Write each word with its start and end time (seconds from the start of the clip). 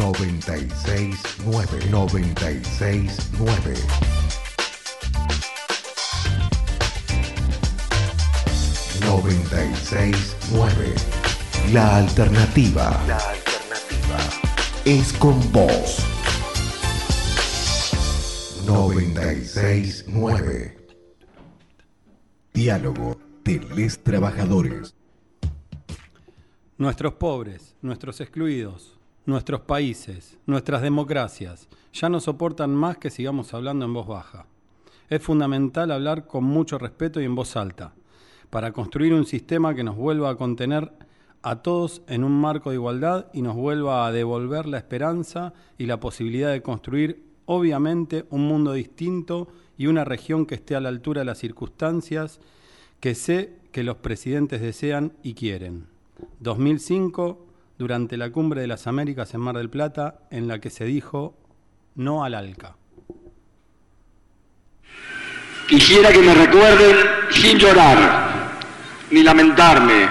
969 0.00 1.90
969 1.90 3.74
969 9.00 10.94
La 11.74 11.98
alternativa. 11.98 12.98
La 13.06 13.18
alternativa 13.18 14.18
es 14.86 15.12
con 15.12 15.38
vos. 15.52 15.98
969 18.66 20.78
Diálogo 22.54 23.20
de 23.44 23.60
les 23.76 24.02
trabajadores. 24.02 24.94
Nuestros 26.78 27.12
pobres, 27.12 27.76
nuestros 27.82 28.22
excluidos, 28.22 28.99
nuestros 29.26 29.60
países, 29.60 30.38
nuestras 30.46 30.82
democracias, 30.82 31.68
ya 31.92 32.08
no 32.08 32.20
soportan 32.20 32.74
más 32.74 32.98
que 32.98 33.10
sigamos 33.10 33.52
hablando 33.54 33.84
en 33.84 33.94
voz 33.94 34.06
baja. 34.06 34.46
Es 35.08 35.22
fundamental 35.22 35.90
hablar 35.90 36.26
con 36.26 36.44
mucho 36.44 36.78
respeto 36.78 37.20
y 37.20 37.24
en 37.24 37.34
voz 37.34 37.56
alta, 37.56 37.92
para 38.50 38.72
construir 38.72 39.12
un 39.12 39.26
sistema 39.26 39.74
que 39.74 39.84
nos 39.84 39.96
vuelva 39.96 40.30
a 40.30 40.36
contener 40.36 40.92
a 41.42 41.56
todos 41.56 42.02
en 42.06 42.24
un 42.24 42.38
marco 42.40 42.70
de 42.70 42.76
igualdad 42.76 43.26
y 43.32 43.42
nos 43.42 43.56
vuelva 43.56 44.06
a 44.06 44.12
devolver 44.12 44.66
la 44.66 44.78
esperanza 44.78 45.54
y 45.78 45.86
la 45.86 46.00
posibilidad 46.00 46.52
de 46.52 46.62
construir, 46.62 47.24
obviamente, 47.46 48.26
un 48.30 48.46
mundo 48.46 48.72
distinto 48.72 49.48
y 49.78 49.86
una 49.86 50.04
región 50.04 50.44
que 50.44 50.56
esté 50.56 50.76
a 50.76 50.80
la 50.80 50.90
altura 50.90 51.20
de 51.20 51.24
las 51.24 51.38
circunstancias 51.38 52.40
que 53.00 53.14
sé 53.14 53.56
que 53.72 53.82
los 53.82 53.96
presidentes 53.96 54.60
desean 54.60 55.12
y 55.22 55.34
quieren. 55.34 55.86
2005, 56.40 57.46
durante 57.80 58.18
la 58.18 58.28
Cumbre 58.28 58.60
de 58.60 58.66
las 58.66 58.86
Américas 58.86 59.32
en 59.32 59.40
Mar 59.40 59.56
del 59.56 59.70
Plata, 59.70 60.18
en 60.30 60.48
la 60.48 60.58
que 60.58 60.68
se 60.68 60.84
dijo 60.84 61.34
no 61.94 62.24
al 62.24 62.34
ALCA. 62.34 62.76
Quisiera 65.66 66.12
que 66.12 66.18
me 66.18 66.34
recuerden 66.34 66.94
sin 67.30 67.56
llorar 67.56 68.58
ni 69.10 69.22
lamentarme. 69.22 70.08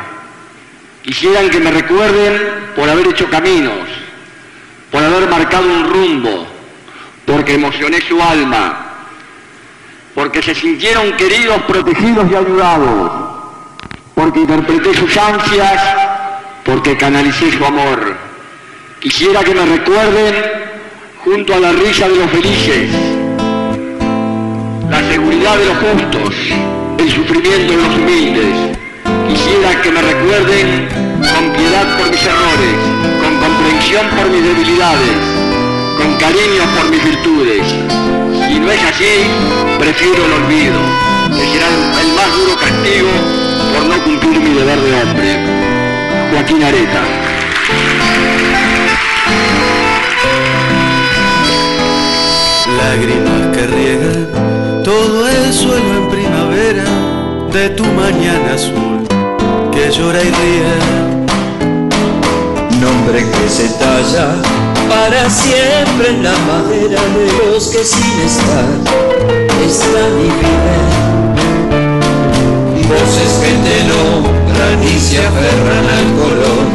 Quisieran 1.04 1.48
que 1.52 1.60
me 1.60 1.70
recuerden 1.70 2.74
por 2.76 2.90
haber 2.90 3.06
hecho 3.06 3.30
caminos, 3.30 3.88
por 4.92 5.04
haber 5.04 5.30
marcado 5.30 5.68
un 5.68 5.94
rumbo, 5.94 6.48
porque 7.24 7.54
emocioné 7.54 8.02
su 8.02 8.20
alma, 8.20 9.06
porque 10.16 10.42
se 10.42 10.56
sintieron 10.56 11.16
queridos, 11.18 11.62
protegidos 11.68 12.32
y 12.32 12.36
ayudados, 12.36 13.12
porque 14.16 14.40
interpreté 14.40 14.92
sus 14.96 15.16
ansias, 15.16 15.99
porque 16.70 16.96
canalicé 16.96 17.52
su 17.52 17.66
amor. 17.66 18.16
Quisiera 19.00 19.44
que 19.44 19.56
me 19.56 19.66
recuerden 19.66 20.36
junto 21.24 21.56
a 21.56 21.60
la 21.60 21.72
risa 21.72 22.08
de 22.08 22.16
los 22.16 22.30
felices, 22.30 22.92
la 24.88 25.02
seguridad 25.10 25.58
de 25.58 25.66
los 25.66 25.78
justos, 25.78 26.36
el 27.00 27.12
sufrimiento 27.12 27.74
de 27.74 27.82
los 27.82 27.96
humildes. 27.96 28.78
Quisiera 29.28 29.82
que 29.82 29.92
me 29.92 30.02
recuerden 30.02 30.88
con 31.34 31.54
piedad 31.54 31.98
por 31.98 32.12
mis 32.12 32.24
errores, 32.24 32.76
con 33.24 33.34
comprensión 33.38 34.08
por 34.10 34.30
mis 34.30 34.44
debilidades, 34.44 35.18
con 35.98 36.14
cariño 36.18 36.64
por 36.78 36.90
mis 36.92 37.04
virtudes. 37.04 37.66
Si 38.48 38.60
no 38.60 38.72
es 38.72 38.84
así, 38.84 39.26
prefiero 39.80 40.24
el 40.24 40.34
olvido, 40.34 40.80
que 41.36 41.46
será 41.52 41.68
el 42.02 42.14
más 42.14 42.32
duro 42.38 42.56
castigo 42.58 43.10
por 43.74 43.86
no 43.86 44.04
cumplir 44.04 44.40
mi 44.40 44.54
deber 44.54 44.80
de 44.80 44.94
hombre. 45.02 45.49
Joaquín 46.40 46.64
Areta. 46.64 47.02
Lágrimas 52.78 53.58
que 53.58 53.68
riegan 53.68 54.84
todo 54.86 55.28
el 55.28 55.54
suelo 55.54 55.98
en 55.98 56.10
primavera 56.10 56.86
de 57.52 57.70
tu 57.72 57.84
mañana 57.84 58.54
azul 58.54 59.06
que 59.74 59.92
llora 59.92 60.22
y 60.22 60.32
ríe. 60.32 60.76
Nombre 62.80 63.20
que 63.20 63.50
se 63.50 63.68
talla 63.78 64.42
para 64.88 65.30
siempre 65.30 66.12
en 66.12 66.24
la 66.24 66.38
madera 66.48 67.02
de 67.18 67.52
los 67.52 67.68
que 67.68 67.84
sin 67.84 68.20
estar 68.22 68.70
están 69.68 70.20
y 70.20 70.32
viven. 70.40 71.19
Voces 72.90 73.34
que 73.40 73.52
te 73.70 73.84
nombran 73.84 74.84
y 74.84 75.00
se 75.00 75.20
aferran 75.20 75.86
al 75.98 76.08
color 76.18 76.66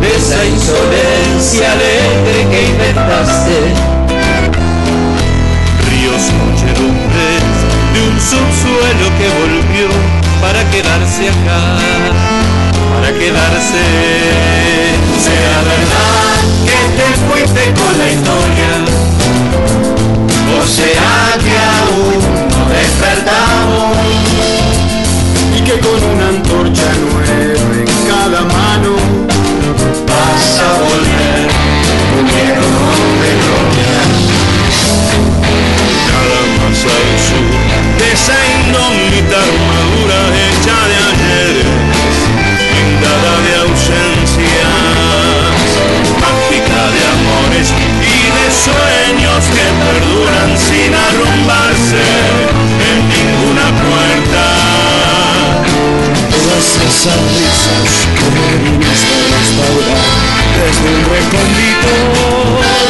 de 0.00 0.08
esa 0.16 0.44
insolencia 0.44 1.70
alegre 1.70 2.48
que 2.50 2.66
inventaste. 2.66 3.58
Ríos, 5.88 6.24
muchedumbres 6.42 7.46
de 7.94 8.00
un 8.08 8.18
subsuelo 8.18 9.06
que 9.18 9.28
volvió 9.38 9.86
para 10.40 10.68
quedarse 10.72 11.28
acá, 11.28 11.78
para 12.92 13.12
quedarse. 13.16 13.84
Sea 15.22 15.58
verdad 15.62 16.42
que 16.66 16.78
te 16.98 17.06
fuiste 17.22 17.62
con 17.78 17.92
la 17.98 18.08
historia, 18.10 18.72
o 20.60 20.66
sea 20.66 21.38
que 21.38 21.54
aún 21.78 22.20
no 22.50 22.62
despertamos 22.74 24.61
con 25.80 26.04
una 26.04 26.28
antorcha 26.28 26.92
nueva 27.00 27.74
en 27.80 27.86
cada 28.06 28.42
mano 28.42 28.92
vas 30.06 30.60
a 30.60 30.72
volver 30.82 31.48
puñero 32.12 32.68
de 33.20 33.30
glorias. 33.40 34.12
Cada 36.10 36.40
masa 36.58 36.92
al 36.92 37.12
sur 37.24 37.52
de 37.98 38.06
esa 38.12 38.36
indómita 38.52 39.38
armadura 39.48 40.18
hecha 40.44 40.78
de 40.90 40.96
ayer, 41.10 41.64
pintada 42.74 43.32
de 43.46 43.52
ausencias, 43.64 44.76
mágica 46.20 46.82
de 46.94 47.02
amores 47.16 47.68
y 48.02 48.18
de 48.36 48.46
sueños 48.66 49.40
que 49.56 49.66
perduran 49.80 50.50
sin 50.58 50.92
arrumbarse. 50.94 52.41
sonrisas 57.02 58.06
que 58.14 58.26
viniste 58.62 59.10
a 59.10 59.26
restaurar 59.34 60.38
desde 60.54 60.86
un 60.94 61.02
recóndito 61.10 61.92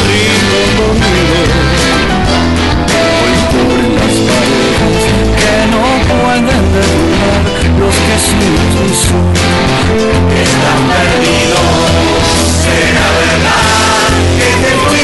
rincón 0.04 0.68
conmigo. 0.76 1.38
Hoy 2.92 3.34
cubren 3.48 3.92
las 3.96 4.16
paredes 4.28 5.02
que 5.40 5.56
no 5.72 5.84
pueden 6.12 6.64
derribar 6.76 7.42
los 7.80 7.96
que 8.04 8.16
sienten 8.20 8.90
son 8.92 9.32
están 10.44 10.80
perdidos. 10.92 11.72
Será 12.60 13.06
verdad 13.16 14.12
que 14.36 14.48
te 14.60 14.72
voy 14.76 15.01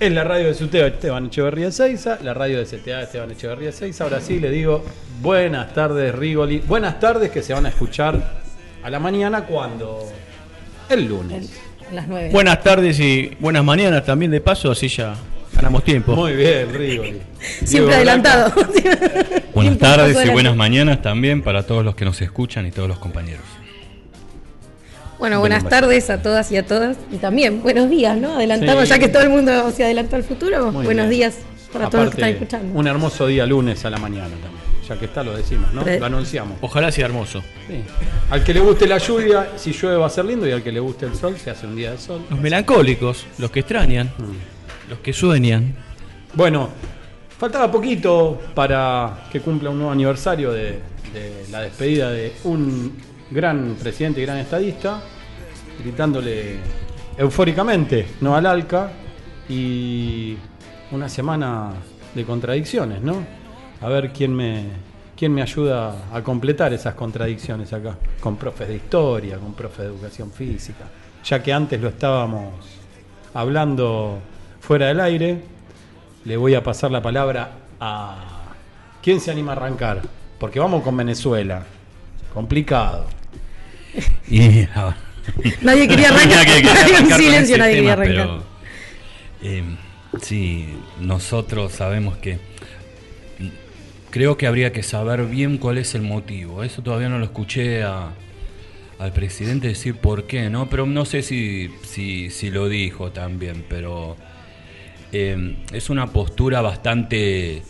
es 0.00 0.12
la 0.12 0.24
radio 0.24 0.46
de 0.46 0.54
Suteba 0.54 0.86
Esteban 0.88 1.26
Echeverría 1.26 1.70
Seiza, 1.70 2.18
la 2.22 2.34
radio 2.34 2.58
de 2.58 2.64
CTA 2.64 3.02
Esteban 3.02 3.30
Echeverría 3.30 3.72
Seiza. 3.72 4.04
Ahora 4.04 4.20
sí 4.20 4.40
le 4.40 4.50
digo 4.50 4.84
buenas 5.22 5.72
tardes, 5.72 6.14
Rigoli. 6.14 6.58
Buenas 6.58 6.98
tardes 7.00 7.30
que 7.30 7.42
se 7.42 7.54
van 7.54 7.66
a 7.66 7.68
escuchar 7.68 8.40
a 8.82 8.90
la 8.90 8.98
mañana 8.98 9.44
cuando 9.44 10.06
el 10.88 11.06
lunes. 11.06 11.50
A 11.90 11.94
las 11.94 12.08
9. 12.08 12.30
Buenas 12.32 12.62
tardes 12.62 12.98
y 12.98 13.36
buenas 13.38 13.64
mañanas 13.64 14.04
también 14.04 14.30
de 14.30 14.40
paso, 14.40 14.70
así 14.70 14.88
ya 14.88 15.14
ganamos 15.54 15.84
tiempo. 15.84 16.16
Muy 16.16 16.34
bien, 16.34 16.72
Rigoli. 16.72 17.10
Diego 17.10 17.20
Siempre 17.64 17.94
adelantado. 17.94 18.52
Buenas 19.54 19.78
tardes 19.78 20.26
y 20.26 20.30
buenas 20.30 20.56
mañanas 20.56 21.02
también 21.02 21.42
para 21.42 21.64
todos 21.64 21.84
los 21.84 21.94
que 21.94 22.04
nos 22.04 22.20
escuchan 22.20 22.66
y 22.66 22.70
todos 22.70 22.88
los 22.88 22.98
compañeros. 22.98 23.44
Bueno, 25.24 25.40
buenas 25.40 25.62
Bien, 25.62 25.70
tardes 25.70 26.10
a 26.10 26.20
todas 26.20 26.52
y 26.52 26.58
a 26.58 26.66
todas. 26.66 26.98
Y 27.10 27.16
también 27.16 27.62
buenos 27.62 27.88
días, 27.88 28.14
¿no? 28.18 28.34
Adelantamos, 28.34 28.82
Sí. 28.84 28.90
ya 28.90 28.98
que 28.98 29.08
todo 29.08 29.22
el 29.22 29.30
mundo 29.30 29.70
se 29.70 29.82
adelantó 29.82 30.16
al 30.16 30.22
futuro. 30.22 30.70
Muy 30.70 30.84
buenos 30.84 31.08
bien. 31.08 31.18
días 31.30 31.38
para 31.72 31.88
todos 31.88 32.04
los 32.04 32.14
que 32.14 32.20
Aparte, 32.20 32.44
están 32.44 32.58
escuchando. 32.58 32.78
Un 32.78 32.86
hermoso 32.86 33.26
día 33.26 33.46
lunes 33.46 33.82
a 33.86 33.88
la 33.88 33.96
mañana 33.96 34.28
también. 34.28 34.62
Ya 34.86 34.98
que 34.98 35.06
está, 35.06 35.22
lo 35.22 35.34
decimos, 35.34 35.72
¿no? 35.72 35.82
Lo 35.82 36.04
anunciamos. 36.04 36.58
Ojalá 36.60 36.92
sea 36.92 37.06
hermoso. 37.06 37.40
Sí. 37.66 37.82
Al 38.28 38.44
que 38.44 38.52
le 38.52 38.60
guste 38.60 38.86
la 38.86 38.98
lluvia, 38.98 39.48
si 39.56 39.72
llueve 39.72 39.96
va 39.96 40.08
a 40.08 40.10
ser 40.10 40.26
lindo, 40.26 40.46
y 40.46 40.52
al 40.52 40.62
que 40.62 40.70
le 40.70 40.80
guste 40.80 41.06
el 41.06 41.14
sol, 41.14 41.38
se 41.42 41.48
hace 41.50 41.66
un 41.66 41.74
día 41.74 41.92
de 41.92 41.96
sol. 41.96 42.20
Los 42.28 42.38
melancólicos, 42.38 43.24
los 43.38 43.50
que 43.50 43.60
extrañan, 43.60 44.08
Mm. 44.18 44.90
los 44.90 44.98
que 44.98 45.14
sueñan. 45.14 45.74
Bueno, 46.34 46.68
faltaba 47.38 47.72
poquito 47.72 48.42
para 48.54 49.20
que 49.32 49.40
cumpla 49.40 49.70
un 49.70 49.78
nuevo 49.78 49.90
aniversario 49.90 50.52
de, 50.52 50.80
de 51.14 51.46
la 51.50 51.62
despedida 51.62 52.10
de 52.10 52.34
un 52.44 52.92
gran 53.30 53.74
presidente 53.82 54.20
y 54.20 54.24
gran 54.26 54.36
estadista, 54.36 55.02
gritándole 55.82 56.56
eufóricamente 57.16 58.06
no 58.20 58.36
al 58.36 58.46
ALCA 58.46 58.90
y 59.48 60.36
una 60.90 61.08
semana 61.08 61.72
de 62.14 62.24
contradicciones, 62.24 63.02
¿no? 63.02 63.24
A 63.80 63.88
ver 63.88 64.12
quién 64.12 64.34
me, 64.34 64.64
quién 65.16 65.32
me 65.34 65.42
ayuda 65.42 65.94
a 66.12 66.22
completar 66.22 66.72
esas 66.72 66.94
contradicciones 66.94 67.72
acá, 67.72 67.96
con 68.20 68.36
profes 68.36 68.68
de 68.68 68.76
historia, 68.76 69.38
con 69.38 69.54
profes 69.54 69.80
de 69.80 69.86
educación 69.86 70.30
física, 70.30 70.84
ya 71.24 71.42
que 71.42 71.52
antes 71.52 71.80
lo 71.80 71.88
estábamos 71.88 72.54
hablando 73.34 74.18
fuera 74.60 74.86
del 74.86 75.00
aire, 75.00 75.42
le 76.24 76.36
voy 76.36 76.54
a 76.54 76.62
pasar 76.62 76.90
la 76.90 77.02
palabra 77.02 77.52
a... 77.80 78.40
¿Quién 79.02 79.20
se 79.20 79.30
anima 79.30 79.52
a 79.52 79.56
arrancar? 79.56 80.00
Porque 80.38 80.58
vamos 80.58 80.82
con 80.82 80.96
Venezuela. 80.96 81.64
Complicado. 82.32 83.06
Y, 84.26 84.66
Nadie 85.62 85.88
quería 85.88 86.08
arrancar. 86.14 86.46
Nadie 86.46 86.62
quería 86.62 86.72
un 86.72 86.94
arrancar 86.94 87.18
silencio, 87.20 87.58
nadie 87.58 87.74
quería 87.74 87.90
tema, 87.96 88.02
arrancar. 88.02 88.26
pero, 88.26 88.44
eh, 89.42 89.64
sí, 90.22 90.68
nosotros 91.00 91.72
sabemos 91.72 92.16
que 92.18 92.38
creo 94.10 94.36
que 94.36 94.46
habría 94.46 94.72
que 94.72 94.82
saber 94.82 95.24
bien 95.26 95.58
cuál 95.58 95.78
es 95.78 95.94
el 95.94 96.02
motivo. 96.02 96.62
Eso 96.62 96.82
todavía 96.82 97.08
no 97.08 97.18
lo 97.18 97.24
escuché 97.24 97.82
a- 97.82 98.10
al 98.98 99.12
presidente 99.12 99.68
decir 99.68 99.96
por 99.96 100.26
qué, 100.26 100.48
¿no? 100.50 100.70
Pero 100.70 100.86
no 100.86 101.04
sé 101.04 101.22
si, 101.22 101.70
si, 101.82 102.30
si 102.30 102.50
lo 102.50 102.68
dijo 102.68 103.10
también, 103.10 103.64
pero 103.68 104.16
eh, 105.12 105.56
es 105.72 105.90
una 105.90 106.08
postura 106.08 106.60
bastante 106.60 107.62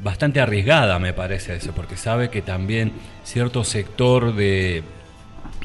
bastante 0.00 0.40
arriesgada 0.40 0.98
me 0.98 1.12
parece 1.12 1.54
eso 1.54 1.70
porque 1.76 1.96
sabe 1.96 2.28
que 2.28 2.42
también 2.42 2.90
cierto 3.22 3.62
sector 3.62 4.34
de 4.34 4.82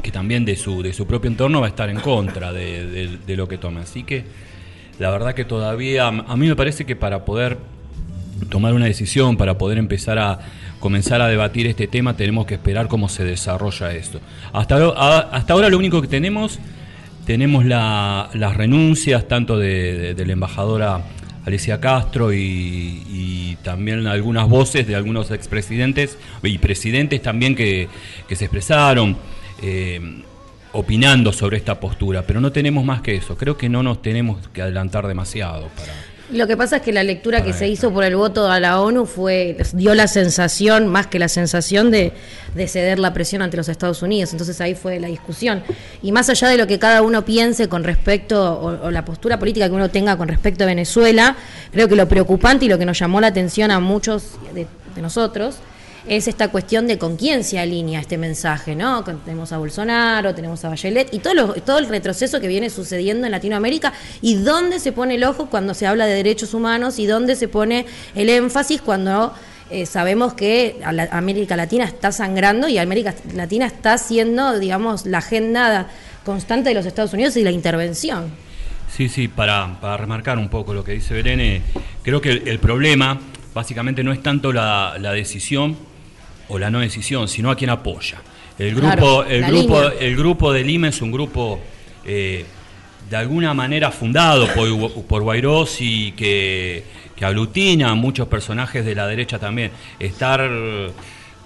que 0.01 0.11
también 0.11 0.45
de 0.45 0.55
su 0.55 0.81
de 0.83 0.93
su 0.93 1.05
propio 1.07 1.29
entorno 1.29 1.59
va 1.61 1.67
a 1.67 1.69
estar 1.69 1.89
en 1.89 1.99
contra 1.99 2.53
de, 2.53 3.17
de- 3.25 3.35
lo 3.37 3.47
que 3.47 3.57
tome. 3.57 3.81
Así 3.81 4.03
que 4.03 4.23
la 4.99 5.09
verdad 5.11 5.33
que 5.33 5.45
todavía 5.45 6.07
a 6.07 6.35
mí 6.37 6.47
me 6.47 6.55
parece 6.55 6.85
que 6.85 6.95
para 6.95 7.25
poder 7.25 7.57
tomar 8.49 8.73
una 8.73 8.85
decisión 8.85 9.35
para 9.37 9.57
poder 9.57 9.77
empezar 9.77 10.19
a 10.19 10.39
comenzar 10.79 11.21
a 11.21 11.27
debatir 11.27 11.65
este 11.67 11.87
tema 11.87 12.15
tenemos 12.15 12.45
que 12.45 12.53
esperar 12.55 12.87
cómo 12.87 13.09
se 13.09 13.23
desarrolla 13.23 13.93
esto. 13.93 14.19
Hasta 14.53 14.89
hasta 15.31 15.53
ahora 15.53 15.69
lo 15.69 15.77
único 15.77 16.01
que 16.01 16.07
tenemos 16.07 16.59
tenemos 17.25 17.65
la- 17.65 18.29
las 18.33 18.55
renuncias 18.55 19.27
tanto 19.27 19.57
de, 19.57 20.15
la 20.25 20.33
embajadora 20.33 21.01
Alicia 21.45 21.79
Castro 21.79 22.31
y, 22.33 22.37
y 23.09 23.57
también 23.63 24.05
algunas 24.07 24.47
voces 24.47 24.85
de 24.87 24.95
algunos 24.95 25.31
expresidentes 25.31 26.17
y 26.43 26.57
presidentes 26.57 27.21
también 27.21 27.55
que, 27.55 27.87
que 28.27 28.35
se 28.35 28.45
expresaron 28.45 29.17
eh, 29.61 30.23
opinando 30.73 31.33
sobre 31.33 31.57
esta 31.57 31.79
postura, 31.79 32.23
pero 32.23 32.39
no 32.41 32.51
tenemos 32.51 32.85
más 32.85 33.01
que 33.01 33.15
eso. 33.15 33.37
Creo 33.37 33.57
que 33.57 33.69
no 33.69 33.83
nos 33.83 34.01
tenemos 34.01 34.47
que 34.49 34.61
adelantar 34.61 35.07
demasiado 35.07 35.69
para... 35.75 35.93
Lo 36.29 36.45
que 36.45 36.57
pasa 36.57 36.77
es 36.77 36.81
que 36.81 36.91
la 36.91 37.03
lectura 37.03 37.41
que 37.41 37.53
se 37.53 37.69
hizo 37.69 37.93
por 37.93 38.03
el 38.03 38.17
voto 38.17 38.51
a 38.51 38.59
la 38.59 38.81
ONU 38.81 39.05
fue 39.05 39.55
dio 39.71 39.95
la 39.95 40.09
sensación, 40.09 40.87
más 40.87 41.07
que 41.07 41.19
la 41.19 41.29
sensación 41.29 41.89
de, 41.89 42.11
de 42.53 42.67
ceder 42.67 42.99
la 42.99 43.13
presión 43.13 43.41
ante 43.41 43.55
los 43.55 43.69
Estados 43.69 44.01
Unidos. 44.01 44.33
Entonces 44.33 44.59
ahí 44.59 44.75
fue 44.75 44.99
la 44.99 45.07
discusión. 45.07 45.63
Y 46.01 46.11
más 46.11 46.29
allá 46.29 46.49
de 46.49 46.57
lo 46.57 46.67
que 46.67 46.79
cada 46.79 47.01
uno 47.01 47.23
piense 47.23 47.69
con 47.69 47.85
respecto, 47.85 48.59
o, 48.59 48.87
o 48.87 48.91
la 48.91 49.05
postura 49.05 49.39
política 49.39 49.69
que 49.69 49.75
uno 49.75 49.89
tenga 49.89 50.17
con 50.17 50.27
respecto 50.27 50.65
a 50.65 50.67
Venezuela, 50.67 51.37
creo 51.71 51.87
que 51.87 51.95
lo 51.95 52.09
preocupante 52.09 52.65
y 52.65 52.67
lo 52.67 52.77
que 52.77 52.85
nos 52.85 52.99
llamó 52.99 53.21
la 53.21 53.27
atención 53.27 53.71
a 53.71 53.79
muchos 53.79 54.31
de, 54.53 54.67
de 54.95 55.01
nosotros 55.01 55.59
es 56.07 56.27
esta 56.27 56.49
cuestión 56.49 56.87
de 56.87 56.97
con 56.97 57.17
quién 57.17 57.43
se 57.43 57.59
alinea 57.59 57.99
este 57.99 58.17
mensaje, 58.17 58.75
¿no? 58.75 59.03
Tenemos 59.03 59.51
a 59.51 59.57
Bolsonaro, 59.57 60.33
tenemos 60.33 60.63
a 60.63 60.69
Bachelet 60.69 61.13
y 61.13 61.19
todo, 61.19 61.33
lo- 61.33 61.53
todo 61.55 61.79
el 61.79 61.87
retroceso 61.87 62.39
que 62.39 62.47
viene 62.47 62.69
sucediendo 62.69 63.25
en 63.25 63.31
Latinoamérica 63.31 63.93
y 64.21 64.35
dónde 64.35 64.79
se 64.79 64.91
pone 64.91 65.15
el 65.15 65.23
ojo 65.23 65.49
cuando 65.49 65.73
se 65.73 65.85
habla 65.85 66.05
de 66.05 66.13
derechos 66.13 66.53
humanos 66.53 66.99
y 66.99 67.05
dónde 67.05 67.35
se 67.35 67.47
pone 67.47 67.85
el 68.15 68.29
énfasis 68.29 68.81
cuando 68.81 69.33
eh, 69.69 69.85
sabemos 69.85 70.33
que 70.33 70.79
América 71.11 71.57
Latina 71.57 71.83
está 71.83 72.13
sangrando 72.13 72.69
y 72.69 72.77
América 72.77 73.13
Latina 73.33 73.65
está 73.65 73.97
siendo, 73.97 74.57
digamos, 74.59 75.05
la 75.05 75.17
agenda 75.17 75.89
constante 76.23 76.69
de 76.69 76.75
los 76.75 76.85
Estados 76.85 77.11
Unidos 77.13 77.35
y 77.35 77.43
la 77.43 77.51
intervención. 77.51 78.31
Sí, 78.95 79.09
sí, 79.09 79.27
para, 79.27 79.77
remarcar 79.97 80.37
un 80.37 80.47
poco 80.47 80.73
lo 80.73 80.85
que 80.85 80.93
dice 80.93 81.13
Belén, 81.13 81.41
eh, 81.41 81.61
creo 82.01 82.21
que 82.21 82.31
el, 82.31 82.59
problema 82.59 83.19
básicamente 83.53 84.05
no 84.05 84.13
es 84.13 84.23
tanto 84.23 84.53
la 84.53 85.11
decisión 85.13 85.75
o 86.49 86.59
la 86.59 86.69
no 86.69 86.79
decisión, 86.79 87.27
sino 87.27 87.51
a 87.51 87.55
quien 87.55 87.69
apoya. 87.69 88.21
El 88.57 88.71
grupo, 88.71 88.87
Claro, 88.87 89.23
el 89.25 89.43
grupo, 89.45 89.81
línea. 89.81 89.93
el 89.99 90.15
grupo 90.15 90.53
de 90.53 90.63
Lima 90.63 90.87
es 90.87 91.01
un 91.01 91.11
grupo 91.11 91.59
eh, 92.05 92.45
de 93.09 93.15
alguna 93.15 93.53
manera 93.53 93.91
fundado 93.91 94.47
por, 94.53 95.03
por 95.05 95.23
Guairós 95.23 95.77
y 95.79 96.11
que, 96.13 96.83
que 97.15 97.25
aglutina 97.25 97.91
a 97.91 97.95
muchos 97.95 98.27
personajes 98.27 98.83
de 98.85 98.95
la 98.95 99.07
derecha 99.07 99.39
también. 99.39 99.71
Estar 99.99 100.49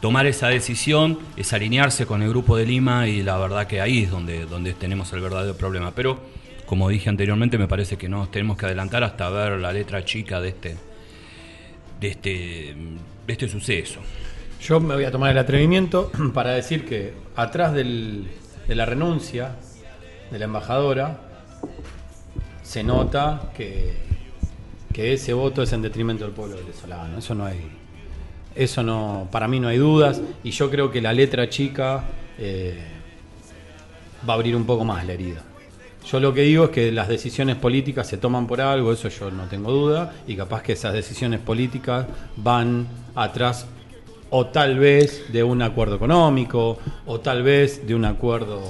tomar 0.01 0.25
esa 0.25 0.47
decisión 0.47 1.19
es 1.37 1.53
alinearse 1.53 2.05
con 2.05 2.23
el 2.23 2.29
grupo 2.29 2.57
de 2.57 2.65
Lima 2.65 3.07
y 3.07 3.21
la 3.21 3.37
verdad 3.37 3.67
que 3.67 3.79
ahí 3.79 4.03
es 4.03 4.09
donde, 4.09 4.45
donde 4.45 4.73
tenemos 4.73 5.13
el 5.13 5.21
verdadero 5.21 5.55
problema. 5.55 5.91
Pero, 5.93 6.19
como 6.65 6.89
dije 6.89 7.07
anteriormente, 7.09 7.57
me 7.57 7.67
parece 7.67 7.97
que 7.97 8.09
no 8.09 8.17
nos 8.17 8.31
tenemos 8.31 8.57
que 8.57 8.65
adelantar 8.65 9.03
hasta 9.03 9.29
ver 9.29 9.59
la 9.59 9.71
letra 9.71 10.03
chica 10.03 10.41
de 10.41 10.49
este, 10.49 10.75
de 11.99 12.07
este, 12.07 12.75
de 13.27 13.33
este 13.33 13.47
suceso. 13.47 13.99
Yo 14.61 14.79
me 14.79 14.93
voy 14.93 15.05
a 15.05 15.11
tomar 15.11 15.31
el 15.31 15.39
atrevimiento 15.39 16.11
para 16.35 16.51
decir 16.51 16.85
que 16.85 17.13
atrás 17.35 17.73
de 17.73 18.25
la 18.67 18.85
renuncia 18.85 19.55
de 20.29 20.37
la 20.37 20.45
embajadora 20.45 21.19
se 22.61 22.83
nota 22.83 23.51
que, 23.55 23.95
que 24.93 25.13
ese 25.13 25.33
voto 25.33 25.63
es 25.63 25.73
en 25.73 25.81
detrimento 25.81 26.25
del 26.25 26.33
pueblo 26.33 26.57
venezolano. 26.57 27.17
Eso 27.17 27.33
no 27.33 27.45
hay, 27.45 27.59
eso 28.55 28.83
no, 28.83 29.27
para 29.31 29.47
mí 29.47 29.59
no 29.59 29.67
hay 29.67 29.77
dudas 29.77 30.21
y 30.43 30.51
yo 30.51 30.69
creo 30.69 30.91
que 30.91 31.01
la 31.01 31.11
letra 31.11 31.49
chica 31.49 32.03
eh, 32.37 32.83
va 34.29 34.33
a 34.33 34.35
abrir 34.35 34.55
un 34.55 34.65
poco 34.65 34.85
más 34.85 35.03
la 35.07 35.13
herida. 35.13 35.41
Yo 36.07 36.19
lo 36.19 36.35
que 36.35 36.41
digo 36.41 36.65
es 36.65 36.69
que 36.69 36.91
las 36.91 37.07
decisiones 37.07 37.55
políticas 37.55 38.07
se 38.07 38.17
toman 38.17 38.45
por 38.45 38.61
algo, 38.61 38.93
eso 38.93 39.09
yo 39.09 39.31
no 39.31 39.45
tengo 39.45 39.71
duda, 39.71 40.13
y 40.27 40.35
capaz 40.35 40.61
que 40.61 40.73
esas 40.73 40.93
decisiones 40.93 41.39
políticas 41.39 42.05
van 42.37 42.87
atrás 43.15 43.67
o 44.33 44.47
tal 44.47 44.79
vez 44.79 45.31
de 45.31 45.43
un 45.43 45.61
acuerdo 45.61 45.95
económico, 45.95 46.79
o 47.05 47.19
tal 47.19 47.43
vez 47.43 47.85
de 47.85 47.93
un 47.95 48.05
acuerdo 48.05 48.63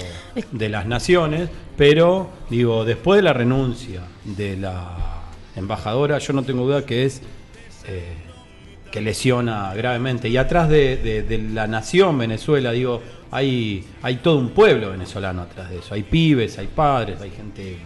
de 0.50 0.68
las 0.68 0.86
naciones, 0.86 1.48
pero 1.76 2.28
digo, 2.50 2.84
después 2.84 3.18
de 3.18 3.22
la 3.22 3.32
renuncia 3.32 4.02
de 4.24 4.56
la 4.56 5.22
embajadora, 5.56 6.18
yo 6.18 6.32
no 6.32 6.42
tengo 6.42 6.64
duda 6.64 6.84
que 6.84 7.04
es 7.04 7.22
eh, 7.86 8.02
que 8.90 9.00
lesiona 9.00 9.72
gravemente. 9.74 10.28
Y 10.28 10.36
atrás 10.36 10.68
de, 10.68 10.96
de- 10.96 11.22
de 11.22 11.38
la 11.38 11.66
nación 11.66 12.18
Venezuela, 12.18 12.72
digo, 12.72 13.00
hay, 13.30 13.84
hay 14.02 14.16
todo 14.16 14.38
un 14.38 14.50
pueblo 14.50 14.90
venezolano 14.90 15.42
atrás 15.42 15.70
de 15.70 15.78
eso. 15.78 15.94
Hay 15.94 16.02
pibes, 16.02 16.58
hay 16.58 16.66
padres, 16.66 17.20
hay 17.20 17.30
gente 17.30 17.78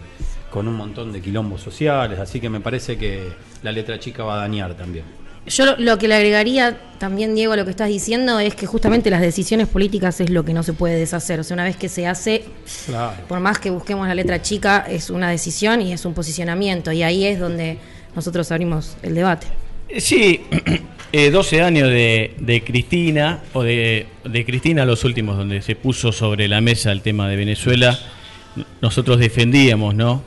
con 0.49 0.67
un 0.67 0.75
montón 0.75 1.11
de 1.13 1.21
quilombos 1.21 1.61
sociales, 1.61 2.17
así 2.19 2.39
que 2.39 2.49
me 2.49 2.59
parece 2.59 2.97
que 2.97 3.29
la 3.63 3.71
letra 3.71 3.99
chica 3.99 4.23
va 4.23 4.35
a 4.35 4.37
dañar 4.39 4.73
también. 4.73 5.05
Yo 5.47 5.75
lo, 5.77 5.97
que 5.97 6.07
le 6.07 6.15
agregaría 6.15 6.77
también, 6.99 7.33
Diego, 7.35 7.53
a 7.53 7.55
lo 7.55 7.63
que 7.65 7.71
estás 7.71 7.87
diciendo 7.89 8.39
es 8.39 8.53
que 8.55 8.65
justamente 8.65 9.09
las 9.09 9.21
decisiones 9.21 9.67
políticas 9.67 10.19
es 10.19 10.29
lo 10.29 10.43
que 10.43 10.53
no 10.53 10.63
se 10.63 10.73
puede 10.73 10.95
deshacer. 10.97 11.39
O 11.39 11.43
sea, 11.43 11.55
una 11.55 11.63
vez 11.63 11.77
que 11.77 11.89
se 11.89 12.05
hace, 12.07 12.43
Claro. 12.85 13.13
por 13.27 13.39
más 13.39 13.59
que 13.59 13.69
busquemos 13.69 14.07
la 14.07 14.15
letra 14.15 14.41
chica, 14.41 14.85
es 14.89 15.09
una 15.09 15.29
decisión 15.29 15.81
y 15.81 15.93
es 15.93 16.05
un 16.05 16.13
posicionamiento. 16.13 16.91
Y 16.91 17.03
ahí 17.03 17.25
es 17.25 17.39
donde 17.39 17.77
nosotros 18.15 18.51
abrimos 18.51 18.97
el 19.03 19.15
debate. 19.15 19.47
Eh, 19.89 20.01
Sí, 20.01 20.41
eh, 21.13 21.29
12 21.31 21.61
años 21.61 21.87
de, 21.89 22.35
de 22.39 22.63
Cristina, 22.63 23.39
o 23.53 23.63
de, 23.63 24.07
de 24.25 24.45
Cristina 24.45 24.85
los 24.85 25.05
últimos, 25.05 25.37
donde 25.37 25.61
se 25.61 25.75
puso 25.75 26.11
sobre 26.11 26.47
la 26.49 26.59
mesa 26.59 26.91
el 26.91 27.01
tema 27.01 27.29
de 27.29 27.37
Venezuela, 27.37 27.97
nosotros 28.81 29.17
defendíamos, 29.19 29.95
¿no? 29.95 30.23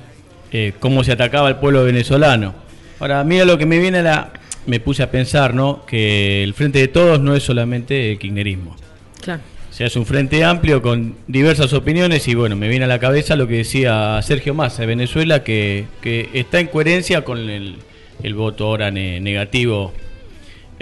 Eh, 0.53 0.73
cómo 0.81 1.05
se 1.05 1.13
atacaba 1.13 1.49
al 1.49 1.61
pueblo 1.61 1.85
venezolano. 1.85 2.55
Ahora, 3.01 3.23
mira 3.25 3.45
lo 3.45 3.59
que 3.59 3.67
me 3.67 3.79
viene 3.79 3.99
a 3.99 4.03
la... 4.03 4.33
Me 4.67 4.81
puse 4.81 5.03
a 5.03 5.11
pensar, 5.11 5.55
¿no? 5.55 5.85
Que 5.87 6.43
el 6.45 6.55
Frente 6.55 6.79
de 6.79 6.89
Todos 6.89 7.21
no 7.21 7.35
es 7.35 7.43
solamente 7.43 8.13
el 8.13 8.19
kirchnerismo. 8.19 8.77
Claro. 9.23 9.43
O 9.71 9.73
sea, 9.73 9.87
es 9.87 9.97
un 9.97 10.05
frente 10.05 10.45
amplio 10.45 10.83
con 10.83 11.15
diversas 11.27 11.73
opiniones 11.73 12.27
y 12.29 12.35
bueno, 12.35 12.57
me 12.57 12.69
viene 12.69 12.85
a 12.85 12.89
la 12.89 12.99
cabeza 12.99 13.37
lo 13.37 13.47
que 13.47 13.59
decía 13.59 14.21
Sergio 14.23 14.53
Massa 14.53 14.83
de 14.83 14.87
Venezuela, 14.87 15.43
que, 15.45 15.85
que 16.03 16.29
está 16.35 16.61
en 16.61 16.67
coherencia 16.67 17.25
con 17.25 17.49
el, 17.49 17.77
el 18.23 18.35
voto 18.35 18.67
ahora 18.67 18.91
ne- 18.91 19.21
negativo 19.21 19.95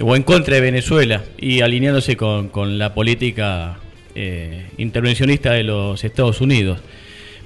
o 0.01 0.17
en 0.17 0.23
contra 0.23 0.55
de 0.57 0.61
Venezuela 0.63 1.23
y 1.37 1.61
alineándose 1.61 2.17
con, 2.17 2.49
con 2.49 2.79
la 2.79 2.95
política 2.95 3.79
eh, 4.15 4.67
intervencionista 4.79 5.53
de 5.53 5.65
los 5.65 6.03
Estados 6.03 6.41
Unidos. 6.41 6.81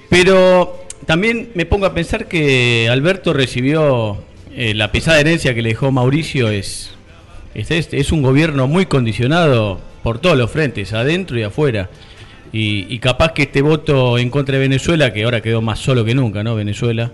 Pero 0.09 0.87
también 1.07 1.51
me 1.55 1.67
pongo 1.67 1.87
a 1.87 1.93
pensar 1.95 2.29
que 2.29 2.89
Alberto 2.91 3.33
recibió 3.33 4.23
eh, 4.55 4.75
la 4.75 4.93
pesada 4.93 5.21
herencia 5.21 5.55
que 5.55 5.63
le 5.63 5.71
dejó 5.71 5.91
Mauricio 5.91 6.49
es, 6.49 6.91
es, 7.55 7.71
este, 7.71 7.99
es 7.99 8.13
un 8.13 8.23
gobierno 8.23 8.67
muy 8.69 8.87
condicionado 8.87 9.81
por 10.03 10.19
todos 10.19 10.37
los 10.37 10.51
frentes, 10.51 10.93
adentro 10.93 11.39
y 11.39 11.43
afuera. 11.43 11.91
Y, 12.53 12.87
y 12.93 12.99
capaz 12.99 13.33
que 13.33 13.43
este 13.43 13.63
voto 13.63 14.19
en 14.19 14.29
contra 14.29 14.55
de 14.55 14.61
Venezuela, 14.61 15.13
que 15.13 15.25
ahora 15.25 15.41
quedó 15.41 15.63
más 15.63 15.79
solo 15.79 16.05
que 16.05 16.15
nunca, 16.15 16.43
¿no? 16.43 16.55
Venezuela, 16.55 17.13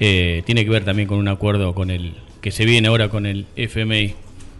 eh, 0.00 0.42
tiene 0.44 0.64
que 0.64 0.70
ver 0.70 0.84
también 0.84 1.06
con 1.06 1.18
un 1.18 1.28
acuerdo 1.28 1.74
con 1.74 1.90
el 1.90 2.14
que 2.40 2.50
se 2.50 2.64
viene 2.64 2.88
ahora 2.88 3.08
con 3.08 3.26
el 3.26 3.46
FMI. 3.54 4.14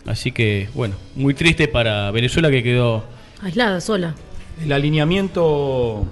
Así 0.07 0.31
que, 0.31 0.69
bueno, 0.75 0.95
muy 1.17 1.35
triste 1.35 1.67
para 1.67 2.11
Venezuela 2.13 2.51
que 2.51 2.63
quedó 2.63 3.05
Aislada, 3.43 3.81
sola. 3.81 4.15
El 4.63 4.71
alineamiento 4.71 6.07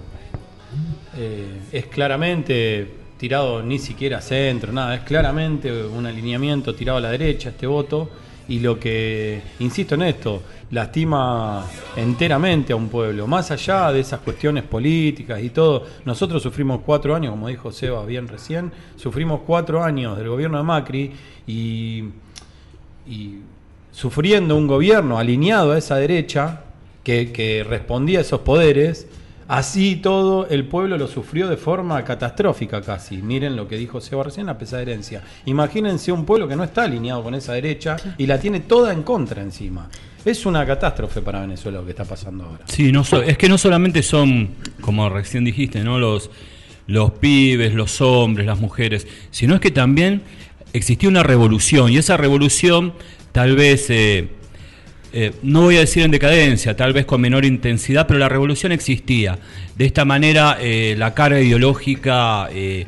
eh, 1.17 1.47
es 1.71 1.87
claramente 1.87 2.89
tirado 3.21 3.63
ni 3.63 3.79
siquiera 3.79 4.21
centro, 4.21 4.73
nada, 4.73 4.97
es 4.97 5.03
claramente 5.03 5.71
un 5.71 6.07
alineamiento 6.07 6.75
tirado 6.75 6.99
a 6.99 7.03
la 7.03 7.11
derecha 7.11 7.51
este 7.51 7.67
voto. 7.67 8.11
Y 8.49 8.59
lo 8.59 8.81
que, 8.81 9.41
insisto 9.61 9.95
en 9.95 10.03
esto, 10.03 10.43
lastima 10.73 11.65
enteramente 11.95 12.73
a 12.73 12.77
un 12.77 12.89
pueblo, 12.89 13.29
más 13.29 13.53
allá 13.53 13.93
de 13.93 14.01
esas 14.01 14.19
cuestiones 14.21 14.65
políticas 14.65 15.41
y 15.41 15.51
todo, 15.51 15.87
nosotros 16.05 16.43
sufrimos 16.43 16.81
cuatro 16.85 17.15
años, 17.15 17.31
como 17.31 17.47
dijo 17.47 17.71
Seba 17.71 18.05
bien 18.05 18.27
recién, 18.27 18.73
sufrimos 18.97 19.43
cuatro 19.47 19.85
años 19.85 20.19
del 20.19 20.29
gobierno 20.29 20.59
de 20.59 20.65
Macri 20.65 21.13
y 21.47 22.05
y 23.11 23.41
sufriendo 23.91 24.57
un 24.57 24.69
gobierno 24.69 25.19
alineado 25.19 25.73
a 25.73 25.79
esa 25.79 25.97
derecha 25.97 26.61
que, 27.03 27.33
que 27.33 27.65
respondía 27.65 28.21
a 28.21 28.23
esos 28.23 28.41
poderes, 28.41 29.09
así 29.51 29.97
todo 29.97 30.47
el 30.49 30.65
pueblo 30.65 30.97
lo 30.97 31.09
sufrió 31.09 31.49
de 31.49 31.57
forma 31.57 32.03
catastrófica 32.05 32.81
casi. 32.81 33.17
Miren 33.19 33.57
lo 33.57 33.67
que 33.67 33.77
dijo 33.77 34.01
Seba 34.01 34.23
recién, 34.23 34.47
la 34.47 34.57
pesada 34.57 34.83
herencia. 34.83 35.23
Imagínense 35.45 36.13
un 36.13 36.25
pueblo 36.25 36.47
que 36.47 36.55
no 36.55 36.63
está 36.63 36.85
alineado 36.85 37.23
con 37.25 37.35
esa 37.35 37.53
derecha 37.55 37.97
y 38.17 38.27
la 38.27 38.39
tiene 38.39 38.61
toda 38.61 38.93
en 38.93 39.03
contra 39.03 39.43
encima. 39.43 39.91
Es 40.25 40.47
una 40.47 40.65
catástrofe 40.65 41.21
para 41.21 41.41
Venezuela 41.41 41.79
lo 41.81 41.85
que 41.85 41.91
está 41.91 42.05
pasando 42.05 42.45
ahora. 42.45 42.65
Sí, 42.67 42.93
no 42.93 43.03
so- 43.03 43.23
es 43.23 43.37
que 43.37 43.49
no 43.49 43.59
solamente 43.59 44.03
son, 44.05 44.51
como 44.81 45.09
recién 45.09 45.45
dijiste, 45.45 45.83
¿no? 45.83 45.99
los, 45.99 46.31
los 46.87 47.11
pibes, 47.13 47.75
los 47.75 48.01
hombres, 48.01 48.47
las 48.47 48.61
mujeres, 48.61 49.07
sino 49.31 49.55
es 49.57 49.61
que 49.61 49.71
también 49.73 50.23
existió 50.73 51.09
una 51.09 51.23
revolución 51.25 51.91
y 51.91 51.97
esa 51.97 52.17
revolución 52.17 52.93
tal 53.33 53.57
vez, 53.57 53.91
eh, 53.91 54.29
eh, 55.13 55.33
no 55.43 55.63
voy 55.63 55.77
a 55.77 55.81
decir 55.81 56.03
en 56.05 56.11
decadencia, 56.11 56.77
tal 56.77 56.93
vez 56.93 57.05
con 57.05 57.21
menor 57.21 57.45
intensidad, 57.45 58.07
pero 58.07 58.19
la 58.19 58.29
revolución 58.29 58.73
existía. 58.73 59.39
De 59.77 59.85
esta 59.87 60.05
manera 60.05 60.59
eh, 60.61 60.95
la 60.99 61.15
carga 61.15 61.41
ideológica 61.41 62.49
eh, 62.53 62.87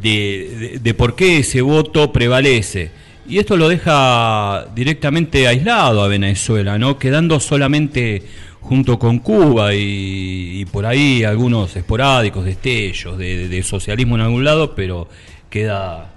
de, 0.00 0.94
por 0.96 1.14
qué 1.14 1.38
ese 1.38 1.60
voto 1.60 2.12
prevalece. 2.12 2.90
Y 3.28 3.38
esto 3.38 3.56
lo 3.56 3.68
deja 3.68 4.66
directamente 4.74 5.46
aislado 5.46 6.02
a 6.02 6.08
Venezuela, 6.08 6.76
¿no? 6.78 6.98
Quedando 6.98 7.38
solamente 7.38 8.22
junto 8.60 8.98
con 8.98 9.18
Cuba 9.20 9.74
y, 9.74 10.64
por 10.72 10.86
ahí 10.86 11.22
algunos 11.24 11.74
esporádicos 11.76 12.44
destellos 12.44 13.18
de, 13.18 13.36
de- 13.38 13.48
de 13.48 13.62
socialismo 13.62 14.16
en 14.16 14.22
algún 14.22 14.44
lado, 14.44 14.74
pero 14.74 15.08
queda 15.50 16.12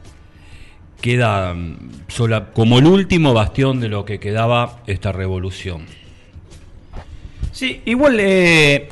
queda 1.06 1.54
mm, 1.54 1.78
sola, 2.08 2.48
como 2.52 2.80
el 2.80 2.88
último 2.88 3.36
bastión 3.36 3.80
de 3.80 3.90
lo 3.90 4.06
que 4.06 4.20
quedaba 4.20 4.82
esta 4.88 5.12
revolución. 5.12 5.86
Sí, 7.52 7.82
igual 7.86 8.18
eh, 8.20 8.90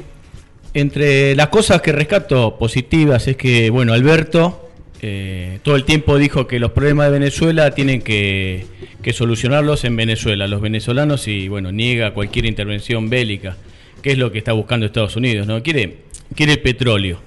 entre 0.75 1.35
las 1.35 1.47
cosas 1.47 1.81
que 1.81 1.91
rescato 1.91 2.55
positivas 2.59 3.27
es 3.27 3.35
que, 3.35 3.71
bueno, 3.71 3.93
Alberto 3.93 4.69
eh, 5.01 5.57
todo 5.63 5.75
el 5.75 5.85
tiempo 5.85 6.19
dijo 6.19 6.45
que 6.45 6.59
los 6.59 6.71
problemas 6.71 7.07
de 7.07 7.13
Venezuela 7.13 7.71
tienen 7.71 8.03
que, 8.03 8.67
que 9.01 9.11
solucionarlos 9.11 9.83
en 9.83 9.95
Venezuela, 9.95 10.47
los 10.47 10.61
venezolanos, 10.61 11.27
y 11.27 11.47
bueno, 11.47 11.71
niega 11.71 12.13
cualquier 12.13 12.45
intervención 12.45 13.09
bélica, 13.09 13.57
que 14.03 14.11
es 14.11 14.19
lo 14.19 14.31
que 14.31 14.37
está 14.37 14.53
buscando 14.53 14.85
Estados 14.85 15.15
Unidos, 15.15 15.47
¿no? 15.47 15.63
Quiere, 15.63 15.97
quiere 16.35 16.53
el 16.53 16.61
petróleo. 16.61 17.19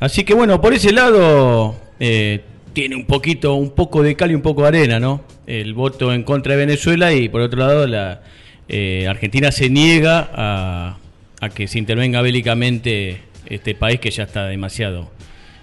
Así 0.00 0.24
que 0.24 0.32
bueno, 0.32 0.62
por 0.62 0.72
ese 0.72 0.92
lado 0.92 1.76
eh, 2.00 2.40
tiene 2.74 2.96
un 2.96 3.06
poquito, 3.06 3.54
un 3.54 3.70
poco 3.70 4.02
de 4.02 4.16
cal 4.16 4.30
y 4.30 4.34
un 4.34 4.42
poco 4.42 4.62
de 4.62 4.68
arena, 4.68 5.00
¿no? 5.00 5.22
El 5.46 5.72
voto 5.72 6.12
en 6.12 6.24
contra 6.24 6.52
de 6.52 6.58
Venezuela 6.58 7.14
y 7.14 7.28
por 7.28 7.40
otro 7.40 7.60
lado 7.60 7.86
la 7.86 8.22
eh, 8.68 9.06
Argentina 9.08 9.50
se 9.52 9.70
niega 9.70 10.28
a, 10.34 10.98
a 11.40 11.48
que 11.50 11.68
se 11.68 11.78
intervenga 11.78 12.20
bélicamente 12.20 13.22
este 13.46 13.74
país 13.74 14.00
que 14.00 14.10
ya 14.10 14.24
está 14.24 14.46
demasiado, 14.46 15.10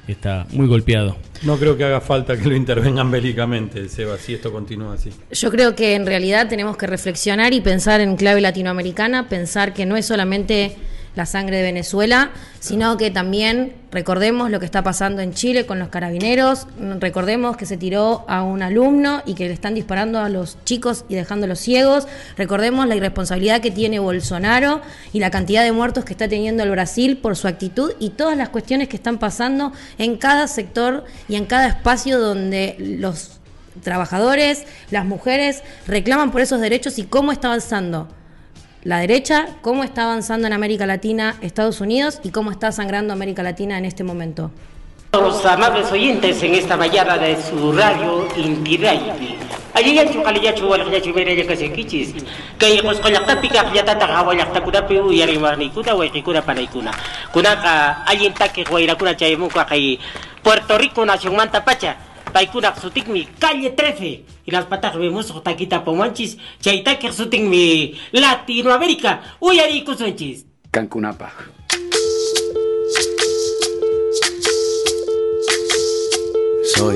está 0.08 0.48
muy 0.51 0.68
golpeado. 0.68 1.18
No 1.44 1.58
creo 1.58 1.75
que 1.75 1.84
haga 1.84 2.00
falta 2.00 2.38
que 2.38 2.48
lo 2.48 2.56
intervengan 2.56 3.12
bélicamente, 3.12 3.89
Seba, 3.89 4.18
si 4.18 4.36
esto 4.36 4.51
continúa 4.51 4.94
así. 4.94 5.10
Yo 5.32 5.51
creo 5.51 5.75
que 5.75 5.96
en 5.96 6.06
realidad 6.06 6.48
tenemos 6.48 6.77
que 6.77 6.88
reflexionar 6.88 7.53
y 7.53 7.62
pensar 7.62 8.00
en 8.01 8.15
clave 8.15 8.41
latinoamericana, 8.41 9.27
pensar 9.27 9.74
que 9.74 9.86
no 9.86 9.98
es 9.98 10.06
solamente 10.06 10.75
la 11.15 11.25
sangre 11.25 11.58
de 11.58 11.63
Venezuela, 11.63 12.32
sino 12.60 12.98
que 12.98 13.12
también 13.12 13.74
recordemos 13.91 14.50
lo 14.50 14.60
que 14.60 14.65
está 14.65 14.84
pasando 14.84 15.22
en 15.22 15.34
Chile 15.34 15.65
con 15.65 15.80
los 15.80 15.89
carabineros, 15.89 16.68
recordemos 17.00 17.58
que 17.58 17.65
se 17.65 17.77
tiró 17.77 18.24
a 18.27 18.44
un 18.44 18.62
alumno 18.62 19.22
y 19.25 19.34
que 19.34 19.48
le 19.48 19.53
están 19.53 19.74
disparando 19.75 20.20
a 20.20 20.30
los 20.30 20.58
chicos 20.63 21.03
y 21.10 21.15
dejándolos 21.15 21.60
ciegos, 21.60 22.08
recordemos 22.38 22.88
la 22.88 22.96
irresponsabilidad 22.96 23.62
que 23.62 23.72
tiene 23.72 24.00
Bolsonaro 24.00 24.82
y 25.12 25.20
la 25.20 25.32
cantidad 25.32 25.63
de 25.63 25.72
muertos 25.72 26.06
que 26.06 26.13
está 26.13 26.27
teniendo 26.27 26.63
el 26.63 26.72
Brasil 26.72 27.18
por 27.18 27.36
su 27.36 27.48
actitud 27.48 27.94
y 28.00 28.12
todas 28.12 28.38
las 28.38 28.50
cuestiones 28.50 28.88
que 28.88 28.96
están 28.96 29.18
pasando 29.18 29.74
en 29.98 30.18
cada 30.18 30.48
sector 30.48 31.03
y 31.27 31.36
en 31.36 31.46
cada 31.46 31.68
espacio 31.68 32.20
donde 32.20 32.75
los 32.80 33.39
trabajadores, 33.84 34.65
las 34.89 35.06
mujeres 35.06 35.63
reclaman 35.88 36.32
por 36.32 36.41
esos 36.41 36.62
derechos 36.62 37.00
y 37.00 37.03
cómo 37.03 37.32
está 37.32 37.48
avanzando 37.48 38.08
la 38.84 39.00
derecha, 39.00 39.48
cómo 39.62 39.84
está 39.84 40.04
avanzando 40.04 40.48
en 40.48 40.54
América 40.54 40.86
Latina, 40.86 41.36
Estados 41.42 41.82
Unidos 41.82 42.20
y 42.24 42.30
cómo 42.32 42.52
está 42.52 42.72
sangrando 42.72 43.14
América 43.14 43.44
Latina 43.44 43.78
en 43.78 43.86
este 43.86 44.04
momento. 44.04 44.52
Los 45.14 45.46
amables 45.46 45.92
oyentes 45.92 46.42
en 46.42 46.56
esta 46.56 46.78
mañana 46.78 47.18
de 47.18 47.38
su 47.42 47.74
radio. 47.74 48.28
Paikuna 62.34 62.74
sutikmi 62.76 63.28
calle 63.40 63.72
13 63.72 64.26
y 64.46 64.52
las 64.52 64.66
patas 64.66 64.96
vemos 64.96 65.34
taquita 65.44 65.84
pomanchis 65.84 66.38
chaitake 66.62 67.12
sutikmi 67.12 67.96
Latinoamérica 68.12 69.22
uyari 69.40 69.84
kusunchis. 69.84 70.46
Cancunapa. 70.72 71.32
Soy, 76.76 76.96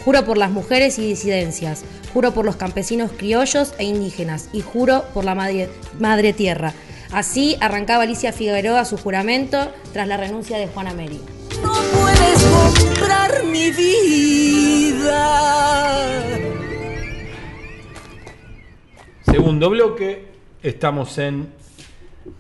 Juro 0.06 0.26
por 0.26 0.38
las 0.38 0.52
mujeres 0.52 0.98
y 0.98 1.08
disidencias, 1.08 1.84
juro 2.14 2.34
por 2.34 2.46
los 2.46 2.56
campesinos 2.56 3.12
criollos 3.12 3.74
e 3.78 3.84
indígenas 3.84 4.50
y 4.54 4.62
juro 4.62 5.06
por 5.14 5.26
la 5.26 5.36
madre, 5.36 5.70
madre 6.00 6.34
tierra. 6.34 6.74
Así 7.12 7.58
arrancaba 7.60 8.04
Alicia 8.04 8.32
Figueroa 8.32 8.86
su 8.86 8.98
juramento 8.98 9.72
tras 9.94 10.08
la 10.08 10.18
renuncia 10.18 10.58
de 10.58 10.68
Juana 10.68 10.94
Meri. 10.94 11.20
No 11.62 11.74
puedes 11.74 12.44
comprar 12.44 13.44
mi 13.44 13.72
vida. 13.72 15.22
Segundo 19.26 19.70
bloque, 19.70 20.26
estamos 20.64 21.18
en 21.18 21.61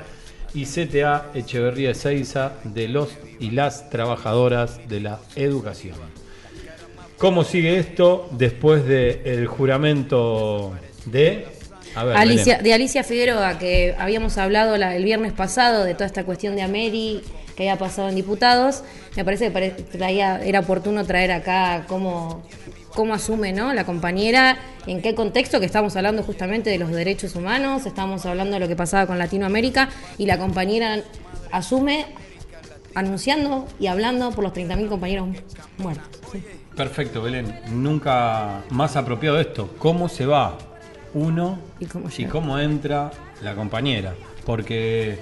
y 0.54 0.66
CTA 0.66 1.32
Echeverría 1.34 1.92
Ezeiza 1.92 2.54
de 2.64 2.88
los 2.88 3.10
y 3.40 3.52
las 3.52 3.90
trabajadoras 3.90 4.88
de 4.90 5.00
la 5.02 5.20
educación. 5.36 5.96
¿Cómo 7.18 7.44
sigue 7.44 7.78
esto 7.78 8.28
después 8.32 8.86
del 8.86 9.46
juramento 9.48 10.74
de... 11.06 11.48
Ver, 11.96 12.16
Alicia, 12.16 12.60
de 12.60 12.74
Alicia 12.74 13.04
Figueroa, 13.04 13.58
que 13.58 13.96
habíamos 13.98 14.38
hablado 14.38 14.78
la- 14.78 14.96
el 14.96 15.04
viernes 15.04 15.34
pasado 15.34 15.84
de 15.84 15.96
toda 15.96 16.06
esta 16.06 16.24
cuestión 16.24 16.56
de 16.56 16.62
Ameri 16.62 17.22
que 17.60 17.70
había 17.70 17.78
pasado 17.78 18.08
en 18.08 18.16
diputados, 18.16 18.84
me 19.18 19.26
parece 19.26 19.52
que 19.52 19.72
traía- 19.98 20.40
era 20.42 20.62
oportuno 20.62 21.04
traer 21.06 21.34
acá 21.34 21.84
cómo, 21.90 22.42
cómo 22.96 23.14
asume 23.14 23.52
¿no? 23.52 23.74
la 23.74 23.84
compañera, 23.86 24.58
en 24.88 25.02
qué 25.02 25.14
contexto, 25.14 25.60
que 25.60 25.66
estamos 25.66 25.94
hablando 25.98 26.24
justamente 26.24 26.70
de 26.70 26.78
los 26.78 26.90
derechos 26.90 27.36
humanos, 27.36 27.86
estamos 27.86 28.26
hablando 28.26 28.54
de 28.54 28.62
lo 28.62 28.70
que 28.70 28.78
pasaba 28.78 29.06
con 29.08 29.18
Latinoamérica, 29.20 29.90
y 30.18 30.26
la 30.26 30.38
compañera 30.38 31.02
asume 31.52 32.06
anunciando 32.96 33.68
y 33.78 33.88
hablando 33.88 34.32
por 34.32 34.46
los 34.46 34.54
30.000 34.54 34.88
compañeros 34.88 35.28
muertos. 35.80 36.08
Sí. 36.32 36.42
Perfecto, 36.78 37.22
Belén. 37.22 37.60
Nunca 37.72 38.62
más 38.70 38.96
apropiado 38.96 39.38
esto. 39.38 39.76
¿Cómo 39.80 40.08
se 40.08 40.26
va 40.26 40.58
uno 41.14 41.60
¿Y 41.78 41.88
cómo 41.88 42.08
y 42.08 42.12
llega? 42.14 42.30
cómo 42.30 42.58
entra 42.58 43.12
la 43.42 43.54
compañera? 43.54 44.16
Porque 44.46 45.20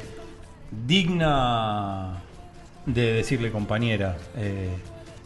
digna 0.85 2.21
de 2.87 3.13
decirle 3.13 3.51
compañera 3.51 4.17
eh, 4.37 4.69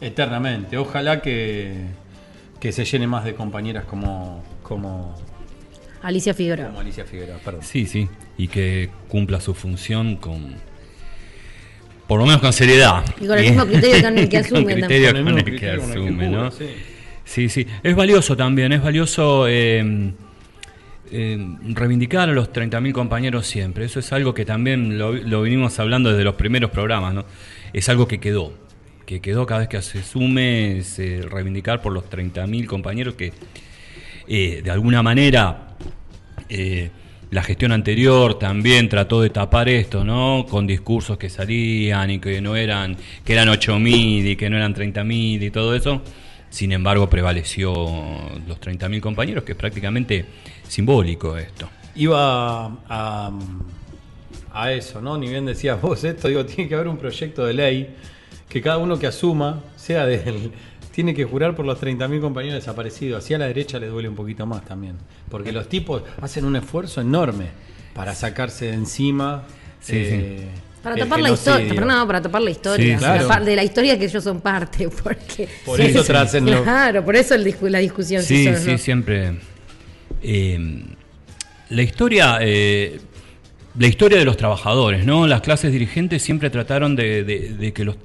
eternamente. 0.00 0.76
Ojalá 0.76 1.22
que, 1.22 1.74
que 2.60 2.72
se 2.72 2.84
llene 2.84 3.06
más 3.06 3.24
de 3.24 3.34
compañeras 3.34 3.84
como, 3.84 4.44
como, 4.62 5.14
Alicia 6.02 6.34
Figueroa. 6.34 6.66
como 6.66 6.80
Alicia 6.80 7.04
Figueroa. 7.04 7.38
Perdón. 7.38 7.62
Sí, 7.62 7.86
sí, 7.86 8.08
y 8.36 8.48
que 8.48 8.90
cumpla 9.08 9.40
su 9.40 9.54
función 9.54 10.16
con, 10.16 10.56
por 12.08 12.18
lo 12.18 12.26
menos 12.26 12.40
con 12.40 12.52
seriedad. 12.52 13.04
Y 13.20 13.26
con 13.26 13.38
el 13.38 13.44
mismo 13.44 13.64
criterio 13.66 14.02
con 14.02 14.18
el 14.18 14.28
que 14.28 14.38
asume 14.38 14.64
Con 14.64 14.72
criterio 14.74 15.14
también. 15.14 15.24
con 15.24 15.38
el 15.38 15.44
con 15.44 15.54
el 15.54 15.60
que 15.60 15.70
asume, 15.70 16.28
¿no? 16.28 16.50
sí. 16.50 16.66
Sí, 17.24 17.48
sí. 17.48 17.66
Es 17.84 17.94
valioso 17.94 18.36
también, 18.36 18.72
es 18.72 18.82
valioso 18.82 19.46
eh, 19.48 20.12
eh, 21.12 21.38
reivindicar 21.62 22.30
a 22.30 22.32
los 22.32 22.52
30.000 22.52 22.92
compañeros 22.92 23.46
siempre. 23.46 23.84
Eso 23.84 24.00
es 24.00 24.12
algo 24.12 24.32
que 24.32 24.44
también 24.44 24.98
lo, 24.98 25.42
vinimos 25.42 25.78
hablando 25.78 26.10
desde 26.10 26.24
los 26.24 26.36
primeros 26.36 26.70
programas, 26.70 27.12
¿no? 27.12 27.26
Es 27.72 27.88
algo 27.88 28.08
que 28.08 28.18
quedó, 28.18 28.54
que 29.04 29.20
quedó 29.20 29.44
cada 29.44 29.60
vez 29.60 29.68
que 29.68 29.82
se 29.82 30.02
sume, 30.02 30.82
reivindicar 31.28 31.82
por 31.82 31.92
los 31.92 32.08
30.000 32.08 32.66
compañeros 32.66 33.14
que 33.14 33.32
eh, 34.26 34.62
de 34.64 34.70
alguna 34.70 35.02
manera 35.02 35.76
eh, 36.48 36.90
la 37.30 37.42
gestión 37.42 37.72
anterior 37.72 38.38
también 38.38 38.88
trató 38.88 39.20
de 39.20 39.30
tapar 39.30 39.68
esto, 39.68 40.04
¿no? 40.04 40.46
Con 40.48 40.66
discursos 40.66 41.18
que 41.18 41.28
salían 41.28 42.10
y 42.10 42.18
que 42.20 42.40
no 42.40 42.56
eran, 42.56 42.96
que 43.24 43.32
eran 43.32 43.48
8.000 43.48 44.32
y 44.32 44.36
que 44.36 44.48
no 44.48 44.56
eran 44.56 44.74
30.000 44.74 45.42
y 45.42 45.50
todo 45.50 45.74
eso. 45.74 46.02
Sin 46.50 46.72
embargo, 46.72 47.08
prevaleció 47.08 47.72
los 47.72 48.60
30.000 48.60 49.00
compañeros, 49.00 49.44
que 49.44 49.54
prácticamente 49.54 50.26
simbólico 50.72 51.36
esto. 51.36 51.68
Iba 51.94 52.64
a, 52.88 53.30
a 54.54 54.72
eso, 54.72 55.02
¿no? 55.02 55.18
Ni 55.18 55.28
bien 55.28 55.44
decías 55.44 55.80
vos 55.80 56.02
esto, 56.04 56.28
digo, 56.28 56.46
tiene 56.46 56.68
que 56.68 56.74
haber 56.74 56.88
un 56.88 56.96
proyecto 56.96 57.44
de 57.44 57.52
ley 57.52 57.94
que 58.48 58.62
cada 58.62 58.78
uno 58.78 58.98
que 58.98 59.06
asuma 59.06 59.60
sea 59.76 60.06
del. 60.06 60.50
Tiene 60.92 61.14
que 61.14 61.24
jurar 61.24 61.54
por 61.56 61.64
los 61.64 61.80
30.000 61.80 62.20
compañeros 62.20 62.56
desaparecidos. 62.56 63.24
Así 63.24 63.32
a 63.32 63.38
la 63.38 63.46
derecha 63.46 63.78
le 63.78 63.86
duele 63.86 64.08
un 64.10 64.14
poquito 64.14 64.44
más 64.46 64.62
también. 64.62 64.96
Porque 65.30 65.50
los 65.50 65.66
tipos 65.68 66.02
hacen 66.20 66.44
un 66.44 66.54
esfuerzo 66.56 67.00
enorme 67.00 67.46
para 67.94 68.14
sacarse 68.14 68.66
de 68.66 68.74
encima. 68.74 69.44
Sí, 69.80 69.94
eh, 69.96 70.48
Para 70.82 70.96
tapar 70.96 71.20
la 71.20 71.30
historia, 71.30 71.80
no, 71.80 72.06
para 72.06 72.20
tapar 72.20 72.42
la 72.42 72.50
historia, 72.50 72.94
Sí, 72.94 72.98
claro. 72.98 73.22
la 73.22 73.28
par- 73.28 73.44
de 73.44 73.56
la 73.56 73.64
historia 73.64 73.98
que 73.98 74.04
ellos 74.04 74.22
son 74.22 74.40
parte, 74.42 74.88
porque 75.02 75.48
Por 75.64 75.80
eso 75.80 76.04
tracen 76.04 76.44
Claro, 76.44 77.02
por 77.04 77.16
eso 77.16 77.34
el 77.34 77.44
discu- 77.44 77.68
la 77.70 77.78
discusión. 77.78 78.22
si 78.22 78.44
Sí, 78.46 78.54
sí, 78.54 78.70
no. 78.72 78.78
siempre. 78.78 79.38
Eh, 80.22 80.84
la 81.70 81.82
historia. 81.82 82.38
eh, 82.40 83.00
la 83.78 83.86
historia 83.86 84.18
de 84.18 84.24
los 84.24 84.36
trabajadores, 84.36 85.06
¿no? 85.06 85.26
Las 85.26 85.40
clases 85.40 85.72
dirigentes 85.72 86.22
siempre 86.22 86.50
trataron 86.50 86.94
de, 86.94 87.72
que 87.74 87.84
los 87.84 87.96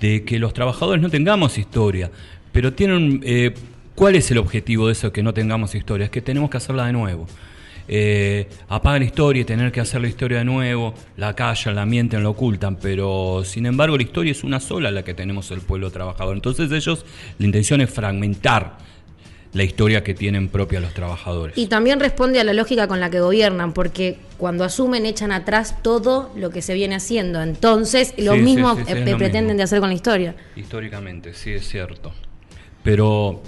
de 0.00 0.24
que 0.24 0.38
los 0.38 0.52
trabajadores 0.52 1.00
no 1.00 1.08
tengamos 1.08 1.58
historia, 1.58 2.10
pero 2.52 2.72
tienen 2.72 3.20
eh, 3.24 3.54
¿cuál 3.94 4.16
es 4.16 4.30
el 4.30 4.38
objetivo 4.38 4.88
de 4.88 4.92
eso 4.92 5.12
que 5.12 5.22
no 5.22 5.32
tengamos 5.32 5.74
historia? 5.74 6.04
Es 6.04 6.10
que 6.10 6.20
tenemos 6.20 6.50
que 6.50 6.56
hacerla 6.58 6.86
de 6.86 6.92
nuevo. 6.92 7.26
Eh, 7.88 8.48
apagan 8.68 9.02
historia 9.02 9.42
y 9.42 9.44
tener 9.44 9.72
que 9.72 9.80
hacer 9.80 10.00
la 10.00 10.08
historia 10.08 10.38
de 10.38 10.44
nuevo, 10.44 10.94
la 11.16 11.34
callan, 11.34 11.74
la 11.74 11.84
mienten, 11.84 12.22
la 12.22 12.28
ocultan, 12.28 12.76
pero 12.76 13.42
sin 13.44 13.66
embargo 13.66 13.96
la 13.96 14.02
historia 14.02 14.32
es 14.32 14.44
una 14.44 14.60
sola 14.60 14.90
la 14.90 15.02
que 15.02 15.14
tenemos 15.14 15.50
el 15.50 15.60
pueblo 15.60 15.90
trabajador. 15.90 16.34
Entonces 16.36 16.70
ellos, 16.70 17.04
la 17.38 17.46
intención 17.46 17.80
es 17.80 17.90
fragmentar 17.90 18.78
la 19.52 19.64
historia 19.64 20.02
que 20.02 20.14
tienen 20.14 20.48
propia 20.48 20.80
los 20.80 20.94
trabajadores. 20.94 21.56
Y 21.58 21.66
también 21.66 22.00
responde 22.00 22.40
a 22.40 22.44
la 22.44 22.54
lógica 22.54 22.88
con 22.88 23.00
la 23.00 23.10
que 23.10 23.20
gobiernan, 23.20 23.74
porque 23.74 24.16
cuando 24.38 24.64
asumen 24.64 25.04
echan 25.04 25.30
atrás 25.30 25.82
todo 25.82 26.32
lo 26.36 26.50
que 26.50 26.62
se 26.62 26.72
viene 26.74 26.94
haciendo. 26.94 27.42
Entonces, 27.42 28.14
lo 28.16 28.32
Sí, 28.32 28.38
sí, 28.38 28.44
mismo 28.44 28.76
sí, 28.76 28.82
sí, 28.86 28.92
eh, 28.92 29.10
lo 29.10 29.18
pretenden 29.18 29.44
mismo. 29.48 29.56
de 29.58 29.62
hacer 29.62 29.80
con 29.80 29.90
la 29.90 29.94
historia. 29.94 30.34
Históricamente, 30.56 31.34
sí, 31.34 31.52
es 31.52 31.68
cierto. 31.68 32.12
Pero, 32.82 33.42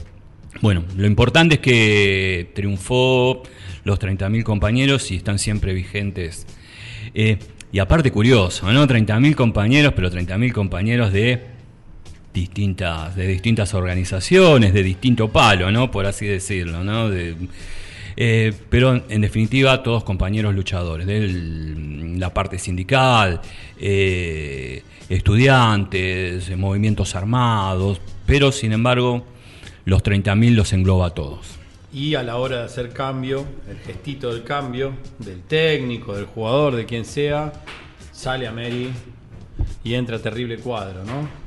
bueno, 0.60 0.84
lo 0.96 1.06
importante 1.06 1.54
es 1.56 1.60
que 1.62 2.50
triunfó 2.54 3.42
los 3.84 3.98
30.000 3.98 4.42
compañeros 4.44 5.10
y 5.10 5.16
están 5.16 5.38
siempre 5.38 5.72
vigentes. 5.72 6.46
Eh, 7.14 7.38
y 7.72 7.78
aparte, 7.78 8.12
curioso, 8.12 8.70
¿no? 8.72 8.86
30.000 8.86 9.34
compañeros, 9.34 9.94
pero 9.96 10.10
30.000 10.10 10.52
compañeros 10.52 11.12
de 11.12 11.53
distintas, 12.34 13.14
de 13.14 13.28
distintas 13.28 13.72
organizaciones, 13.74 14.74
de 14.74 14.82
distinto 14.82 15.28
palo, 15.28 15.70
¿no? 15.70 15.90
Por 15.90 16.04
así 16.04 16.26
decirlo, 16.26 16.82
¿no? 16.82 17.08
Eh, 18.16 18.52
pero 18.68 19.02
en 19.08 19.20
definitiva 19.20 19.82
todos 19.82 20.04
compañeros 20.04 20.54
luchadores, 20.54 21.06
de 21.06 22.16
la 22.18 22.34
parte 22.34 22.58
sindical, 22.58 23.40
eh, 23.78 24.82
estudiantes, 25.08 26.56
movimientos 26.56 27.14
armados, 27.14 28.00
pero 28.26 28.52
sin 28.52 28.72
embargo 28.72 29.24
los 29.84 30.02
30.000 30.02 30.54
los 30.54 30.72
engloba 30.72 31.06
a 31.06 31.10
todos. 31.10 31.58
Y 31.92 32.16
a 32.16 32.24
la 32.24 32.36
hora 32.36 32.58
de 32.58 32.64
hacer 32.64 32.92
cambio, 32.92 33.46
el 33.68 33.78
gestito 33.78 34.32
del 34.32 34.42
cambio, 34.42 34.94
del 35.18 35.42
técnico, 35.42 36.14
del 36.16 36.24
jugador, 36.26 36.74
de 36.74 36.86
quien 36.86 37.04
sea, 37.04 37.52
sale 38.12 38.48
a 38.48 38.52
Mary 38.52 38.90
y 39.84 39.94
entra 39.94 40.18
terrible 40.18 40.58
cuadro, 40.58 41.04
¿no? 41.04 41.43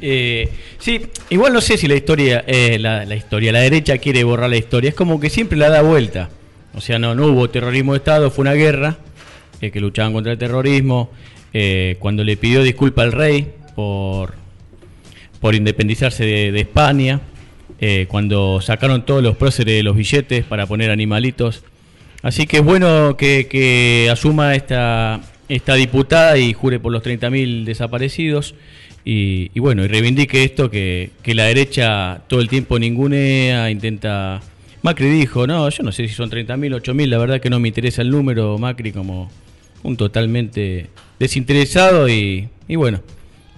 Eh, 0.00 0.48
sí, 0.78 1.00
igual 1.30 1.52
no 1.52 1.60
sé 1.60 1.76
si 1.76 1.88
la 1.88 1.94
historia, 1.94 2.44
eh, 2.46 2.78
la, 2.78 3.14
historia, 3.14 3.52
la 3.52 3.60
derecha 3.60 3.98
quiere 3.98 4.24
borrar 4.24 4.50
la 4.50 4.56
historia. 4.56 4.90
Es 4.90 4.94
como 4.94 5.20
que 5.20 5.30
siempre 5.30 5.58
la 5.58 5.68
da 5.68 5.82
vuelta. 5.82 6.30
O 6.74 6.80
sea, 6.80 6.98
no, 6.98 7.14
no 7.14 7.26
hubo 7.26 7.50
terrorismo 7.50 7.92
de 7.92 7.98
Estado, 7.98 8.30
fue 8.30 8.42
una 8.42 8.54
guerra 8.54 8.98
eh, 9.60 9.70
que 9.70 9.80
luchaban 9.80 10.12
contra 10.12 10.32
el 10.32 10.38
terrorismo. 10.38 11.10
Eh, 11.52 11.96
cuando 11.98 12.24
le 12.24 12.36
pidió 12.36 12.62
disculpa 12.62 13.02
al 13.02 13.12
rey 13.12 13.52
por, 13.74 14.34
por 15.40 15.54
independizarse 15.54 16.24
de, 16.24 16.52
de 16.52 16.60
España, 16.60 17.20
eh, 17.80 18.06
cuando 18.08 18.60
sacaron 18.60 19.06
todos 19.06 19.22
los 19.22 19.36
próceres 19.36 19.74
de 19.74 19.82
los 19.82 19.96
billetes 19.96 20.44
para 20.44 20.66
poner 20.66 20.90
animalitos. 20.90 21.62
Así 22.22 22.46
que 22.46 22.58
es 22.58 22.64
bueno 22.64 23.16
que, 23.16 23.46
que 23.48 24.08
asuma 24.10 24.54
esta, 24.54 25.20
esta 25.48 25.74
diputada 25.74 26.36
y 26.38 26.52
jure 26.52 26.80
por 26.80 26.92
los 26.92 27.02
30.000 27.02 27.64
desaparecidos. 27.64 28.54
Y, 29.10 29.58
bueno, 29.58 29.86
y 29.86 29.88
reivindique 29.88 30.44
esto 30.44 30.70
que, 30.70 31.12
que 31.22 31.34
la 31.34 31.44
derecha 31.44 32.20
todo 32.28 32.42
el 32.42 32.48
tiempo 32.48 32.78
ningunea, 32.78 33.70
intenta... 33.70 34.42
Macri 34.82 35.08
dijo, 35.08 35.46
no, 35.46 35.66
yo 35.70 35.82
no 35.82 35.92
sé 35.92 36.06
si 36.06 36.14
son 36.14 36.30
30.000, 36.30 36.82
8.000, 36.82 37.06
la 37.06 37.16
verdad 37.16 37.40
que 37.40 37.48
no 37.48 37.58
me 37.58 37.68
interesa 37.68 38.02
el 38.02 38.10
número, 38.10 38.58
Macri 38.58 38.92
como 38.92 39.30
un 39.82 39.96
totalmente 39.96 40.90
desinteresado 41.18 42.06
y, 42.06 42.50
y 42.68 42.76
bueno, 42.76 43.00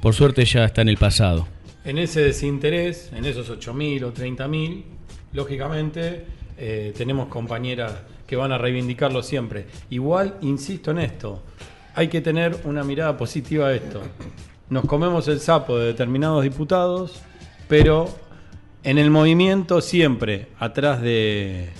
por 0.01 0.15
suerte 0.15 0.45
ya 0.45 0.67
está 0.67 0.83
en 0.83 0.89
el 0.89 0.99
pasado. 0.99 1.49
En 1.85 1.99
ese 1.99 2.21
desinterés, 2.21 3.11
en 3.13 3.25
esos 3.25 3.51
8.000 3.51 4.05
o 4.05 4.15
30.000, 4.15 4.85
lógicamente 5.33 6.27
eh, 6.59 6.95
tenemos 6.97 7.27
compañeras 7.27 7.93
que 8.25 8.37
van 8.37 8.53
a 8.53 8.59
reivindicarlo 8.59 9.21
siempre. 9.25 9.67
Igual, 9.91 10.37
insisto 10.43 10.93
en 10.93 10.99
esto, 10.99 11.43
hay 11.97 12.07
que 12.07 12.21
tener 12.21 12.57
una 12.63 12.85
mirada 12.85 13.17
positiva 13.17 13.67
a 13.67 13.75
esto. 13.75 14.01
Nos 14.71 14.85
comemos 14.85 15.27
el 15.27 15.41
sapo 15.41 15.79
de 15.79 15.87
determinados 15.87 16.45
diputados, 16.45 17.21
pero 17.67 18.09
en 18.85 18.99
el 18.99 19.11
movimiento 19.11 19.81
siempre, 19.81 20.47
atrás 20.61 21.03
de, 21.03 21.71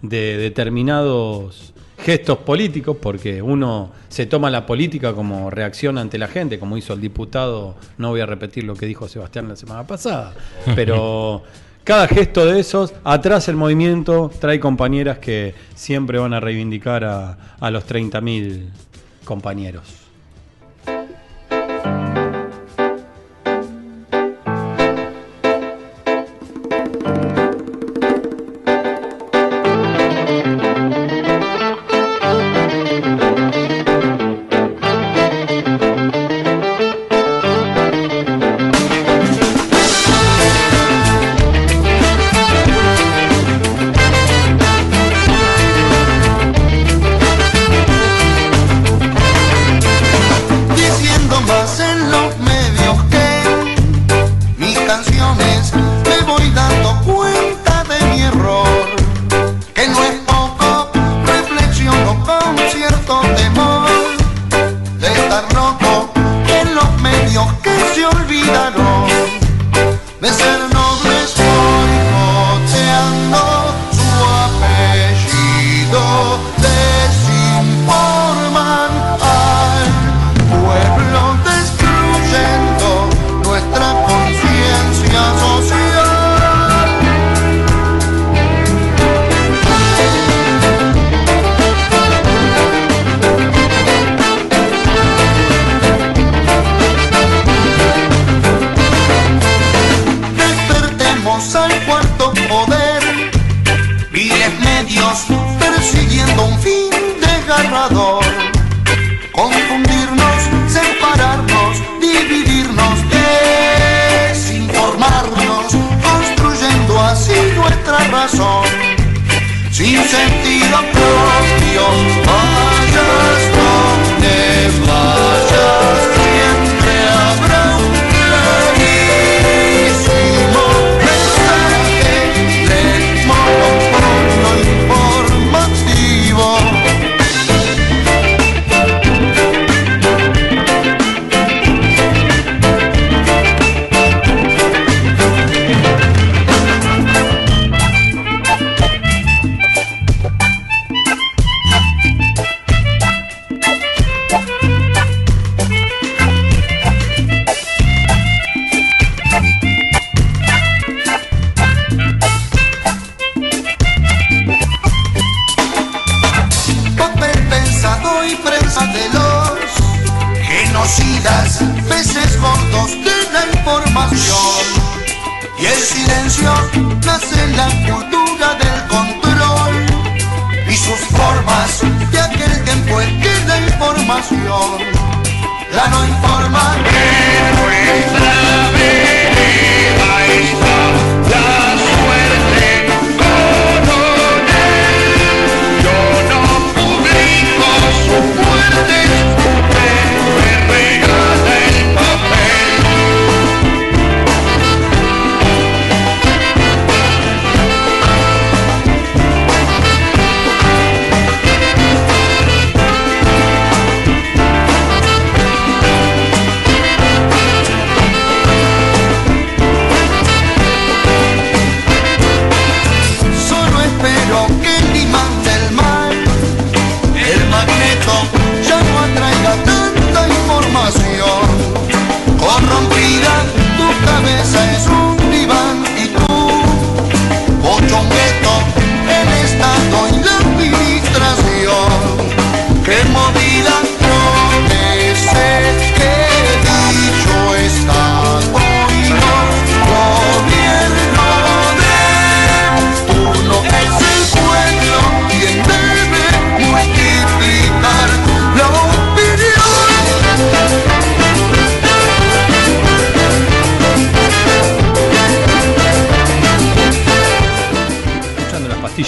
de 0.00 0.38
determinados 0.38 1.74
gestos 1.98 2.38
políticos, 2.38 2.96
porque 2.98 3.42
uno 3.42 3.90
se 4.08 4.24
toma 4.24 4.48
la 4.48 4.64
política 4.64 5.12
como 5.12 5.50
reacción 5.50 5.98
ante 5.98 6.16
la 6.16 6.28
gente, 6.28 6.58
como 6.58 6.78
hizo 6.78 6.94
el 6.94 7.02
diputado, 7.02 7.76
no 7.98 8.08
voy 8.08 8.20
a 8.20 8.26
repetir 8.26 8.64
lo 8.64 8.74
que 8.74 8.86
dijo 8.86 9.06
Sebastián 9.06 9.46
la 9.46 9.56
semana 9.56 9.86
pasada, 9.86 10.32
pero 10.74 11.42
cada 11.84 12.08
gesto 12.08 12.46
de 12.46 12.58
esos, 12.60 12.94
atrás 13.04 13.48
el 13.48 13.56
movimiento 13.56 14.30
trae 14.40 14.58
compañeras 14.58 15.18
que 15.18 15.54
siempre 15.74 16.18
van 16.18 16.32
a 16.32 16.40
reivindicar 16.40 17.04
a, 17.04 17.56
a 17.60 17.70
los 17.70 17.86
30.000 17.86 18.70
compañeros. 19.26 19.99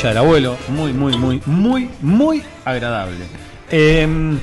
Pastillas 0.02 0.14
del 0.14 0.18
abuelo, 0.18 0.56
muy, 0.68 0.92
muy, 0.92 1.16
muy, 1.16 1.42
muy, 1.46 1.90
muy 2.00 2.42
agradable. 2.64 3.24
Eh, 3.70 4.36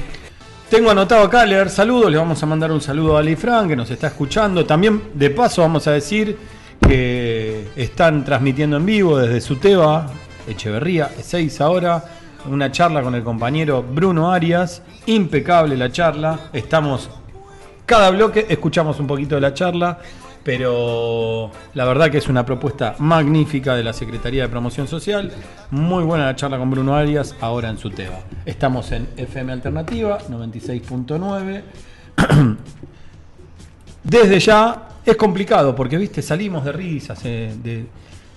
tengo 0.70 0.90
anotado 0.90 1.24
acá 1.24 1.46
leer 1.46 1.70
saludos, 1.70 2.10
le 2.12 2.18
vamos 2.18 2.42
a 2.42 2.46
mandar 2.46 2.72
un 2.72 2.82
saludo 2.82 3.18
a 3.18 3.20
Ali 3.20 3.36
Fran 3.36 3.68
que 3.68 3.76
nos 3.76 3.92
está 3.92 4.08
escuchando. 4.08 4.66
También, 4.66 5.12
de 5.14 5.30
paso, 5.30 5.62
vamos 5.62 5.88
a 5.88 5.92
decir 5.92 6.38
que 6.80 7.68
están 7.76 8.24
transmitiendo 8.24 8.78
en 8.78 8.86
vivo 8.86 9.18
desde 9.18 9.42
Suteba, 9.42 10.08
Echeverría, 10.48 11.10
6 11.22 11.62
ahora, 11.62 12.04
una 12.50 12.72
charla 12.72 13.02
con 13.02 13.16
el 13.16 13.24
compañero 13.24 13.84
Bruno 13.84 14.32
Arias. 14.32 14.82
Impecable 15.08 15.76
la 15.76 15.92
charla. 15.92 16.40
Estamos 16.54 17.10
cada 17.86 18.12
bloque, 18.12 18.46
escuchamos 18.48 19.00
un 19.00 19.08
poquito 19.08 19.36
de 19.36 19.42
la 19.42 19.54
charla. 19.54 20.00
Pero 20.44 21.52
la 21.74 21.86
verdad 21.86 22.10
que 22.10 22.18
es 22.18 22.28
una 22.30 22.46
propuesta 22.46 22.96
magnífica 23.00 23.76
de 23.76 23.84
la 23.84 23.94
Secretaría 23.94 24.44
de 24.44 24.50
Promoción 24.50 24.88
Social. 24.88 25.32
Muy 25.72 26.04
buena 26.04 26.26
la 26.26 26.36
charla 26.36 26.58
con 26.58 26.72
Bruno 26.72 26.96
Arias, 26.96 27.36
ahora 27.42 27.70
en 27.70 27.78
su 27.78 27.90
tema. 27.90 28.18
Estamos 28.46 28.92
en 28.92 29.08
FM 29.18 29.52
Alternativa 29.52 30.20
96.9. 30.30 31.62
Desde 34.04 34.40
ya 34.40 34.88
es 35.06 35.16
complicado 35.16 35.76
porque, 35.76 35.98
viste, 35.98 36.22
salimos 36.22 36.64
de 36.66 36.72
risas. 36.72 37.20
eh, 37.26 37.86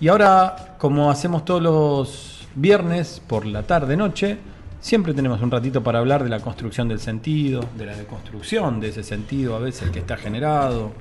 y 0.03 0.09
ahora, 0.09 0.75
como 0.79 1.13
hacemos 1.13 1.45
todos 1.45 1.63
los 1.63 2.49
viernes 2.57 3.23
por 3.25 3.47
la 3.47 3.63
tarde-noche, 3.63 4.37
siempre 4.81 5.15
tenemos 5.15 5.41
un 5.41 5.51
ratito 5.51 5.83
para 5.83 6.01
hablar 6.01 6.25
de 6.25 6.29
la 6.29 6.41
construcción 6.41 6.89
del 6.89 6.99
sentido, 6.99 7.65
de 7.79 7.87
la 7.87 7.95
deconstrucción 7.95 8.81
de 8.81 8.89
ese 8.89 9.05
sentido 9.05 9.55
a 9.55 9.61
veces 9.61 9.91
que 9.91 10.01
está 10.01 10.17
generado. 10.17 10.93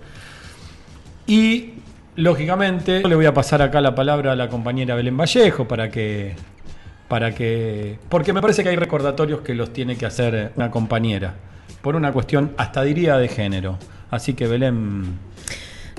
Y, 1.27 1.73
lógicamente, 2.15 3.07
le 3.07 3.15
voy 3.15 3.25
a 3.25 3.33
pasar 3.33 3.61
acá 3.61 3.81
la 3.81 3.95
palabra 3.95 4.33
a 4.33 4.35
la 4.35 4.49
compañera 4.49 4.95
Belén 4.95 5.17
Vallejo 5.17 5.67
para 5.67 5.89
que. 5.89 6.35
Para 7.07 7.33
que. 7.33 7.99
Porque 8.09 8.33
me 8.33 8.41
parece 8.41 8.63
que 8.63 8.69
hay 8.69 8.75
recordatorios 8.75 9.41
que 9.41 9.53
los 9.53 9.73
tiene 9.73 9.97
que 9.97 10.05
hacer 10.05 10.51
una 10.55 10.71
compañera. 10.71 11.35
Por 11.81 11.95
una 11.95 12.11
cuestión, 12.11 12.53
hasta 12.57 12.83
diría, 12.83 13.17
de 13.17 13.27
género. 13.27 13.77
Así 14.09 14.33
que 14.33 14.47
Belén. 14.47 15.19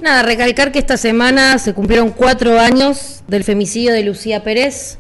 Nada, 0.03 0.23
recalcar 0.23 0.73
que 0.73 0.79
esta 0.79 0.97
semana 0.97 1.59
se 1.59 1.75
cumplieron 1.75 2.11
cuatro 2.11 2.59
años 2.59 3.23
del 3.29 3.45
femicidio 3.45 3.93
de 3.93 4.03
Lucía 4.03 4.43
Pérez, 4.43 4.99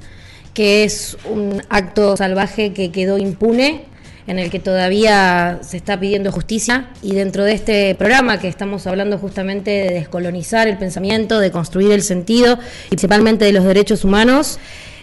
que 0.54 0.85
es 0.85 1.16
un 1.28 1.62
acto 1.68 2.16
salvaje 2.16 2.72
que 2.72 2.92
quedó 2.92 3.18
impune, 3.18 3.85
en 4.26 4.38
el 4.38 4.50
que 4.50 4.58
todavía 4.61 5.58
se 5.62 5.76
está 5.76 5.98
pidiendo 5.98 6.30
justicia. 6.32 6.90
Y 7.02 7.14
dentro 7.14 7.44
de 7.44 7.52
este 7.54 7.94
programa 7.94 8.38
que 8.38 8.48
estamos 8.48 8.87
hablando 8.87 9.18
justamente 9.18 9.70
de 9.70 9.90
descolonizar 9.94 10.68
el 10.68 10.78
pensamiento, 10.78 11.38
de 11.40 11.50
construir 11.50 11.92
el 11.92 12.02
sentido, 12.02 12.58
y 12.87 12.88
principalmente 12.90 13.44
de 13.44 13.52
los 13.52 13.64
derechos 13.64 14.04
humanos, 14.04 14.58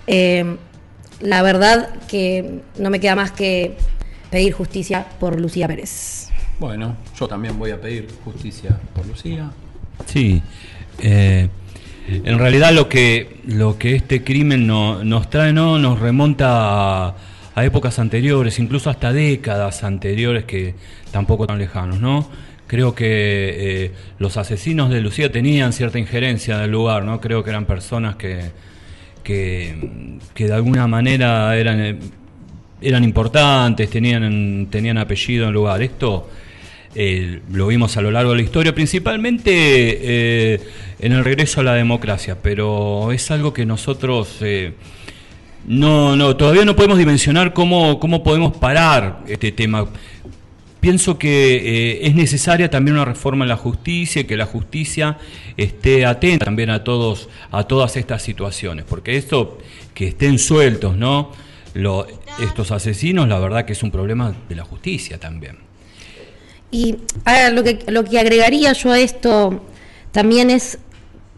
eh, 0.07 0.55
la 1.21 1.41
verdad 1.41 1.89
que 2.07 2.61
no 2.77 2.89
me 2.89 2.99
queda 2.99 3.15
más 3.15 3.31
que 3.31 3.75
pedir 4.31 4.53
justicia 4.53 5.05
por 5.19 5.39
Lucía 5.39 5.67
Pérez. 5.67 6.29
Bueno, 6.59 6.95
yo 7.19 7.27
también 7.27 7.57
voy 7.59 7.71
a 7.71 7.79
pedir 7.81 8.07
justicia 8.23 8.77
por 8.95 9.05
Lucía. 9.05 9.49
Sí. 10.05 10.41
eh, 11.01 11.49
en 12.07 12.39
realidad 12.39 12.71
lo 12.73 12.89
que, 12.89 13.37
lo 13.45 13.77
que 13.77 13.95
este 13.95 14.23
crimen 14.23 14.65
no- 14.65 15.03
nos 15.03 15.29
trae 15.29 15.53
no 15.53 15.77
nos 15.77 15.99
remonta 15.99 16.47
a, 17.09 17.15
a 17.59 17.65
épocas 17.65 17.99
anteriores, 17.99 18.59
incluso 18.59 18.89
hasta 18.89 19.11
décadas 19.13 19.83
anteriores 19.83 20.45
que 20.45 20.75
tampoco 21.11 21.45
tan 21.45 21.59
lejanos, 21.59 21.99
¿no? 21.99 22.29
Creo 22.67 22.93
que 22.93 23.05
eh, 23.05 23.91
los 24.19 24.37
asesinos 24.37 24.89
de 24.89 25.01
Lucía 25.01 25.31
tenían 25.31 25.73
cierta 25.73 25.97
injerencia 25.99 26.55
en 26.55 26.61
el 26.61 26.71
lugar, 26.71 27.03
¿no? 27.03 27.19
Creo 27.19 27.43
que 27.43 27.49
eran 27.49 27.65
personas 27.65 28.15
que, 28.15 28.51
que, 29.23 29.75
de 30.35 30.53
alguna 30.53 30.87
manera 30.87 31.57
eran, 31.57 31.99
eran 32.81 33.03
importantes, 33.03 33.89
tenían, 33.89 34.67
tenían 34.69 34.97
apellido 34.97 35.47
en 35.47 35.53
lugar. 35.53 35.81
Esto 35.81 36.29
eh, 36.95 37.41
lo 37.51 37.67
vimos 37.67 37.97
a 37.97 38.01
lo 38.01 38.11
largo 38.11 38.31
de 38.31 38.37
la 38.37 38.43
historia, 38.43 38.73
principalmente 38.73 39.51
eh, 39.51 40.61
en 40.99 41.11
el 41.11 41.23
regreso 41.23 41.61
a 41.61 41.63
la 41.63 41.73
democracia, 41.73 42.37
pero 42.41 43.11
es 43.11 43.31
algo 43.31 43.53
que 43.53 43.65
nosotros 43.65 44.41
no, 45.69 46.15
no, 46.15 46.35
todavía 46.35 46.65
no 46.65 46.75
podemos 46.75 46.97
dimensionar 46.97 47.53
cómo, 47.53 47.99
cómo 47.99 48.23
podemos 48.23 48.57
parar 48.57 49.19
este 49.27 49.51
tema. 49.51 49.87
Pienso 50.79 51.19
que 51.19 51.57
eh, 51.57 52.07
es 52.07 52.15
necesaria 52.15 52.71
también 52.71 52.95
una 52.95 53.05
reforma 53.05 53.45
en 53.45 53.49
la 53.49 53.55
justicia, 53.55 54.21
y 54.21 54.25
que 54.25 54.35
la 54.35 54.47
justicia 54.47 55.19
esté 55.57 56.07
atenta 56.07 56.45
también 56.45 56.71
a 56.71 56.83
todos, 56.83 57.29
a 57.51 57.65
todas 57.65 57.97
estas 57.97 58.23
situaciones, 58.23 58.83
porque 58.89 59.15
esto 59.15 59.59
que 59.93 60.07
estén 60.07 60.39
sueltos, 60.39 60.97
¿no? 60.97 61.33
Estos 62.41 62.71
asesinos, 62.71 63.27
la 63.27 63.37
verdad 63.37 63.65
que 63.65 63.73
es 63.73 63.83
un 63.83 63.91
problema 63.91 64.33
de 64.49 64.55
la 64.55 64.63
justicia 64.63 65.19
también. 65.19 65.59
Y 66.71 66.95
ahora, 67.25 67.51
lo 67.51 67.63
que, 67.63 67.77
lo 67.89 68.03
que 68.05 68.17
agregaría 68.17 68.73
yo 68.73 68.91
a 68.91 68.99
esto 68.99 69.63
también 70.11 70.49
es 70.49 70.79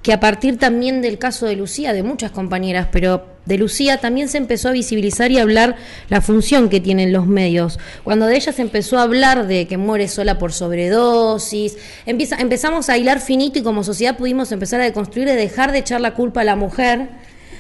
que 0.02 0.14
a 0.14 0.20
partir 0.20 0.58
también 0.58 1.02
del 1.02 1.18
caso 1.18 1.46
de 1.46 1.56
Lucía, 1.56 1.94
de 1.94 2.04
muchas 2.04 2.32
compañeras, 2.32 2.88
pero 2.92 3.26
de 3.46 3.58
Lucía 3.58 3.98
también 3.98 4.30
se 4.30 4.38
empezó 4.38 4.70
a 4.70 4.72
visibilizar 4.72 5.32
y 5.32 5.40
hablar 5.40 5.76
la 6.10 6.22
función 6.22 6.70
que 6.70 6.80
tienen 6.80 7.12
los 7.12 7.28
medios. 7.28 7.80
Cuando 8.04 8.26
de 8.26 8.36
ella 8.36 8.52
se 8.52 8.62
empezó 8.62 8.98
a 8.98 9.04
hablar 9.04 9.48
de 9.48 9.68
que 9.68 9.78
muere 9.78 10.08
sola 10.08 10.38
por 10.40 10.54
sobredosis, 10.54 11.78
empieza, 12.06 12.38
empezamos 12.38 12.90
a 12.90 12.98
hilar 12.98 13.20
finito 13.20 13.60
y 13.60 13.64
como 13.64 13.84
sociedad 13.84 14.18
pudimos 14.18 14.52
empezar 14.52 14.82
a 14.82 14.86
deconstruir 14.86 15.28
y 15.28 15.34
dejar 15.34 15.72
de 15.72 15.80
echar 15.80 16.02
la 16.02 16.14
culpa 16.14 16.42
a 16.42 16.46
la 16.46 16.56
mujer, 16.56 17.10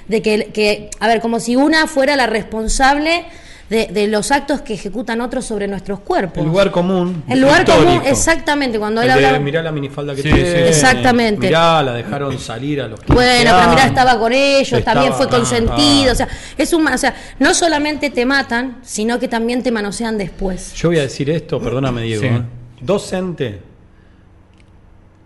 de 0.08 0.22
que, 0.22 0.46
que 0.52 0.90
a 1.00 1.08
ver, 1.08 1.22
como 1.22 1.40
si 1.40 1.56
una 1.56 1.88
fuera 1.88 2.16
la 2.16 2.28
responsable 2.28 3.26
de, 3.72 3.88
de 3.88 4.08
los 4.08 4.32
actos 4.32 4.60
que 4.62 4.74
ejecutan 4.74 5.22
otros 5.22 5.46
sobre 5.46 5.66
nuestros 5.66 6.02
cuerpos. 6.02 6.40
El 6.40 6.50
lugar 6.50 6.72
común. 6.72 7.24
El 7.30 7.40
lugar 7.40 7.66
común, 7.66 8.02
exactamente, 8.06 8.78
cuando 8.78 9.02
él 9.02 9.10
El 9.10 9.18
de, 9.18 9.26
habla... 9.26 9.40
mirá 9.40 9.64
la 9.64 9.72
minifalda 9.72 10.14
que 10.14 10.22
Sí, 10.24 10.30
tiene. 10.30 10.44
sí. 10.52 10.58
Exactamente. 10.68 11.48
Mirá, 11.48 11.82
la 11.82 11.94
dejaron 11.94 12.38
salir 12.38 12.82
a 12.82 12.90
los 12.90 13.00
15 13.00 13.14
Bueno, 13.14 13.52
pero 13.58 13.70
mirá, 13.70 13.86
estaba 13.86 14.20
con 14.20 14.34
ellos, 14.34 14.74
Estaba- 14.78 14.96
también 14.96 15.14
fue 15.14 15.30
consentido, 15.30 16.10
ah. 16.10 16.12
o 16.12 16.16
sea, 16.16 16.28
es 16.58 16.74
un, 16.74 16.86
o 16.86 16.98
sea, 16.98 17.16
no 17.40 17.54
solamente 17.54 18.10
te 18.10 18.26
matan, 18.26 18.80
sino 18.84 19.18
que 19.20 19.30
también 19.30 19.64
te 19.64 19.72
manosean 19.72 20.18
después. 20.18 20.74
Yo 20.74 20.90
voy 20.90 21.00
a 21.00 21.04
decir 21.04 21.30
esto, 21.30 21.60
perdóname 21.62 22.02
Diego. 22.04 22.22
Sí. 22.24 22.28
¿eh? 22.28 22.42
Docente, 22.82 23.62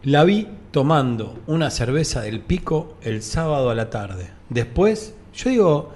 la 0.03 0.23
vi 0.23 0.47
tomando 0.69 1.39
una 1.47 1.71
cerveza 1.71 2.21
del 2.21 2.41
pico 2.41 2.97
el 3.01 3.23
sábado 3.23 3.71
a 3.71 3.75
la 3.75 3.89
tarde. 3.89 4.29
Después, 4.49 5.15
yo 5.33 5.49
digo, 5.49 5.93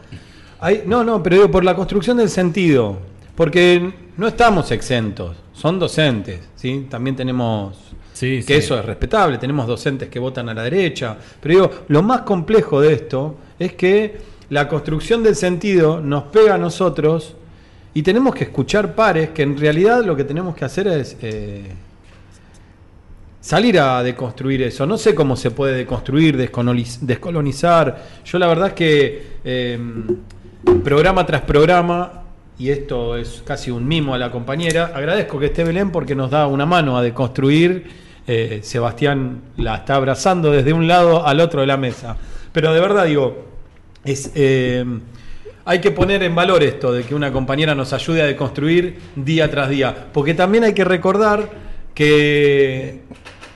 hay- 0.59 0.83
no, 0.85 1.03
no, 1.03 1.21
pero 1.23 1.35
digo 1.37 1.51
por 1.51 1.63
la 1.63 1.75
construcción 1.75 2.17
del 2.17 2.29
sentido, 2.29 2.97
porque 3.35 3.91
no 4.17 4.27
estamos 4.27 4.71
exentos, 4.71 5.37
son 5.53 5.79
docentes, 5.79 6.39
¿sí? 6.55 6.87
También 6.89 7.15
tenemos 7.15 7.75
Sí, 8.13 8.37
que 8.45 8.53
sí. 8.55 8.65
eso 8.65 8.77
es 8.77 8.85
respetable, 8.85 9.37
tenemos 9.37 9.65
docentes 9.67 10.09
que 10.09 10.19
votan 10.19 10.49
a 10.49 10.53
la 10.53 10.63
derecha, 10.63 11.17
pero 11.41 11.53
digo, 11.53 11.71
lo 11.87 12.03
más 12.03 12.21
complejo 12.21 12.81
de 12.81 12.93
esto 12.93 13.37
es 13.57 13.73
que 13.73 14.17
la 14.49 14.67
construcción 14.67 15.23
del 15.23 15.35
sentido 15.35 16.01
nos 16.01 16.23
pega 16.23 16.55
a 16.55 16.57
nosotros 16.57 17.35
y 17.93 18.01
tenemos 18.01 18.35
que 18.35 18.43
escuchar 18.45 18.93
pares 18.95 19.29
que 19.29 19.43
en 19.43 19.57
realidad 19.57 20.03
lo 20.03 20.15
que 20.15 20.23
tenemos 20.23 20.55
que 20.55 20.65
hacer 20.65 20.87
es 20.87 21.15
eh, 21.21 21.71
salir 23.41 23.79
a 23.79 24.03
deconstruir 24.03 24.61
eso. 24.63 24.85
No 24.85 24.97
sé 24.97 25.15
cómo 25.15 25.35
se 25.35 25.51
puede 25.51 25.75
deconstruir, 25.77 26.37
descoloniz- 26.37 26.99
descolonizar. 27.01 28.05
Yo 28.25 28.37
la 28.39 28.47
verdad 28.47 28.67
es 28.69 28.73
que 28.73 29.27
eh, 29.43 29.79
programa 30.83 31.25
tras 31.25 31.41
programa, 31.41 32.23
y 32.57 32.69
esto 32.69 33.15
es 33.15 33.41
casi 33.45 33.71
un 33.71 33.87
mimo 33.87 34.13
a 34.13 34.17
la 34.17 34.31
compañera, 34.31 34.91
agradezco 34.93 35.39
que 35.39 35.47
esté 35.47 35.63
Belén 35.63 35.91
porque 35.91 36.15
nos 36.15 36.29
da 36.29 36.47
una 36.47 36.65
mano 36.65 36.97
a 36.97 37.01
deconstruir. 37.01 38.09
Eh, 38.27 38.59
Sebastián 38.61 39.41
la 39.57 39.77
está 39.77 39.95
abrazando 39.95 40.51
desde 40.51 40.71
un 40.73 40.87
lado 40.87 41.25
al 41.25 41.39
otro 41.39 41.61
de 41.61 41.67
la 41.67 41.77
mesa. 41.77 42.15
Pero 42.51 42.73
de 42.73 42.79
verdad 42.79 43.05
digo, 43.05 43.45
es, 44.03 44.31
eh, 44.35 44.85
hay 45.65 45.79
que 45.79 45.91
poner 45.91 46.21
en 46.23 46.35
valor 46.35 46.61
esto 46.63 46.91
de 46.91 47.03
que 47.03 47.15
una 47.15 47.31
compañera 47.31 47.73
nos 47.73 47.93
ayude 47.93 48.21
a 48.21 48.25
deconstruir 48.25 48.99
día 49.15 49.49
tras 49.49 49.69
día. 49.69 50.07
Porque 50.13 50.33
también 50.33 50.63
hay 50.63 50.73
que 50.73 50.83
recordar 50.83 51.49
que 51.93 53.01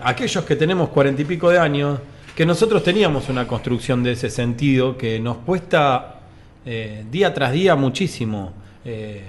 aquellos 0.01 0.43
que 0.43 0.55
tenemos 0.55 0.89
cuarenta 0.89 1.21
y 1.21 1.25
pico 1.25 1.49
de 1.49 1.59
años, 1.59 1.99
que 2.35 2.45
nosotros 2.45 2.83
teníamos 2.83 3.29
una 3.29 3.47
construcción 3.47 4.01
de 4.01 4.13
ese 4.13 4.29
sentido 4.29 4.97
que 4.97 5.19
nos 5.19 5.37
cuesta 5.37 6.22
eh, 6.65 7.03
día 7.11 7.33
tras 7.33 7.51
día 7.51 7.75
muchísimo 7.75 8.53
eh, 8.85 9.21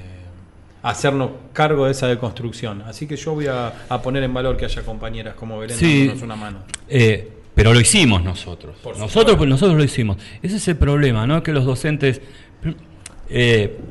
hacernos 0.83 1.31
cargo 1.53 1.87
de 1.87 1.93
esa 1.93 2.07
deconstrucción. 2.07 2.83
Así 2.83 3.07
que 3.07 3.17
yo 3.17 3.35
voy 3.35 3.47
a, 3.47 3.87
a 3.89 4.03
poner 4.03 4.23
en 4.23 4.33
valor 4.35 4.57
que 4.57 4.65
haya 4.65 4.83
compañeras 4.83 5.35
como 5.35 5.59
Belén 5.59 5.77
Sí. 5.77 5.99
dándonos 6.01 6.23
una 6.23 6.37
mano. 6.37 6.59
Eh, 6.89 7.29
pero 7.55 7.73
lo 7.73 7.81
hicimos 7.81 8.23
nosotros. 8.23 8.77
Por 8.83 8.99
nosotros, 8.99 9.33
supuesto. 9.33 9.47
nosotros 9.47 9.77
lo 9.79 9.85
hicimos. 9.85 10.17
Ese 10.43 10.57
es 10.57 10.69
el 10.69 10.77
problema, 10.77 11.27
¿no? 11.27 11.43
Que 11.43 11.53
los 11.53 11.65
docentes. 11.65 12.21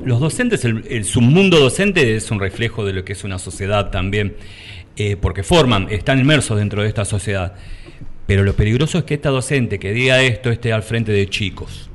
los 0.04 0.20
docentes, 0.20 0.64
el, 0.64 0.84
el 0.88 1.04
submundo 1.04 1.58
docente 1.58 2.16
es 2.16 2.30
un 2.30 2.40
reflejo 2.40 2.84
de 2.84 2.92
lo 2.92 3.04
que 3.04 3.14
es 3.14 3.24
una 3.24 3.38
sociedad 3.38 3.90
también, 3.90 4.36
porque 5.20 5.42
forman, 5.42 5.88
están 5.90 6.18
inmersos 6.20 6.58
dentro 6.58 6.82
de 6.82 6.88
esta 6.88 7.04
sociedad. 7.04 7.54
Pero 8.26 8.42
lo 8.44 8.54
peligroso 8.54 8.98
es 8.98 9.04
que 9.04 9.14
esta 9.14 9.30
docente 9.30 9.78
que 9.78 9.92
diga 9.92 10.22
esto 10.22 10.50
esté 10.50 10.72
al 10.72 10.82
frente 10.82 11.12
de 11.12 11.28
chicos 11.28 11.90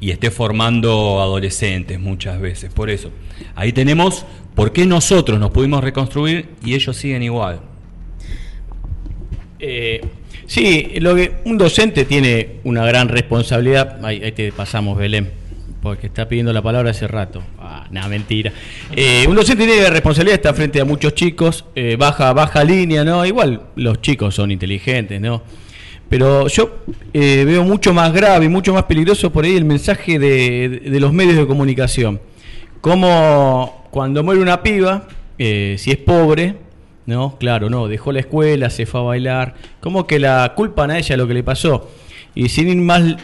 y 0.00 0.10
esté 0.10 0.30
formando 0.30 1.20
adolescentes 1.20 1.98
muchas 1.98 2.40
veces. 2.40 2.72
Por 2.72 2.90
eso, 2.90 3.10
ahí 3.54 3.72
tenemos 3.72 4.26
por 4.54 4.72
qué 4.72 4.86
nosotros 4.86 5.38
nos 5.38 5.50
pudimos 5.50 5.82
reconstruir 5.82 6.48
y 6.64 6.74
ellos 6.74 6.96
siguen 6.96 7.22
igual. 7.22 7.60
Eh, 9.58 10.02
sí, 10.46 10.94
lo 11.00 11.14
que 11.14 11.36
un 11.44 11.58
docente 11.58 12.04
tiene 12.04 12.60
una 12.64 12.84
gran 12.84 13.08
responsabilidad, 13.08 14.04
ahí, 14.04 14.22
ahí 14.22 14.32
te 14.32 14.52
pasamos 14.52 14.98
Belén, 14.98 15.30
porque 15.82 16.08
está 16.08 16.28
pidiendo 16.28 16.52
la 16.52 16.62
palabra 16.62 16.90
hace 16.90 17.06
rato. 17.06 17.42
Ah, 17.58 17.86
nada, 17.90 18.08
mentira. 18.08 18.52
Eh, 18.94 19.24
un 19.28 19.34
docente 19.34 19.66
tiene 19.66 19.88
responsabilidad, 19.88 20.36
está 20.36 20.54
frente 20.54 20.80
a 20.80 20.84
muchos 20.84 21.14
chicos, 21.14 21.64
eh, 21.74 21.96
baja, 21.98 22.32
baja 22.32 22.64
línea, 22.64 23.04
¿no? 23.04 23.24
Igual 23.24 23.62
los 23.76 24.00
chicos 24.00 24.34
son 24.34 24.50
inteligentes, 24.50 25.20
¿no? 25.20 25.42
Pero 26.08 26.46
yo 26.48 26.78
eh, 27.12 27.44
veo 27.44 27.64
mucho 27.64 27.92
más 27.92 28.12
grave 28.12 28.46
y 28.46 28.48
mucho 28.48 28.72
más 28.72 28.84
peligroso 28.84 29.32
por 29.32 29.44
ahí 29.44 29.56
el 29.56 29.64
mensaje 29.64 30.18
de, 30.18 30.82
de 30.84 31.00
los 31.00 31.12
medios 31.12 31.36
de 31.36 31.46
comunicación. 31.46 32.20
Como 32.80 33.88
cuando 33.90 34.22
muere 34.22 34.40
una 34.40 34.62
piba, 34.62 35.08
eh, 35.38 35.76
si 35.78 35.90
es 35.90 35.96
pobre, 35.96 36.56
¿no? 37.06 37.36
Claro, 37.38 37.70
no, 37.70 37.88
dejó 37.88 38.12
la 38.12 38.20
escuela, 38.20 38.70
se 38.70 38.86
fue 38.86 39.00
a 39.00 39.04
bailar, 39.04 39.54
como 39.80 40.06
que 40.06 40.18
la 40.18 40.52
culpan 40.54 40.90
a 40.90 40.98
ella 40.98 41.16
lo 41.16 41.26
que 41.26 41.34
le 41.34 41.42
pasó. 41.42 41.90
Y 42.34 42.48
sin 42.50 42.68
ir 42.68 42.76
más, 42.76 43.16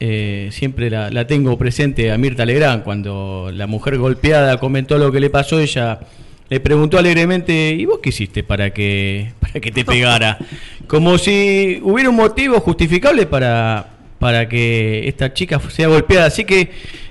eh, 0.00 0.48
siempre 0.52 0.90
la, 0.90 1.10
la 1.10 1.26
tengo 1.26 1.56
presente 1.56 2.12
a 2.12 2.18
Mirta 2.18 2.44
Legrand, 2.44 2.84
cuando 2.84 3.50
la 3.52 3.66
mujer 3.66 3.98
golpeada 3.98 4.58
comentó 4.58 4.98
lo 4.98 5.10
que 5.10 5.20
le 5.20 5.30
pasó, 5.30 5.58
ella 5.58 6.00
le 6.48 6.60
preguntó 6.60 6.98
alegremente, 6.98 7.70
¿y 7.70 7.84
vos 7.86 8.00
qué 8.02 8.10
hiciste 8.10 8.42
para 8.42 8.70
que, 8.70 9.32
para 9.48 9.60
que 9.60 9.70
te 9.72 9.84
pegara? 9.84 10.38
Como 10.86 11.18
si 11.18 11.80
hubiera 11.82 12.10
un 12.10 12.16
motivo 12.16 12.60
justificable 12.60 13.26
para, 13.26 13.88
para 14.18 14.48
que 14.48 15.06
esta 15.08 15.32
chica 15.32 15.60
sea 15.68 15.88
golpeada. 15.88 16.26
Así 16.26 16.44
que 16.44 16.70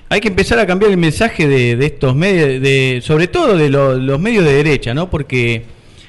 hay 0.09 0.19
que 0.21 0.29
empezar 0.29 0.57
a 0.59 0.65
cambiar 0.65 0.91
el 0.91 0.97
mensaje 0.97 1.47
de, 1.47 1.75
de 1.75 1.85
estos 1.85 2.15
medios, 2.15 2.61
de, 2.61 3.01
sobre 3.03 3.27
todo 3.27 3.57
de 3.57 3.69
lo- 3.69 3.95
los 3.97 4.19
medios 4.19 4.45
de 4.45 4.53
derecha, 4.53 4.93
¿no? 4.93 5.09
Porque 5.09 5.63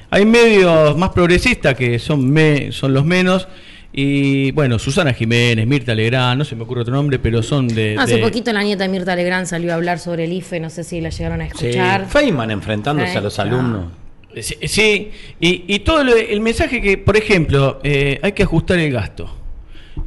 hay 0.09 0.25
medios 0.25 0.97
más 0.97 1.09
progresistas 1.09 1.75
que 1.75 1.99
son, 1.99 2.29
me- 2.31 2.71
son 2.71 2.93
los 2.93 3.05
menos. 3.05 3.47
Y 3.91 4.51
bueno, 4.51 4.77
Susana 4.77 5.13
Jiménez, 5.13 5.65
Mirta 5.65 5.95
Legrand, 5.95 6.37
no 6.37 6.45
se 6.45 6.55
me 6.55 6.61
ocurre 6.63 6.81
otro 6.81 6.93
nombre, 6.93 7.17
pero 7.17 7.41
son 7.41 7.67
de... 7.67 7.95
Hace 7.97 8.15
de- 8.17 8.21
poquito 8.21 8.53
la 8.53 8.61
nieta 8.63 8.83
de 8.83 8.89
Mirta 8.89 9.15
Legrand 9.15 9.47
salió 9.47 9.71
a 9.71 9.75
hablar 9.75 9.97
sobre 9.99 10.25
el 10.25 10.33
IFE, 10.33 10.59
no 10.59 10.69
sé 10.69 10.83
si 10.83 11.01
la 11.01 11.09
llegaron 11.09 11.41
a 11.41 11.47
escuchar. 11.47 12.05
Feynman 12.07 12.51
enfrentándose 12.51 13.11
Sí, 13.11 13.17
a 13.17 13.21
los 13.21 13.39
alumnos. 13.39 13.85
Sí, 14.35 15.11
y, 15.39 15.63
y 15.75 15.79
todo 15.79 16.03
lo- 16.03 16.15
el 16.15 16.39
mensaje 16.41 16.81
que, 16.81 16.97
por 16.97 17.17
ejemplo, 17.17 17.79
eh, 17.83 18.19
hay 18.21 18.31
que 18.31 18.43
ajustar 18.43 18.77
el 18.79 18.91
gasto. 18.91 19.29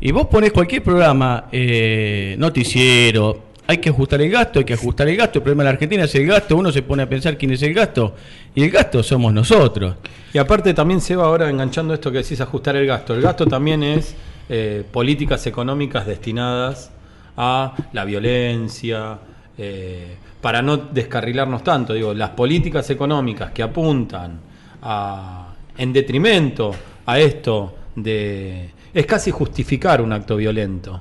Y 0.00 0.12
vos 0.12 0.26
pones 0.28 0.52
cualquier 0.52 0.82
programa, 0.82 1.46
eh, 1.52 2.34
noticiero, 2.38 3.50
hay 3.66 3.78
que 3.78 3.90
ajustar 3.90 4.20
el 4.22 4.30
gasto, 4.30 4.58
hay 4.58 4.64
que 4.64 4.74
ajustar 4.74 5.08
el 5.08 5.16
gasto. 5.16 5.38
El 5.38 5.42
problema 5.42 5.62
de 5.62 5.64
la 5.66 5.70
Argentina 5.72 6.04
es 6.04 6.14
el 6.14 6.26
gasto, 6.26 6.56
uno 6.56 6.72
se 6.72 6.82
pone 6.82 7.02
a 7.02 7.08
pensar 7.08 7.36
quién 7.36 7.52
es 7.52 7.62
el 7.62 7.74
gasto, 7.74 8.14
y 8.54 8.62
el 8.64 8.70
gasto 8.70 9.02
somos 9.02 9.32
nosotros. 9.32 9.94
Y 10.32 10.38
aparte 10.38 10.72
también 10.74 11.00
se 11.00 11.14
va 11.16 11.24
ahora 11.26 11.48
enganchando 11.50 11.92
esto 11.94 12.10
que 12.10 12.18
decís 12.18 12.40
ajustar 12.40 12.76
el 12.76 12.86
gasto. 12.86 13.14
El 13.14 13.22
gasto 13.22 13.46
también 13.46 13.82
es 13.82 14.14
eh, 14.48 14.82
políticas 14.90 15.46
económicas 15.46 16.06
destinadas 16.06 16.90
a 17.36 17.74
la 17.92 18.04
violencia, 18.04 19.18
eh, 19.58 20.16
para 20.42 20.60
no 20.60 20.76
descarrilarnos 20.76 21.64
tanto. 21.64 21.94
Digo, 21.94 22.12
las 22.12 22.30
políticas 22.30 22.90
económicas 22.90 23.52
que 23.52 23.62
apuntan 23.62 24.38
a, 24.82 25.54
en 25.78 25.92
detrimento 25.94 26.74
a 27.06 27.18
esto 27.18 27.74
de... 27.96 28.68
Es 28.92 29.06
casi 29.06 29.30
justificar 29.30 30.02
un 30.02 30.12
acto 30.12 30.36
violento. 30.36 31.00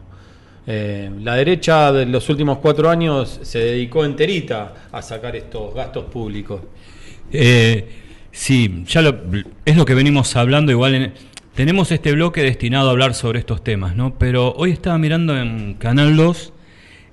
Eh, 0.66 1.10
la 1.22 1.36
derecha 1.36 1.92
de 1.92 2.06
los 2.06 2.30
últimos 2.30 2.60
cuatro 2.60 2.89
años 2.89 3.39
se 3.42 3.60
dedicó 3.60 4.06
enterita 4.06 4.76
a 4.92 5.02
sacar 5.02 5.36
estos 5.36 5.74
gastos 5.74 6.06
públicos. 6.06 6.62
Eh, 7.34 7.89
sí, 8.32 8.84
ya 8.88 9.02
es 9.66 9.76
lo 9.76 9.86
que 9.86 9.94
venimos 9.96 10.36
hablando. 10.38 10.72
Igual 10.72 10.96
en- 10.96 11.14
tenemos 11.56 11.92
este 11.92 12.14
bloque 12.14 12.44
destinado 12.44 12.88
a 12.89 12.92
hablar 12.92 13.14
sobre 13.14 13.39
estos 13.39 13.64
temas, 13.64 13.96
¿no? 13.96 14.14
Pero 14.18 14.54
hoy 14.56 14.72
estaba 14.72 14.98
mirando 14.98 15.36
en 15.38 15.74
Canal 15.74 16.16
2 16.16 16.54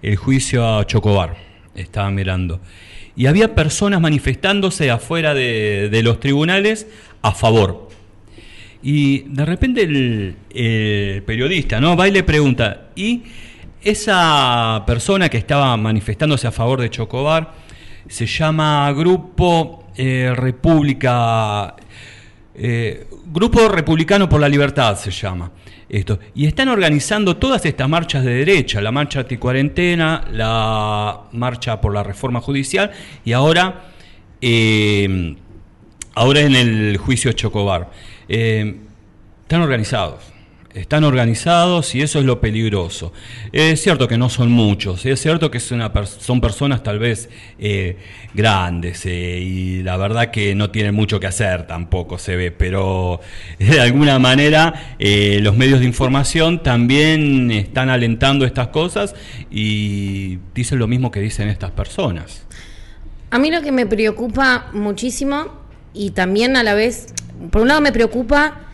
el 0.02 0.14
juicio 0.16 0.64
a 0.78 0.86
Chocobar. 0.86 1.47
Estaba 1.78 2.10
mirando. 2.10 2.60
Y 3.16 3.26
había 3.26 3.54
personas 3.54 4.00
manifestándose 4.00 4.90
afuera 4.90 5.34
de, 5.34 6.00
los 6.02 6.20
tribunales 6.20 6.86
a 7.22 7.32
favor. 7.32 7.88
Y 8.82 9.20
de 9.28 9.44
repente 9.44 9.82
el, 9.82 10.36
el 10.54 11.22
periodista, 11.24 11.80
¿no? 11.80 11.96
Va 11.96 12.06
y 12.06 12.12
le 12.12 12.22
pregunta, 12.22 12.88
¿y 12.94 13.22
esa 13.82 14.84
persona 14.86 15.28
que 15.28 15.38
estaba 15.38 15.76
manifestándose 15.76 16.46
a 16.46 16.52
favor 16.52 16.80
de 16.80 16.90
Chocobar 16.90 17.52
se 18.08 18.26
llama 18.26 18.90
Grupo 18.92 19.86
eh, 19.96 20.32
República, 20.34 21.74
eh, 22.54 23.06
Grupo 23.26 23.68
Republicano 23.68 24.28
por 24.28 24.40
la 24.40 24.48
Libertad 24.48 24.96
se 24.96 25.10
llama 25.10 25.50
esto. 25.88 26.18
Y 26.34 26.46
están 26.46 26.68
organizando 26.68 27.36
todas 27.36 27.64
estas 27.66 27.88
marchas 27.88 28.24
de 28.24 28.34
derecha, 28.34 28.80
la 28.80 28.92
marcha 28.92 29.20
anticuarentena, 29.20 30.24
la 30.32 31.22
marcha 31.32 31.80
por 31.80 31.94
la 31.94 32.02
reforma 32.02 32.40
judicial 32.40 32.90
y 33.24 33.32
ahora... 33.32 33.92
eh, 34.40 35.36
ahora 36.18 36.40
en 36.40 36.56
el 36.56 36.96
juicio 36.98 37.32
Chocobar. 37.32 37.90
Eh, 38.28 38.74
están 39.42 39.62
organizados. 39.62 40.20
Están 40.74 41.04
organizados 41.04 41.94
y 41.94 42.02
eso 42.02 42.18
es 42.18 42.26
lo 42.26 42.42
peligroso. 42.42 43.14
Es 43.52 43.82
cierto 43.82 44.06
que 44.06 44.18
no 44.18 44.28
son 44.28 44.52
muchos, 44.52 45.06
es 45.06 45.18
cierto 45.18 45.50
que 45.50 45.58
una 45.72 45.90
son 46.04 46.42
personas 46.42 46.82
tal 46.82 46.98
vez 46.98 47.30
eh, 47.58 47.96
grandes 48.34 49.06
eh, 49.06 49.40
y 49.40 49.82
la 49.82 49.96
verdad 49.96 50.30
que 50.30 50.54
no 50.54 50.70
tienen 50.70 50.94
mucho 50.94 51.20
que 51.20 51.26
hacer 51.26 51.66
tampoco 51.66 52.18
se 52.18 52.36
ve, 52.36 52.50
pero 52.50 53.18
de 53.58 53.80
alguna 53.80 54.18
manera 54.18 54.94
eh, 54.98 55.40
los 55.42 55.56
medios 55.56 55.80
de 55.80 55.86
información 55.86 56.62
también 56.62 57.50
están 57.50 57.88
alentando 57.88 58.44
estas 58.44 58.68
cosas 58.68 59.14
y 59.50 60.38
dicen 60.54 60.78
lo 60.78 60.86
mismo 60.86 61.10
que 61.10 61.20
dicen 61.20 61.48
estas 61.48 61.70
personas. 61.70 62.44
A 63.30 63.38
mí 63.38 63.50
lo 63.50 63.62
que 63.62 63.72
me 63.72 63.86
preocupa 63.86 64.68
muchísimo 64.74 65.46
y 65.94 66.10
también 66.10 66.56
a 66.58 66.62
la 66.62 66.74
vez, 66.74 67.14
por 67.50 67.62
un 67.62 67.68
lado 67.68 67.80
me 67.80 67.90
preocupa 67.92 68.67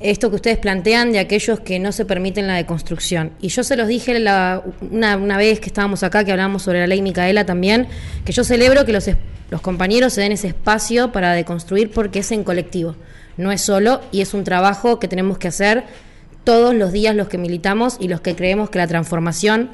esto 0.00 0.28
que 0.30 0.36
ustedes 0.36 0.58
plantean 0.58 1.12
de 1.12 1.18
aquellos 1.20 1.60
que 1.60 1.78
no 1.78 1.92
se 1.92 2.04
permiten 2.04 2.46
la 2.46 2.54
deconstrucción. 2.54 3.32
Y 3.40 3.48
yo 3.48 3.62
se 3.62 3.76
los 3.76 3.86
dije 3.88 4.18
la- 4.18 4.62
una, 4.90 5.16
una 5.16 5.36
vez 5.36 5.60
que 5.60 5.66
estábamos 5.66 6.02
acá, 6.02 6.24
que 6.24 6.32
hablamos 6.32 6.62
sobre 6.62 6.80
la 6.80 6.86
ley 6.86 7.00
Micaela 7.00 7.46
también, 7.46 7.86
que 8.24 8.32
yo 8.32 8.42
celebro 8.44 8.84
que 8.84 8.92
los, 8.92 9.08
los 9.50 9.60
compañeros 9.60 10.12
se 10.12 10.20
den 10.20 10.32
ese 10.32 10.48
espacio 10.48 11.12
para 11.12 11.32
deconstruir 11.32 11.90
porque 11.90 12.18
es 12.20 12.32
en 12.32 12.42
colectivo, 12.44 12.96
no 13.36 13.52
es 13.52 13.60
solo 13.60 14.00
y 14.12 14.20
es 14.20 14.34
un 14.34 14.42
trabajo 14.44 14.98
que 14.98 15.06
tenemos 15.08 15.38
que 15.38 15.48
hacer 15.48 15.84
todos 16.42 16.74
los 16.74 16.92
días 16.92 17.14
los 17.14 17.28
que 17.28 17.38
militamos 17.38 17.96
y 18.00 18.08
los 18.08 18.20
que 18.20 18.34
creemos 18.36 18.70
que 18.70 18.78
la 18.78 18.86
transformación 18.88 19.70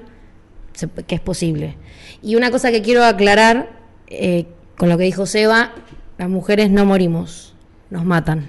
se- 0.75 0.89
que 1.07 1.15
es 1.15 1.21
posible. 1.21 1.77
Y 2.23 2.37
una 2.37 2.51
cosa 2.51 2.71
que 2.71 2.83
quiero 2.83 3.05
aclarar 3.05 3.71
eh, 4.07 4.47
con 4.77 4.89
lo 4.91 4.99
que 4.99 5.05
dijo 5.05 5.25
Seba, 5.27 5.73
las 6.19 6.29
mujeres 6.29 6.71
no 6.71 6.85
morimos, 6.85 7.55
nos 7.91 8.05
matan. 8.05 8.47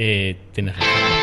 Eh, 0.00 0.36
razón. 0.68 1.17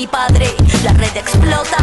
Mi 0.00 0.06
padre. 0.06 0.54
La 0.82 0.92
red 0.94 1.14
explota, 1.14 1.79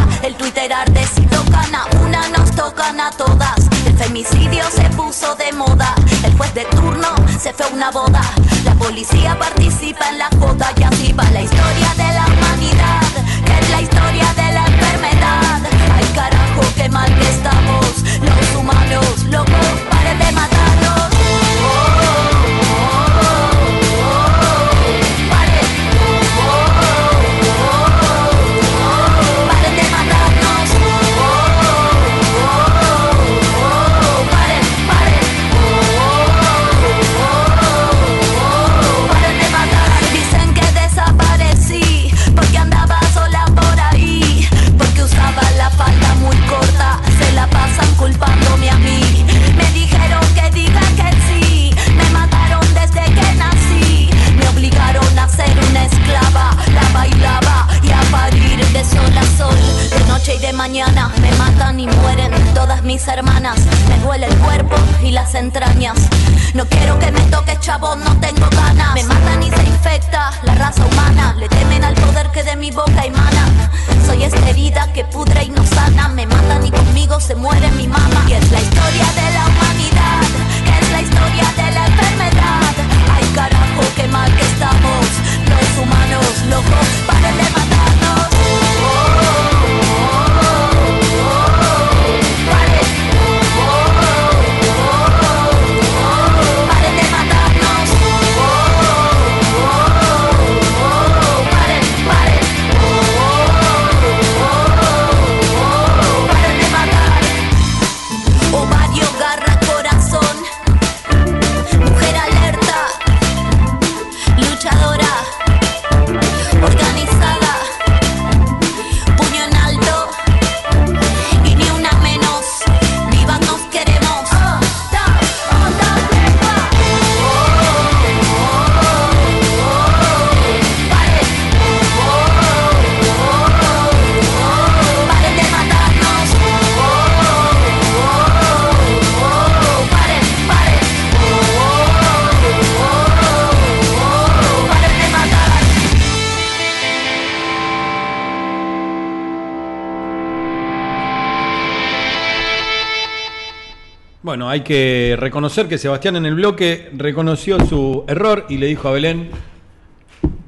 hay 154.58 154.64
que 154.64 155.14
reconocer 155.16 155.68
que 155.68 155.78
Sebastián 155.78 156.16
en 156.16 156.26
el 156.26 156.34
bloque 156.34 156.90
reconoció 156.92 157.64
su 157.64 158.04
error 158.08 158.44
y 158.48 158.56
le 158.56 158.66
dijo 158.66 158.88
a 158.88 158.90
Belén, 158.90 159.30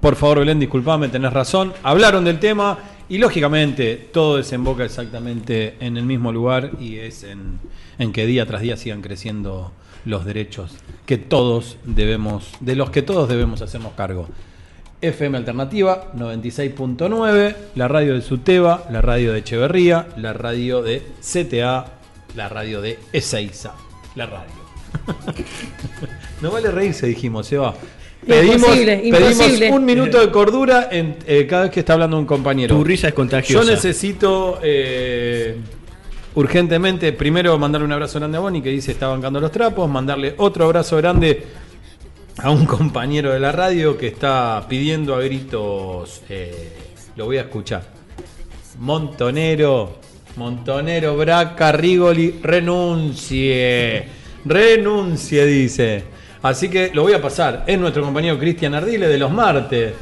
por 0.00 0.16
favor 0.16 0.40
Belén, 0.40 0.58
disculpame, 0.58 1.06
tenés 1.06 1.32
razón. 1.32 1.72
Hablaron 1.84 2.24
del 2.24 2.40
tema 2.40 2.76
y 3.08 3.18
lógicamente 3.18 4.08
todo 4.12 4.38
desemboca 4.38 4.84
exactamente 4.84 5.76
en 5.78 5.96
el 5.96 6.06
mismo 6.06 6.32
lugar 6.32 6.72
y 6.80 6.96
es 6.96 7.22
en, 7.22 7.60
en 8.00 8.10
que 8.10 8.26
día 8.26 8.46
tras 8.46 8.62
día 8.62 8.76
sigan 8.76 9.00
creciendo 9.00 9.70
los 10.04 10.24
derechos 10.24 10.72
que 11.06 11.16
todos 11.16 11.76
debemos, 11.84 12.50
de 12.58 12.74
los 12.74 12.90
que 12.90 13.02
todos 13.02 13.28
debemos 13.28 13.62
hacernos 13.62 13.92
cargo. 13.92 14.26
FM 15.02 15.38
Alternativa 15.38 16.12
96.9, 16.14 17.54
la 17.76 17.86
radio 17.86 18.14
de 18.14 18.22
Suteba, 18.22 18.88
la 18.90 19.02
radio 19.02 19.32
de 19.32 19.38
Echeverría, 19.38 20.08
la 20.16 20.32
radio 20.32 20.82
de 20.82 21.00
CTA, 21.20 21.92
la 22.34 22.48
radio 22.48 22.80
de 22.80 22.98
Ezeiza, 23.12 23.74
la 24.20 24.26
radio. 24.26 24.60
no 26.42 26.50
vale 26.50 26.70
reírse, 26.70 27.06
dijimos, 27.06 27.46
Seba. 27.46 27.74
Pedimos, 28.26 28.56
Imposible, 28.56 28.96
pedimos 28.98 29.32
imposible. 29.32 29.70
un 29.70 29.84
minuto 29.84 30.20
de 30.20 30.30
cordura 30.30 30.88
en, 30.90 31.16
eh, 31.26 31.46
cada 31.48 31.62
vez 31.62 31.70
que 31.70 31.80
está 31.80 31.94
hablando 31.94 32.18
un 32.18 32.26
compañero. 32.26 32.76
Tu 32.76 32.84
risa 32.84 33.08
es 33.08 33.14
contagiosa. 33.14 33.64
Yo 33.64 33.70
necesito 33.70 34.58
eh, 34.62 35.56
urgentemente, 36.34 37.14
primero 37.14 37.58
mandarle 37.58 37.86
un 37.86 37.92
abrazo 37.92 38.18
grande 38.18 38.36
a 38.36 38.40
Bonnie 38.40 38.62
que 38.62 38.68
dice 38.68 38.92
está 38.92 39.08
bancando 39.08 39.40
los 39.40 39.50
trapos, 39.50 39.88
mandarle 39.88 40.34
otro 40.36 40.66
abrazo 40.66 40.98
grande 40.98 41.46
a 42.36 42.50
un 42.50 42.66
compañero 42.66 43.32
de 43.32 43.40
la 43.40 43.52
radio 43.52 43.96
que 43.96 44.08
está 44.08 44.66
pidiendo 44.68 45.14
a 45.14 45.20
gritos, 45.22 46.20
eh, 46.28 46.72
lo 47.16 47.24
voy 47.24 47.38
a 47.38 47.42
escuchar. 47.42 47.84
Montonero, 48.78 49.98
Montonero, 50.36 51.16
Braca, 51.16 51.72
Rigoli, 51.72 52.40
renuncie. 52.42 54.04
Renuncie, 54.44 55.46
dice. 55.46 56.04
Así 56.42 56.68
que 56.68 56.90
lo 56.94 57.02
voy 57.02 57.12
a 57.12 57.20
pasar. 57.20 57.64
Es 57.66 57.78
nuestro 57.78 58.02
compañero 58.02 58.38
Cristian 58.38 58.74
Ardile 58.74 59.08
de 59.08 59.18
los 59.18 59.30
martes. 59.30 59.92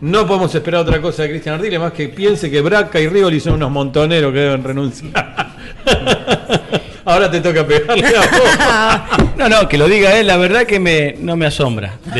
No 0.00 0.26
podemos 0.26 0.54
esperar 0.54 0.82
otra 0.82 1.00
cosa 1.00 1.22
de 1.22 1.30
Cristian 1.30 1.56
Ardile 1.56 1.78
más 1.78 1.92
que 1.92 2.08
piense 2.08 2.50
que 2.50 2.60
Braca 2.60 3.00
y 3.00 3.08
Rigoli 3.08 3.40
son 3.40 3.54
unos 3.54 3.70
montoneros 3.70 4.32
que 4.32 4.38
deben 4.40 4.62
renunciar. 4.62 5.50
Ahora 7.04 7.30
te 7.30 7.40
toca 7.40 7.66
pegarle 7.66 8.06
a 8.06 8.20
vos. 8.20 9.26
No, 9.36 9.48
no, 9.48 9.66
que 9.66 9.78
lo 9.78 9.88
diga 9.88 10.18
él, 10.18 10.26
la 10.26 10.36
verdad 10.36 10.64
que 10.64 10.78
me, 10.78 11.14
no 11.18 11.34
me 11.34 11.46
asombra. 11.46 11.94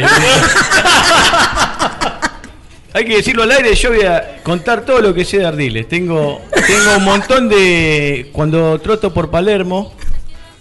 Hay 2.94 3.04
que 3.04 3.16
decirlo 3.16 3.42
al 3.42 3.52
aire, 3.52 3.74
yo 3.74 3.90
voy 3.90 4.00
a 4.02 4.29
contar 4.42 4.84
todo 4.84 5.00
lo 5.00 5.14
que 5.14 5.24
sé 5.24 5.38
de 5.38 5.46
Ardiles. 5.46 5.88
Tengo, 5.88 6.40
tengo 6.50 6.96
un 6.96 7.04
montón 7.04 7.48
de... 7.48 8.30
Cuando 8.32 8.78
troto 8.80 9.12
por 9.12 9.30
Palermo, 9.30 9.92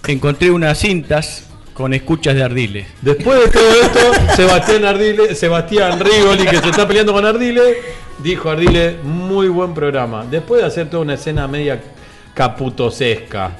encontré 0.08 0.52
unas 0.52 0.78
cintas 0.78 1.46
con 1.74 1.94
escuchas 1.94 2.36
de 2.36 2.44
Ardiles. 2.44 2.88
Después 3.02 3.40
de 3.40 3.50
todo 3.50 3.72
esto, 3.82 4.36
Sebastián 4.36 4.86
Ardile, 4.86 5.34
Sebastián 5.34 6.00
Rigoli, 6.00 6.46
que 6.46 6.58
se 6.58 6.70
está 6.70 6.86
peleando 6.88 7.14
con 7.14 7.26
Ardile, 7.26 7.78
dijo 8.22 8.50
Ardile, 8.50 8.98
muy 9.04 9.48
buen 9.48 9.74
programa. 9.74 10.26
Después 10.30 10.62
de 10.62 10.68
hacer 10.68 10.90
toda 10.90 11.04
una 11.04 11.14
escena 11.14 11.48
media 11.48 11.82
caputosesca, 12.34 13.52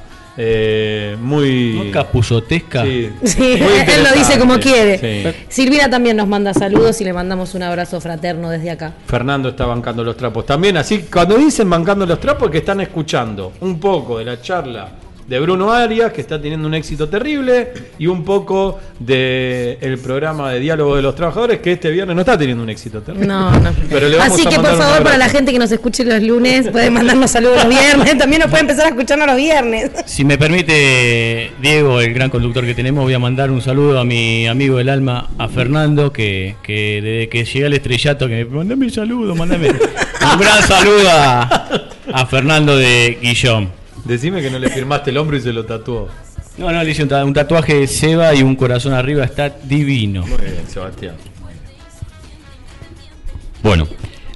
eh, 0.42 1.18
muy... 1.20 1.82
¿No 1.86 1.92
capuzotesca? 1.92 2.84
Sí, 2.84 3.12
él 3.42 4.04
lo 4.04 4.18
dice 4.18 4.40
como 4.40 4.58
quiere. 4.58 4.98
Sí. 4.98 5.38
Silvina 5.50 5.90
también 5.90 6.16
nos 6.16 6.30
manda 6.30 6.54
saludos 6.54 7.02
y 7.02 7.04
le 7.04 7.12
mandamos 7.12 7.56
un 7.56 7.64
abrazo 7.64 8.00
fraterno 8.00 8.50
desde 8.50 8.72
acá. 8.72 8.94
Fernando 9.06 9.50
está 9.50 9.66
bancando 9.66 10.02
los 10.02 10.16
trapos 10.16 10.46
también. 10.46 10.78
Así 10.78 11.08
cuando 11.12 11.38
dicen 11.38 11.70
bancando 11.70 12.06
los 12.06 12.22
trapos, 12.22 12.48
es 12.48 12.52
que 12.54 12.58
están 12.60 12.80
escuchando 12.80 13.52
un 13.60 13.82
poco 13.82 14.20
de 14.20 14.26
la 14.26 14.42
charla 14.42 14.90
de 15.30 15.40
Bruno 15.40 15.72
Arias, 15.72 16.12
que 16.12 16.22
está 16.22 16.42
teniendo 16.42 16.68
un 16.68 16.74
éxito 16.74 17.08
terrible, 17.08 17.72
y 18.00 18.08
un 18.08 18.26
poco 18.26 18.80
del 19.00 19.78
el 19.80 20.00
programa 20.00 20.52
de 20.52 20.60
diálogo 20.60 20.96
de 20.96 21.04
los 21.04 21.14
trabajadores, 21.14 21.60
que 21.60 21.74
este 21.74 21.92
viernes 21.92 22.16
no 22.16 22.22
está 22.22 22.36
teniendo 22.36 22.64
un 22.64 22.70
éxito 22.72 23.02
terrible. 23.02 23.28
No, 23.28 23.52
no. 23.52 23.72
Pero 23.90 24.10
le 24.10 24.18
vamos 24.18 24.34
Así 24.34 24.48
a 24.48 24.50
que 24.50 24.56
por 24.56 24.76
favor, 24.76 25.04
para 25.04 25.18
la 25.18 25.30
gente 25.30 25.52
que 25.52 25.60
nos 25.60 25.72
escuche 25.72 26.04
los 26.04 26.24
lunes, 26.24 26.70
pueden 26.70 26.94
mandarnos 26.94 27.30
saludos 27.30 27.64
los 27.64 27.70
viernes. 27.70 28.18
También 28.18 28.42
nos 28.42 28.50
puede 28.50 28.62
empezar 28.62 28.88
a 28.88 28.90
escucharnos 28.90 29.28
los 29.28 29.38
viernes. 29.38 29.92
Si 30.08 30.26
me 30.26 30.40
permite, 30.40 31.52
Diego, 31.62 32.02
el 32.02 32.12
gran 32.12 32.32
conductor 32.32 32.66
que 32.66 32.74
tenemos, 32.74 33.04
voy 33.04 33.14
a 33.14 33.20
mandar 33.20 33.52
un 33.52 33.62
saludo 33.62 34.00
a 34.00 34.06
mi 34.06 34.48
amigo 34.48 34.78
del 34.78 34.90
alma, 34.90 35.30
a 35.38 35.48
Fernando, 35.48 36.12
que, 36.12 36.56
que 36.64 37.02
desde 37.04 37.30
que 37.30 37.46
llegué 37.46 37.66
al 37.68 37.74
estrellato, 37.74 38.28
que 38.28 38.46
me 38.46 38.46
mandame 38.46 38.86
un 38.86 38.92
saludo, 38.92 39.36
mandame 39.36 39.70
un 40.34 40.40
gran 40.40 40.64
saludo 40.68 41.08
a, 41.12 41.70
a 42.14 42.26
Fernando 42.26 42.76
de 42.76 43.20
Guillón. 43.22 43.79
Decime 44.06 44.42
que 44.42 44.50
no 44.50 44.60
le 44.60 44.70
firmaste 44.70 45.10
el 45.12 45.18
hombro 45.18 45.38
y 45.38 45.42
se 45.42 45.54
lo 45.54 45.66
tatuó. 45.66 46.08
No, 46.58 46.72
no, 46.72 46.84
le 46.84 46.92
hice 46.92 47.04
un, 47.04 47.10
ta- 47.10 47.24
un 47.24 47.34
tatuaje 47.34 47.76
de 47.76 47.88
Seba 47.88 48.34
y 48.34 48.44
un 48.44 48.56
corazón 48.56 48.94
arriba, 48.94 49.24
está 49.24 49.50
divino. 49.50 50.26
Muy 50.26 50.38
bien, 50.38 50.68
Sebastián. 50.68 51.16
Bueno, 53.62 53.88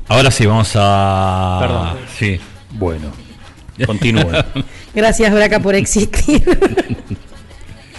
ahora 0.07 0.31
sí 0.31 0.45
vamos 0.45 0.71
a. 0.75 1.57
Perdón. 1.61 1.97
Sí. 2.17 2.39
Bueno, 2.71 3.11
continúe. 3.85 4.25
Gracias, 4.93 5.33
Braca, 5.33 5.59
por 5.59 5.75
existir. 5.75 6.43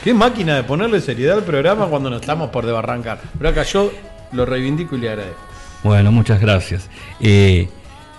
Qué 0.04 0.12
máquina 0.12 0.56
de 0.56 0.64
ponerle 0.64 1.00
seriedad 1.00 1.38
al 1.38 1.44
programa 1.44 1.86
cuando 1.86 2.10
nos 2.10 2.20
estamos 2.20 2.50
por 2.50 2.66
debarrancar. 2.66 3.20
Pero 3.38 3.48
acá 3.50 3.62
yo 3.62 3.90
lo 4.32 4.44
reivindico 4.44 4.96
y 4.96 5.00
le 5.00 5.08
agradezco. 5.08 5.40
Bueno, 5.82 6.12
muchas 6.12 6.40
gracias. 6.40 6.88
Eh, 7.20 7.68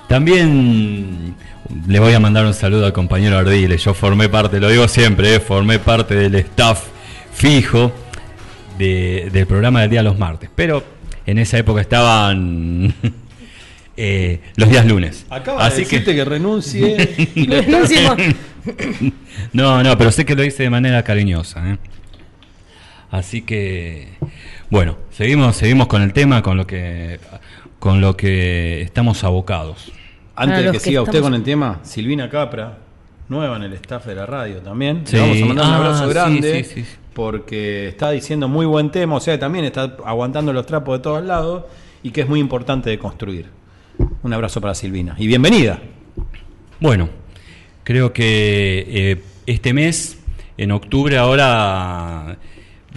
también 0.07 1.35
le 1.87 1.99
voy 1.99 2.13
a 2.13 2.19
mandar 2.19 2.45
un 2.45 2.53
saludo 2.53 2.85
al 2.85 2.93
compañero 2.93 3.37
Ardile. 3.37 3.77
Yo 3.77 3.93
formé 3.93 4.29
parte, 4.29 4.59
lo 4.59 4.69
digo 4.69 4.87
siempre, 4.87 5.35
eh, 5.35 5.39
formé 5.39 5.79
parte 5.79 6.15
del 6.15 6.35
staff 6.35 6.83
fijo 7.33 7.91
de- 8.77 9.29
del 9.31 9.47
programa 9.47 9.81
del 9.81 9.89
día 9.89 10.03
los 10.03 10.17
martes. 10.19 10.49
Pero 10.55 10.83
en 11.25 11.39
esa 11.39 11.57
época 11.57 11.81
estaban 11.81 12.93
eh, 13.97 14.41
los 14.55 14.69
días 14.69 14.85
lunes. 14.85 15.25
Acaba 15.29 15.69
de 15.69 15.75
decirte 15.77 16.15
que, 16.15 16.25
renuncie 16.25 17.15
y 17.35 17.41
está- 17.53 17.61
Renunciemos. 17.61 18.17
No, 19.53 19.83
no, 19.83 19.95
pero 19.97 20.11
sé 20.11 20.25
que 20.25 20.33
lo 20.35 20.43
hice 20.43 20.63
de 20.63 20.69
manera 20.71 21.03
cariñosa. 21.03 21.69
¿eh? 21.73 21.77
Así 23.11 23.43
que, 23.43 24.09
bueno, 24.71 24.97
seguimos, 25.11 25.55
seguimos 25.55 25.85
con 25.87 26.01
el 26.01 26.13
tema, 26.13 26.41
con 26.41 26.57
lo 26.57 26.65
que, 26.65 27.19
con 27.85 28.01
lo 28.01 28.17
que 28.17 28.81
estamos 28.81 29.23
abocados. 29.23 29.91
Antes 30.35 30.57
de 30.57 30.65
que 30.65 30.71
que 30.71 30.79
siga 30.79 31.03
usted 31.03 31.21
con 31.21 31.35
el 31.35 31.43
tema, 31.43 31.81
Silvina 31.83 32.27
Capra, 32.31 32.79
nueva 33.29 33.57
en 33.57 33.61
el 33.61 33.73
staff 33.73 34.07
de 34.07 34.15
la 34.15 34.25
radio 34.25 34.57
también. 34.57 35.03
Sí. 35.05 35.15
Le 35.15 35.21
vamos 35.21 35.37
a 35.37 35.45
mandar 35.45 35.65
un 35.67 35.71
Ah, 35.71 35.77
abrazo 35.77 36.03
sí, 36.05 36.09
grande. 36.09 36.63
sí, 36.63 36.81
sí. 36.83 36.85
porque 37.13 37.89
está 37.89 38.09
diciendo 38.09 38.47
muy 38.47 38.65
buen 38.65 38.89
tema, 38.89 39.13
o 39.17 39.19
sea, 39.19 39.37
también 39.37 39.65
está 39.65 39.97
aguantando 40.03 40.51
los 40.51 40.65
trapos 40.65 40.97
de 40.97 41.03
todos 41.03 41.23
lados 41.23 41.65
y 42.01 42.09
que 42.09 42.21
es 42.21 42.27
muy 42.27 42.39
importante 42.39 42.89
de 42.89 42.97
construir. 42.97 43.49
Un 44.23 44.33
abrazo 44.33 44.59
para 44.59 44.73
Silvina 44.73 45.13
y 45.19 45.27
bienvenida. 45.27 45.79
Bueno, 46.79 47.07
creo 47.83 48.11
que 48.11 48.83
eh, 48.89 49.21
este 49.45 49.73
mes, 49.73 50.17
en 50.57 50.71
octubre, 50.71 51.19
ahora 51.19 52.35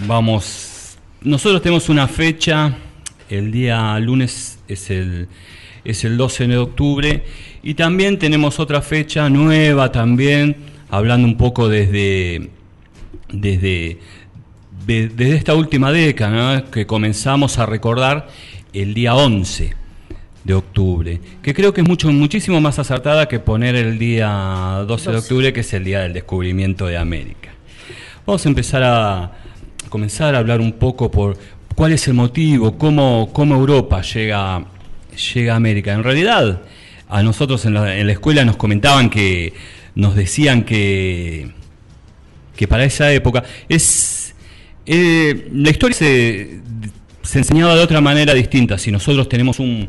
vamos. 0.07 0.97
Nosotros 1.21 1.61
tenemos 1.61 1.91
una 1.91 2.09
fecha, 2.09 2.75
el 3.29 3.53
día 3.53 3.99
lunes 3.99 4.58
es 4.69 4.91
el, 4.91 5.29
es 5.85 6.05
el 6.05 6.17
12 6.17 6.47
de 6.49 6.57
octubre, 6.59 7.25
y 7.63 7.75
también 7.75 8.19
tenemos 8.19 8.61
otra 8.61 8.83
fecha 8.83 9.29
nueva 9.29 9.91
también, 9.93 10.57
hablando 10.91 11.27
un 11.27 11.37
poco 11.37 11.69
desde, 11.69 12.51
desde, 13.33 13.99
de- 14.87 15.09
desde 15.09 15.37
esta 15.37 15.55
última 15.55 15.91
década, 15.93 16.61
¿no? 16.61 16.71
que 16.71 16.87
comenzamos 16.87 17.59
a 17.59 17.67
recordar 17.67 18.29
el 18.73 18.95
día 18.95 19.15
11 19.15 19.75
de 20.45 20.55
octubre, 20.55 21.21
que 21.43 21.53
creo 21.53 21.75
que 21.75 21.83
es 21.83 21.89
mucho, 21.89 22.11
muchísimo 22.13 22.61
más 22.61 22.79
acertada 22.79 23.29
que 23.29 23.39
poner 23.39 23.75
el 23.77 23.99
día 23.99 24.85
12 24.87 25.11
de 25.11 25.17
12. 25.17 25.19
octubre, 25.19 25.53
que 25.53 25.61
es 25.61 25.73
el 25.75 25.85
día 25.85 26.01
del 26.01 26.13
descubrimiento 26.15 26.87
de 26.87 26.97
América. 26.97 27.51
Vamos 28.25 28.45
a 28.47 28.49
empezar 28.49 28.83
a 28.83 29.33
comenzar 29.89 30.35
a 30.35 30.39
hablar 30.39 30.61
un 30.61 30.73
poco 30.73 31.11
por 31.11 31.37
cuál 31.79 31.93
es 31.93 32.09
el 32.09 32.15
motivo, 32.15 32.77
cómo, 32.77 33.31
cómo 33.33 33.55
Europa 33.55 34.03
llega, 34.03 34.65
llega 35.33 35.53
a 35.53 35.57
América. 35.57 35.93
En 35.93 36.03
realidad, 36.03 36.63
a 37.09 37.23
nosotros 37.23 37.65
en 37.67 37.75
la, 37.75 37.97
en 37.97 38.09
la 38.09 38.15
escuela 38.15 38.45
nos 38.45 38.57
comentaban 38.57 39.09
que, 39.09 39.53
nos 39.95 40.17
decían 40.17 40.65
que, 40.65 41.53
que 42.57 42.67
para 42.67 42.83
esa 42.85 43.13
época 43.13 43.45
es 43.69 44.35
eh, 44.87 45.49
la 45.53 45.71
historia 45.71 45.97
se, 45.97 46.63
se 47.23 47.39
enseñaba 47.39 47.77
de 47.77 47.83
otra 47.85 48.01
manera 48.01 48.35
distinta. 48.35 48.77
Si 48.77 48.91
nosotros 48.91 49.29
tenemos 49.29 49.61
un, 49.61 49.89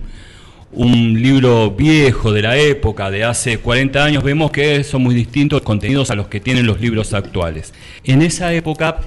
un 0.72 1.20
libro 1.20 1.72
viejo 1.72 2.32
de 2.32 2.44
la 2.44 2.56
época, 2.56 3.10
de 3.10 3.24
hace 3.24 3.58
40 3.58 4.06
años, 4.06 4.24
vemos 4.24 4.52
que 4.52 4.84
son 4.84 5.02
muy 5.02 5.16
distintos 5.16 5.64
contenidos 5.64 6.12
a 6.12 6.16
los 6.16 6.28
que 6.28 6.40
tienen 6.40 6.68
los 6.68 6.80
libros 6.80 7.16
actuales. 7.16 7.74
En 8.04 8.22
esa 8.22 8.54
época 8.54 9.00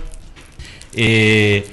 eh, 0.96 1.64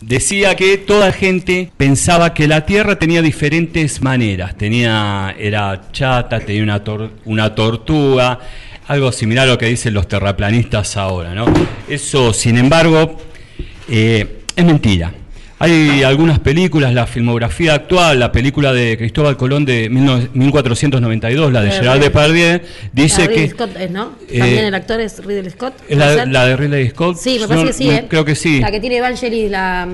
decía 0.00 0.54
que 0.56 0.78
toda 0.78 1.12
gente 1.12 1.70
pensaba 1.76 2.34
que 2.34 2.46
la 2.48 2.64
Tierra 2.66 2.98
tenía 2.98 3.22
diferentes 3.22 4.00
maneras. 4.02 4.56
Tenía, 4.56 5.34
era 5.38 5.90
chata, 5.92 6.40
tenía 6.40 6.62
una, 6.62 6.82
tor- 6.84 7.10
una 7.24 7.54
tortuga, 7.54 8.38
algo 8.86 9.12
similar 9.12 9.46
a 9.48 9.52
lo 9.52 9.58
que 9.58 9.66
dicen 9.66 9.94
los 9.94 10.08
terraplanistas 10.08 10.96
ahora. 10.96 11.34
¿no? 11.34 11.46
Eso, 11.88 12.32
sin 12.32 12.56
embargo, 12.58 13.18
eh, 13.88 14.38
es 14.56 14.64
mentira. 14.64 15.12
Hay 15.60 16.04
algunas 16.04 16.38
películas, 16.38 16.94
la 16.94 17.06
filmografía 17.06 17.74
actual, 17.74 18.20
la 18.20 18.30
película 18.30 18.72
de 18.72 18.96
Cristóbal 18.96 19.36
Colón 19.36 19.64
de 19.64 19.90
19- 19.90 20.28
1492, 20.32 21.52
la 21.52 21.62
de 21.62 21.68
Eh, 21.70 21.72
Gerard 21.72 22.00
Depardieu, 22.00 22.60
dice 22.92 23.22
Ah, 23.22 23.26
Ridley 23.26 23.48
que... 23.48 23.54
Scott 23.54 23.70
¿no? 23.90 24.12
eh, 24.28 24.38
También 24.38 24.64
el 24.66 24.74
actor 24.74 25.00
es 25.00 25.24
Ridley 25.24 25.50
Scott. 25.50 25.74
¿Es 25.88 25.96
¿puede 25.96 26.16
la, 26.16 26.26
la 26.26 26.46
de 26.46 26.56
Ridley 26.56 26.88
Scott? 26.90 27.16
Sí, 27.16 27.38
me 27.40 27.48
parece 27.48 27.64
No, 27.64 27.66
que 27.66 27.72
sí, 27.72 27.90
¿eh? 27.90 28.04
Creo 28.08 28.24
que 28.24 28.36
sí. 28.36 28.60
La 28.60 28.70
que 28.70 28.78
tiene 28.78 28.98
Evangelis, 28.98 29.50
la... 29.50 29.84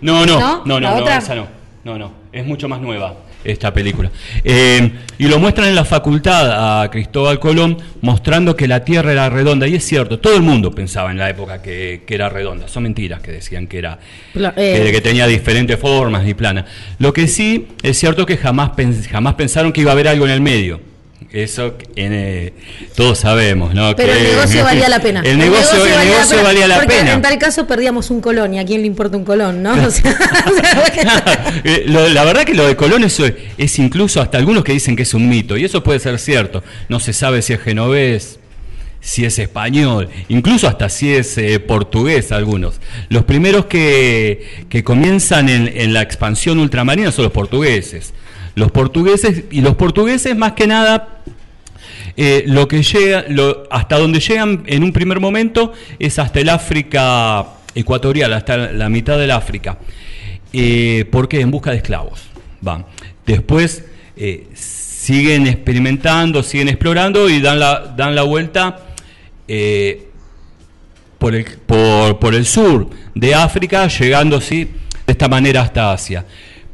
No, 0.00 0.24
no, 0.24 0.38
¿No? 0.38 0.62
no, 0.64 0.78
no, 0.78 0.80
¿La 0.80 1.00
no, 1.00 1.08
esa 1.08 1.34
no. 1.34 1.46
No, 1.84 1.98
no, 1.98 2.12
es 2.32 2.46
mucho 2.46 2.68
más 2.68 2.80
nueva 2.80 3.16
esta 3.44 3.72
película. 3.72 4.10
Eh, 4.44 4.90
y 5.18 5.26
lo 5.28 5.38
muestran 5.38 5.68
en 5.68 5.74
la 5.74 5.84
facultad 5.84 6.82
a 6.82 6.90
Cristóbal 6.90 7.38
Colón 7.38 7.78
mostrando 8.00 8.56
que 8.56 8.66
la 8.68 8.84
Tierra 8.84 9.12
era 9.12 9.30
redonda. 9.30 9.66
Y 9.68 9.74
es 9.76 9.84
cierto, 9.84 10.18
todo 10.18 10.36
el 10.36 10.42
mundo 10.42 10.70
pensaba 10.72 11.10
en 11.10 11.18
la 11.18 11.30
época 11.30 11.62
que, 11.62 12.02
que 12.06 12.14
era 12.14 12.28
redonda. 12.28 12.68
Son 12.68 12.82
mentiras 12.82 13.20
que 13.20 13.32
decían 13.32 13.66
que 13.66 13.78
era 13.78 13.98
Pla- 14.32 14.54
eh, 14.56 14.90
que 14.92 15.00
tenía 15.00 15.26
diferentes 15.26 15.78
formas 15.78 16.26
y 16.26 16.34
plana. 16.34 16.64
Lo 16.98 17.12
que 17.12 17.28
sí 17.28 17.68
es 17.82 17.98
cierto 17.98 18.26
que 18.26 18.36
jamás, 18.36 18.72
jamás 19.10 19.34
pensaron 19.34 19.72
que 19.72 19.80
iba 19.82 19.90
a 19.90 19.94
haber 19.94 20.08
algo 20.08 20.24
en 20.24 20.30
el 20.32 20.40
medio. 20.40 20.91
Eso 21.32 21.78
en, 21.96 22.12
eh, 22.12 22.52
todos 22.94 23.20
sabemos, 23.20 23.74
¿no? 23.74 23.96
Pero 23.96 24.12
Que- 24.12 24.18
el 24.18 24.24
negocio 24.34 24.64
valía 24.64 24.88
la 24.90 25.00
pena. 25.00 25.22
El 25.24 25.38
negocio, 25.38 25.86
el 25.86 26.08
negocio 26.08 26.42
valía 26.42 26.68
la 26.68 26.74
porque 26.76 26.94
pena. 26.94 27.12
En 27.14 27.22
tal 27.22 27.38
caso 27.38 27.66
perdíamos 27.66 28.10
un 28.10 28.20
colón 28.20 28.52
y 28.52 28.58
a 28.58 28.64
quién 28.66 28.82
le 28.82 28.86
importa 28.86 29.16
un 29.16 29.24
colón, 29.24 29.62
¿no? 29.62 29.72
O 29.86 29.90
sea, 29.90 30.14
Eh, 31.64 31.84
lo- 31.86 32.08
la 32.08 32.24
verdad 32.24 32.44
que 32.44 32.54
lo 32.54 32.66
de 32.66 32.76
Colón 32.76 33.04
es, 33.04 33.20
es 33.58 33.78
incluso 33.78 34.20
hasta 34.20 34.36
algunos 34.38 34.62
que 34.64 34.72
dicen 34.72 34.94
que 34.96 35.02
es 35.04 35.14
un 35.14 35.28
mito, 35.28 35.56
y 35.56 35.64
eso 35.64 35.82
puede 35.82 35.98
ser 36.00 36.18
cierto. 36.18 36.62
No 36.88 37.00
se 37.00 37.12
sabe 37.12 37.40
si 37.42 37.52
es 37.52 37.60
genovés, 37.60 38.38
si 39.00 39.24
es 39.24 39.38
español, 39.38 40.08
incluso 40.28 40.68
hasta 40.68 40.88
si 40.88 41.12
es 41.14 41.36
eh, 41.38 41.58
portugués 41.60 42.30
algunos. 42.32 42.80
Los 43.08 43.24
primeros 43.24 43.66
que, 43.66 44.64
que 44.68 44.84
comienzan 44.84 45.48
en, 45.48 45.70
en 45.74 45.92
la 45.94 46.02
expansión 46.02 46.58
ultramarina 46.58 47.10
son 47.12 47.24
los 47.24 47.32
portugueses. 47.32 48.12
Los 48.54 48.70
portugueses, 48.70 49.44
y 49.50 49.60
los 49.60 49.76
portugueses 49.76 50.36
más 50.36 50.52
que 50.52 50.66
nada 50.66 51.08
eh, 52.16 52.44
lo 52.46 52.68
que 52.68 52.82
llega, 52.82 53.24
lo- 53.28 53.64
hasta 53.70 53.98
donde 53.98 54.20
llegan 54.20 54.64
en 54.66 54.82
un 54.82 54.92
primer 54.92 55.20
momento 55.20 55.72
es 55.98 56.18
hasta 56.18 56.40
el 56.40 56.48
África 56.50 57.46
ecuatorial, 57.74 58.32
hasta 58.34 58.56
la 58.72 58.88
mitad 58.90 59.18
del 59.18 59.30
África. 59.30 59.78
Eh, 60.52 61.06
¿Por 61.10 61.28
qué? 61.28 61.40
En 61.40 61.50
busca 61.50 61.70
de 61.70 61.78
esclavos. 61.78 62.20
Van. 62.60 62.84
Después 63.26 63.84
eh, 64.16 64.48
siguen 64.54 65.46
experimentando, 65.46 66.42
siguen 66.42 66.68
explorando 66.68 67.30
y 67.30 67.40
dan 67.40 67.58
la, 67.58 67.94
dan 67.96 68.14
la 68.14 68.22
vuelta 68.22 68.78
eh, 69.48 70.08
por, 71.18 71.34
el, 71.34 71.44
por, 71.44 72.18
por 72.18 72.34
el 72.34 72.44
sur 72.44 72.90
de 73.14 73.34
África, 73.34 73.86
llegando 73.88 74.36
así 74.36 74.64
de 75.06 75.12
esta 75.12 75.28
manera 75.28 75.62
hasta 75.62 75.92
Asia. 75.92 76.24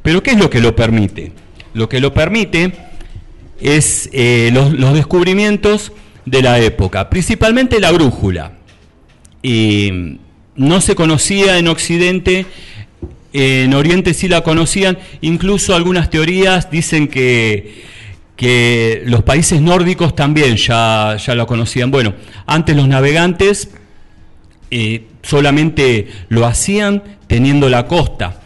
Pero 0.02 0.22
¿qué 0.22 0.32
es 0.32 0.38
lo 0.38 0.50
que 0.50 0.60
lo 0.60 0.74
permite? 0.74 1.32
Lo 1.74 1.88
que 1.88 2.00
lo 2.00 2.14
permite 2.14 2.72
es 3.60 4.08
eh, 4.12 4.50
los, 4.52 4.94
descubrimientos 4.94 5.92
de 6.24 6.42
la 6.42 6.58
época, 6.60 7.08
principalmente 7.10 7.80
la 7.80 7.92
brújula. 7.92 8.52
Y 9.42 10.18
no 10.56 10.80
se 10.80 10.94
conocía 10.94 11.58
en 11.58 11.68
Occidente, 11.68 12.46
en 13.32 13.74
Oriente 13.74 14.14
sí 14.14 14.28
la 14.28 14.42
conocían, 14.42 14.98
incluso 15.20 15.74
algunas 15.74 16.10
teorías 16.10 16.70
dicen 16.70 17.08
que, 17.08 17.84
que 18.36 19.02
los 19.06 19.22
países 19.22 19.60
nórdicos 19.60 20.14
también 20.16 20.56
ya, 20.56 21.16
ya 21.16 21.34
la 21.34 21.46
conocían. 21.46 21.90
Bueno, 21.90 22.14
antes 22.46 22.76
los 22.76 22.88
navegantes 22.88 23.70
eh, 24.70 25.06
solamente 25.22 26.08
lo 26.28 26.46
hacían 26.46 27.02
teniendo 27.26 27.68
la 27.68 27.86
costa, 27.86 28.40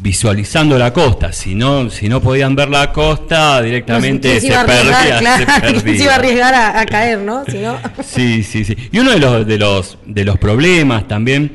visualizando 0.00 0.78
la 0.78 0.92
costa. 0.92 1.32
Si 1.32 1.54
no, 1.54 1.90
si 1.90 2.08
no 2.08 2.20
podían 2.20 2.56
ver 2.56 2.68
la 2.68 2.92
costa, 2.92 3.60
directamente 3.62 4.38
¿quién 4.38 4.52
se, 4.52 4.64
perdía, 4.66 5.18
claro? 5.18 5.44
se 5.44 5.60
¿Quién 5.60 5.74
perdía. 5.74 5.96
se 5.96 6.02
iba 6.02 6.12
a 6.12 6.14
arriesgar 6.16 6.54
a, 6.54 6.80
a 6.80 6.86
caer, 6.86 7.18
no? 7.18 7.44
Si 7.46 7.58
no... 7.58 7.78
Sí, 8.02 8.42
sí, 8.42 8.64
sí. 8.64 8.76
Y 8.90 8.98
uno 8.98 9.12
de 9.12 9.18
los, 9.18 9.46
de 9.46 9.58
los, 9.58 9.98
de 10.06 10.24
los 10.24 10.38
problemas 10.38 11.06
también 11.06 11.52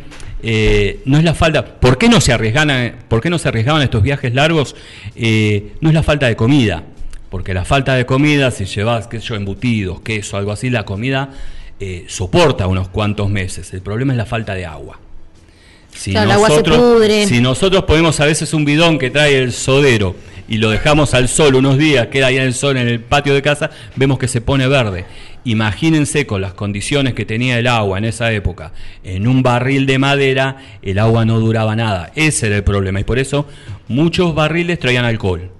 eh, 0.48 1.02
no 1.06 1.18
es 1.18 1.24
la 1.24 1.34
falta. 1.34 1.66
¿Por 1.66 1.98
qué 1.98 2.08
no 2.08 2.22
se 2.22 2.32
arriesgaban, 2.32 2.98
por 3.08 3.20
qué 3.20 3.32
no 3.32 3.40
se 3.40 3.48
arriesgaban 3.48 3.82
estos 3.82 4.04
viajes 4.04 4.34
largos? 4.34 4.76
Eh, 5.16 5.74
no 5.82 5.90
es 5.90 5.96
la 5.96 6.04
falta 6.04 6.28
de 6.28 6.36
comida. 6.36 6.84
Porque 7.30 7.54
la 7.54 7.66
falta 7.66 7.96
de 7.96 8.06
comida, 8.06 8.52
si 8.52 8.66
llevas, 8.66 9.08
qué 9.08 9.20
sé 9.20 9.28
yo, 9.28 9.36
embutidos, 9.36 10.02
queso, 10.02 10.38
algo 10.38 10.52
así, 10.52 10.70
la 10.70 10.86
comida 10.86 11.32
eh, 11.80 12.06
soporta 12.08 12.68
unos 12.68 12.90
cuantos 12.90 13.30
meses. 13.30 13.74
El 13.74 13.82
problema 13.82 14.14
es 14.14 14.18
la 14.18 14.26
falta 14.26 14.54
de 14.54 14.66
agua. 14.66 15.00
Si 15.96 16.12
Claro, 16.12 16.26
el 16.26 16.32
agua 16.32 16.50
se 16.50 16.64
pudre. 16.64 17.26
si 17.26 17.42
nosotros 17.42 17.86
ponemos 17.86 18.20
a 18.20 18.26
veces 18.26 18.54
un 18.54 18.66
bidón 18.66 19.00
que 19.00 19.10
trae 19.10 19.42
el 19.42 19.54
sodero 19.54 20.16
y 20.48 20.58
lo 20.58 20.70
dejamos 20.70 21.14
al 21.14 21.28
sol 21.28 21.56
unos 21.56 21.78
días, 21.78 22.08
queda 22.08 22.28
ahí 22.28 22.38
en 22.38 22.44
el 22.44 22.54
sol 22.54 22.78
en 22.78 22.88
el 22.88 23.00
patio 23.00 23.34
de 23.34 23.42
casa, 23.42 23.72
vemos 23.96 24.20
que 24.20 24.28
se 24.28 24.42
pone 24.42 24.68
verde. 24.68 25.06
Imagínense 25.44 26.26
con 26.26 26.42
las 26.42 26.54
condiciones 26.54 27.14
que 27.14 27.26
tenía 27.26 27.58
el 27.60 27.68
agua 27.68 27.98
en 27.98 28.06
esa 28.06 28.32
época, 28.32 28.72
en 29.04 29.28
un 29.28 29.44
barril 29.44 29.86
de 29.86 30.00
madera, 30.00 30.58
el 30.82 31.00
agua 31.00 31.24
no 31.24 31.40
duraba 31.40 31.76
nada. 31.76 32.12
Ese 32.16 32.48
era 32.48 32.58
el 32.58 32.64
problema 32.64 33.00
y 33.00 33.04
por 33.04 33.20
eso 33.20 33.48
muchos 33.88 34.34
barriles 34.36 34.80
traían 34.80 35.06
alcohol. 35.06 35.52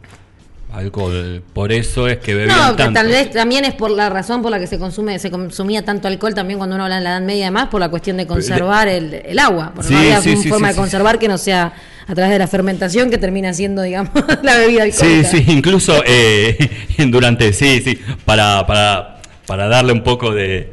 Alcohol, 0.76 1.42
por 1.54 1.72
eso 1.72 2.08
es 2.08 2.18
que 2.18 2.36
bebían 2.36 2.58
No, 2.58 2.76
tanto. 2.76 2.94
tal 2.94 3.08
vez 3.08 3.32
también 3.32 3.64
es 3.66 3.74
por 3.74 3.90
la 3.92 4.10
razón 4.10 4.42
por 4.42 4.52
la 4.52 4.60
que 4.60 4.68
se 4.68 4.78
consume 4.78 5.18
se 5.20 5.32
consumía 5.32 5.84
tanto 5.86 6.08
alcohol 6.08 6.34
también 6.34 6.58
cuando 6.60 6.76
uno 6.76 6.84
habla 6.84 6.98
en 6.98 7.04
la 7.06 7.12
Edad 7.12 7.22
Media 7.22 7.44
y 7.44 7.46
demás, 7.46 7.68
por 7.70 7.80
la 7.80 7.90
cuestión 7.90 8.18
de 8.18 8.28
conservar 8.28 8.88
el, 8.88 9.14
el 9.26 9.40
agua. 9.40 9.72
Porque 9.76 9.92
no 9.94 10.00
Sí, 10.00 10.06
había 10.06 10.22
sí, 10.22 10.30
una 10.32 10.42
sí, 10.44 10.50
forma 10.50 10.68
sí, 10.68 10.72
de 10.72 10.74
sí. 10.76 10.80
conservar 10.82 11.18
que 11.20 11.28
no 11.28 11.38
sea 11.38 11.74
a 12.08 12.14
través 12.14 12.32
de 12.34 12.40
la 12.40 12.48
fermentación 12.48 13.10
que 13.10 13.18
termina 13.18 13.54
siendo, 13.54 13.82
digamos, 13.82 14.12
la 14.44 14.58
bebida 14.58 14.84
Sí, 14.92 15.06
alcohólica. 15.06 15.30
sí, 15.30 15.44
incluso 15.48 16.04
eh, 16.06 16.58
durante, 17.08 17.54
sí, 17.54 17.82
sí, 17.84 17.98
para, 18.26 18.68
para, 18.68 19.22
para 19.48 19.68
darle 19.68 19.94
un 19.94 20.04
poco 20.04 20.32
de, 20.34 20.72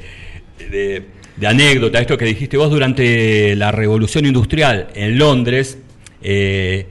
de, 0.71 1.05
de 1.37 1.47
anécdota 1.47 1.99
a 1.99 2.01
esto 2.01 2.19
que 2.19 2.25
dijiste 2.25 2.57
vos, 2.57 2.71
durante 2.71 3.55
la 3.57 3.71
revolución 3.73 4.27
industrial 4.27 4.89
en 4.95 5.17
Londres, 5.19 5.79
eh, 6.23 6.87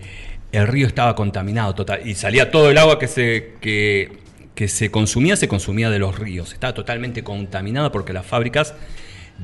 el 0.52 0.68
río 0.68 0.88
estaba 0.88 1.16
contaminado 1.16 1.74
total 1.76 2.02
y 2.08 2.16
salía 2.16 2.52
todo 2.52 2.70
el 2.70 2.78
agua 2.78 2.99
que 2.99 3.08
se, 3.08 3.54
que, 3.62 4.18
que 4.56 4.68
se 4.68 4.91
consumía, 4.91 5.36
se 5.36 5.47
consumía 5.47 5.89
de 5.89 5.99
los 5.99 6.18
ríos, 6.18 6.54
estaba 6.54 6.74
totalmente 6.74 7.24
contaminada 7.24 7.91
porque 7.91 8.14
las 8.14 8.26
fábricas 8.26 8.74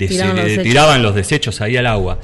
Tiraban 0.06 0.36
los 0.36 0.44
eh, 0.44 0.48
desechos. 0.48 0.64
tiraban 0.64 1.02
los 1.02 1.14
desechos 1.14 1.60
ahí 1.60 1.76
al 1.76 1.86
agua. 1.86 2.20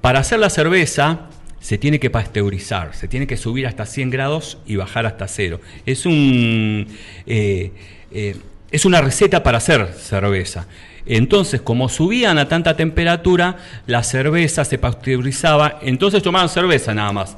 Para 0.00 0.20
hacer 0.20 0.40
la 0.40 0.50
cerveza 0.50 1.28
se 1.60 1.78
tiene 1.78 2.00
que 2.00 2.10
pasteurizar, 2.10 2.94
se 2.94 3.06
tiene 3.06 3.26
que 3.26 3.36
subir 3.36 3.66
hasta 3.68 3.86
100 3.86 4.10
grados 4.10 4.58
y 4.66 4.76
bajar 4.76 5.06
hasta 5.06 5.28
cero. 5.28 5.60
Es 5.86 6.06
un 6.06 6.88
eh, 7.26 7.70
eh, 8.10 8.36
es 8.70 8.84
una 8.84 9.00
receta 9.00 9.42
para 9.42 9.58
hacer 9.58 9.92
cerveza. 9.94 10.66
Entonces, 11.04 11.60
como 11.60 11.88
subían 11.88 12.38
a 12.38 12.48
tanta 12.48 12.76
temperatura, 12.76 13.56
la 13.86 14.02
cerveza 14.02 14.64
se 14.64 14.78
pasteurizaba, 14.78 15.78
entonces 15.82 16.22
tomaban 16.22 16.48
cerveza 16.48 16.94
nada 16.94 17.12
más, 17.12 17.36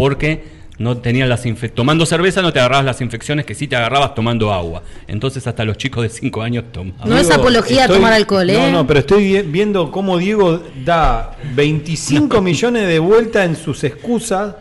porque 0.00 0.42
no 0.78 0.96
tenían 0.96 1.28
las 1.28 1.44
infecciones. 1.44 1.74
Tomando 1.76 2.06
cerveza 2.06 2.40
no 2.40 2.54
te 2.54 2.58
agarrabas 2.58 2.86
las 2.86 3.00
infecciones 3.02 3.44
que 3.44 3.54
sí 3.54 3.68
te 3.68 3.76
agarrabas 3.76 4.14
tomando 4.14 4.50
agua. 4.50 4.82
Entonces, 5.06 5.46
hasta 5.46 5.62
los 5.66 5.76
chicos 5.76 6.02
de 6.04 6.08
5 6.08 6.40
años 6.40 6.64
tomaban. 6.72 7.06
No 7.06 7.18
es 7.18 7.30
apología 7.30 7.84
a 7.84 7.88
tomar 7.88 8.14
alcohol, 8.14 8.48
¿eh? 8.48 8.54
No, 8.54 8.70
no, 8.70 8.86
pero 8.86 9.00
estoy 9.00 9.24
vi- 9.24 9.42
viendo 9.42 9.90
cómo 9.92 10.16
Diego 10.16 10.62
da 10.82 11.36
25 11.54 12.40
millones 12.50 12.86
de 12.88 12.98
vueltas 12.98 13.44
en 13.44 13.56
sus 13.56 13.84
excusas 13.84 14.54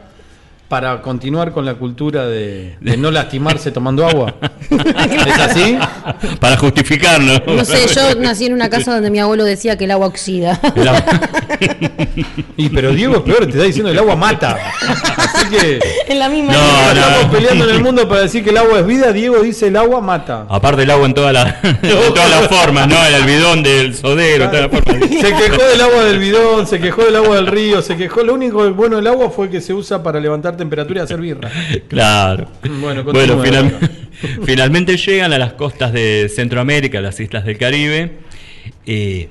para 0.69 1.01
continuar 1.01 1.51
con 1.51 1.65
la 1.65 1.73
cultura 1.73 2.27
de, 2.27 2.77
de 2.79 2.95
no 2.95 3.09
lastimarse 3.09 3.71
tomando 3.71 4.07
agua. 4.07 4.35
¿Es 4.69 5.39
así? 5.39 5.77
Para 6.39 6.57
justificarlo. 6.57 7.41
No 7.47 7.65
sé, 7.65 7.87
yo 7.93 8.15
nací 8.15 8.45
en 8.45 8.53
una 8.53 8.69
casa 8.69 8.93
donde 8.93 9.09
mi 9.09 9.19
abuelo 9.19 9.43
decía 9.43 9.77
que 9.77 9.85
el 9.85 9.91
agua 9.91 10.07
oxida. 10.07 10.59
Y 12.55 12.69
pero 12.69 12.91
Diego 12.91 13.15
es 13.15 13.21
peor, 13.21 13.45
te 13.45 13.51
está 13.51 13.63
diciendo 13.63 13.89
el 13.89 13.97
agua 13.97 14.15
mata. 14.15 14.57
Así 15.17 15.49
que 15.49 15.79
en 16.07 16.19
la 16.19 16.29
misma 16.29 16.53
No, 16.53 16.91
estamos 16.91 17.25
peleando 17.35 17.67
en 17.67 17.75
el 17.75 17.83
mundo 17.83 18.07
para 18.07 18.21
decir 18.21 18.43
que 18.43 18.51
el 18.51 18.57
agua 18.57 18.79
es 18.79 18.85
vida, 18.85 19.11
Diego 19.11 19.41
dice 19.41 19.67
el 19.67 19.75
agua 19.75 20.01
mata. 20.01 20.45
Aparte 20.49 20.83
el 20.83 20.91
agua 20.91 21.07
en 21.07 21.13
todas 21.15 21.33
las 21.33 21.55
todas 21.81 22.29
las 22.29 22.47
formas, 22.47 22.87
¿no? 22.87 23.03
El 23.03 23.15
albidón 23.15 23.63
del 23.63 23.95
sodero, 23.95 24.45
en 24.45 24.51
todas 24.51 24.71
las 24.71 24.83
formas. 24.83 25.09
Se 25.09 25.33
quejó 25.33 25.63
del 25.63 25.81
agua 25.81 26.03
del 26.03 26.19
bidón, 26.19 26.67
se 26.67 26.79
quejó 26.79 27.05
del 27.05 27.15
agua 27.15 27.37
del 27.37 27.47
río, 27.47 27.81
se 27.81 27.97
quejó. 27.97 28.23
Lo 28.23 28.35
único 28.35 28.71
bueno 28.73 28.97
del 28.97 29.07
agua 29.07 29.31
fue 29.31 29.49
que 29.49 29.61
se 29.61 29.73
usa 29.73 30.03
para 30.03 30.19
levantar 30.19 30.55
temperatura 30.59 31.01
y 31.01 31.03
hacer 31.03 31.19
birra. 31.19 31.49
Claro. 31.87 32.47
Bueno, 32.79 33.43
final- 33.43 33.79
finalmente 34.45 34.95
llegan 34.97 35.33
a 35.33 35.39
las 35.39 35.53
costas 35.53 35.91
de 35.91 36.29
Centroamérica, 36.33 37.01
las 37.01 37.19
islas 37.19 37.45
del 37.45 37.57
Caribe. 37.57 38.19
Eh, 38.85 39.29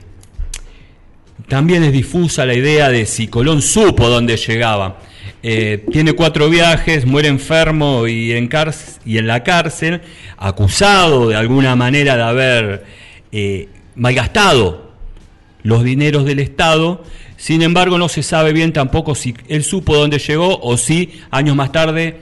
también 1.47 1.85
es 1.85 1.93
difusa 1.93 2.45
la 2.45 2.55
idea 2.55 2.89
de 2.91 3.07
si 3.07 3.29
Colón 3.29 3.63
supo 3.63 4.09
dónde 4.09 4.37
llegaba. 4.37 4.99
Eh, 5.43 5.85
tiene 5.93 6.13
cuatro 6.15 6.51
viajes, 6.51 7.07
muere 7.07 7.29
enfermo 7.29 8.07
y 8.09 8.33
en, 8.33 8.51
y 9.05 9.19
en 9.19 9.27
la 9.27 9.45
cárcel, 9.45 10.01
acusado 10.37 11.29
de 11.29 11.37
alguna 11.37 11.77
manera 11.77 12.17
de 12.17 12.23
haber 12.23 12.85
eh, 13.31 13.69
malgastado 13.95 14.93
los 15.63 15.85
dineros 15.85 16.25
del 16.25 16.41
Estado. 16.41 17.05
Sin 17.39 17.63
embargo, 17.63 17.97
no 17.99 18.09
se 18.09 18.23
sabe 18.23 18.53
bien 18.53 18.73
tampoco 18.73 19.15
si 19.15 19.33
él 19.49 19.63
supo 19.63 19.97
dónde 19.97 20.19
llegó 20.19 20.59
o 20.61 20.77
si 20.77 21.21
años 21.31 21.55
más 21.57 21.71
tarde 21.73 22.17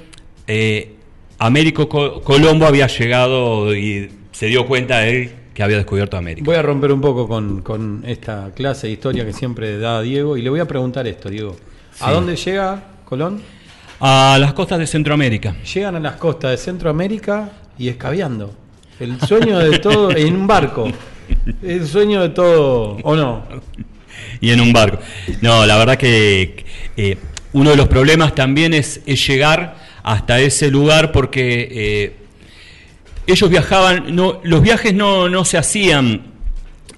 eh, 0.47 0.93
Américo 1.39 1.89
Co- 1.89 2.21
Colombo 2.21 2.67
había 2.67 2.87
llegado 2.87 3.75
y 3.75 4.11
se 4.31 4.47
dio 4.47 4.67
cuenta 4.67 5.07
él 5.09 5.31
que 5.55 5.63
había 5.63 5.79
descubierto 5.79 6.19
América. 6.19 6.45
Voy 6.45 6.57
a 6.57 6.61
romper 6.63 6.93
un 6.93 7.01
poco 7.01 7.27
con, 7.27 7.63
con 7.63 8.05
esta 8.07 8.51
clase 8.55 8.89
de 8.89 8.93
historia 8.93 9.25
que 9.25 9.33
siempre 9.33 9.79
da 9.79 10.03
Diego 10.03 10.37
y 10.37 10.43
le 10.43 10.51
voy 10.51 10.61
a 10.61 10.67
preguntar 10.69 11.07
esto, 11.07 11.31
Diego. 11.31 11.57
¿A 12.01 12.13
dónde 12.13 12.37
llega 12.37 12.85
Colón? 13.07 13.41
A 14.01 14.37
las 14.39 14.53
costas 14.53 14.79
de 14.79 14.87
Centroamérica. 14.87 15.57
Llegan 15.75 15.97
a 15.97 16.01
las 16.01 16.17
costas 16.17 16.51
de 16.51 16.57
Centroamérica 16.59 17.51
y 17.79 17.89
escabeando. 17.89 18.53
El 19.01 19.19
sueño 19.23 19.59
de 19.59 19.79
todo, 19.79 20.11
en 20.15 20.37
un 20.37 20.47
barco. 20.47 20.89
El 21.63 21.87
sueño 21.87 22.21
de 22.21 22.29
todo, 22.29 22.99
¿o 23.03 23.17
no? 23.17 23.43
Y 24.41 24.51
en 24.51 24.61
un 24.61 24.73
barco. 24.73 25.01
No, 25.41 25.67
la 25.67 25.77
verdad 25.77 25.97
que 25.97 26.65
eh, 26.97 27.17
uno 27.53 27.71
de 27.71 27.77
los 27.77 27.89
problemas 27.89 28.35
también 28.35 28.75
es, 28.75 29.05
llegar 29.05 29.77
hasta 30.03 30.41
ese 30.41 30.71
lugar 30.71 31.13
porque 31.13 31.69
eh, 31.71 32.13
ellos 33.27 33.51
viajaban, 33.51 34.15
no, 34.15 34.41
los 34.45 34.63
viajes 34.63 34.95
no, 34.95 35.29
no 35.29 35.45
se 35.45 35.59
hacían 35.59 36.23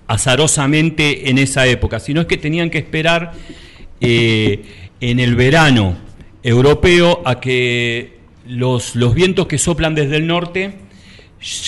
azarosamente 0.07 1.31
en 1.31 1.39
esa 1.39 1.67
época, 1.67 2.01
sino 2.01 2.23
es 2.23 2.27
que 2.27 2.37
tenían 2.37 2.71
que 2.71 2.79
esperar 2.79 3.33
eh, 4.01 4.65
en 5.01 5.21
el 5.21 5.37
verano 5.37 5.97
europeo 6.43 7.23
a 7.25 7.41
que 7.41 8.19
los, 8.47 8.97
los 8.97 9.15
vientos 9.15 9.47
que 9.47 9.59
soplan 9.59 9.95
desde 9.95 10.17
el 10.17 10.27
norte 10.27 10.75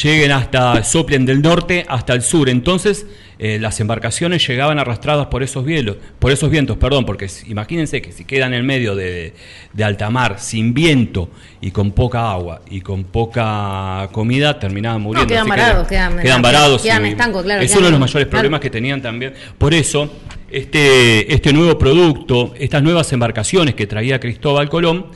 lleguen 0.02 0.32
hasta, 0.32 0.82
soplen 0.84 1.26
del 1.26 1.42
norte 1.42 1.84
hasta 1.88 2.14
el 2.14 2.22
sur. 2.22 2.48
Entonces, 2.48 3.06
eh, 3.42 3.58
las 3.58 3.80
embarcaciones 3.80 4.46
llegaban 4.46 4.78
arrastradas 4.78 5.28
por 5.28 5.42
esos 5.42 5.64
vientos, 5.64 5.96
por 6.18 6.30
esos 6.30 6.50
vientos, 6.50 6.76
perdón, 6.76 7.06
porque 7.06 7.26
imagínense 7.46 8.02
que 8.02 8.12
si 8.12 8.26
quedan 8.26 8.52
en 8.52 8.66
medio 8.66 8.94
de, 8.94 9.32
de 9.72 9.84
alta 9.84 10.10
mar, 10.10 10.36
sin 10.38 10.74
viento 10.74 11.30
y 11.62 11.70
con 11.70 11.92
poca 11.92 12.30
agua 12.30 12.60
y 12.70 12.82
con 12.82 13.04
poca 13.04 14.10
comida, 14.12 14.58
terminaban 14.58 15.00
muriendo. 15.00 15.26
quedan 15.26 15.50
Así 15.50 15.50
que 15.52 15.60
varados, 15.62 15.88
quedan- 15.88 16.18
quedan 16.20 16.42
varados. 16.42 16.82
quedan 16.82 17.02
claro, 17.42 17.62
Es 17.62 17.70
quedan- 17.70 17.78
uno 17.78 17.86
de 17.86 17.90
los 17.92 18.00
mayores 18.00 18.26
claro. 18.26 18.30
problemas 18.30 18.60
que 18.60 18.68
tenían 18.70 19.00
también. 19.00 19.32
Por 19.56 19.72
eso, 19.72 20.12
este, 20.50 21.32
este 21.32 21.52
nuevo 21.54 21.78
producto, 21.78 22.52
estas 22.58 22.82
nuevas 22.82 23.10
embarcaciones 23.12 23.74
que 23.74 23.86
traía 23.86 24.20
Cristóbal 24.20 24.68
Colón, 24.68 25.06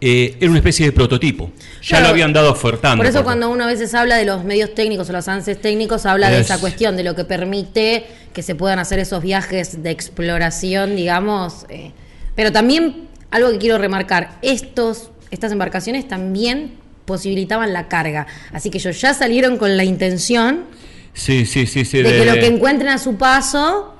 eh, 0.00 0.36
era 0.40 0.50
una 0.50 0.58
especie 0.58 0.86
de 0.86 0.92
prototipo. 0.92 1.50
Ya 1.82 1.88
Claro. 1.88 2.04
lo 2.04 2.10
habían 2.10 2.32
dado 2.32 2.52
ofertando. 2.52 2.98
Por 3.02 3.06
eso 3.06 3.24
cuando 3.24 3.48
uno 3.50 3.64
a 3.64 3.66
veces 3.66 3.94
habla 3.94 4.16
de 4.16 4.24
los 4.24 4.44
medios 4.44 4.74
técnicos 4.74 5.08
o 5.08 5.12
los 5.12 5.26
avances 5.28 5.60
técnicos, 5.60 6.04
habla 6.06 6.28
de 6.30 6.40
Es- 6.40 6.46
esa 6.46 6.58
cuestión, 6.58 6.96
de 6.96 7.04
lo 7.04 7.14
que 7.14 7.24
permite 7.24 8.06
que 8.32 8.42
se 8.42 8.54
puedan 8.54 8.78
hacer 8.78 8.98
esos 8.98 9.22
viajes 9.22 9.82
de 9.82 9.90
exploración, 9.90 10.96
digamos. 10.96 11.66
eh. 11.68 11.92
Pero 12.34 12.50
también, 12.52 13.08
algo 13.30 13.50
que 13.52 13.58
quiero 13.58 13.78
remarcar, 13.78 14.38
estos, 14.42 15.10
estas 15.30 15.52
embarcaciones 15.52 16.06
también 16.08 16.72
posibilitaban 17.04 17.72
la 17.72 17.88
carga. 17.88 18.26
Así 18.52 18.70
que 18.70 18.78
ellos 18.78 19.00
ya 19.00 19.14
salieron 19.14 19.56
con 19.58 19.76
la 19.76 19.84
intención 19.84 20.64
Sí, 21.12 21.46
sí, 21.46 21.66
sí, 21.66 21.84
sí. 21.84 21.98
de 21.98 22.04
que 22.10 22.18
de- 22.18 22.24
lo 22.26 22.34
que 22.34 22.46
encuentren 22.46 22.88
a 22.90 22.98
su 22.98 23.16
paso, 23.16 23.94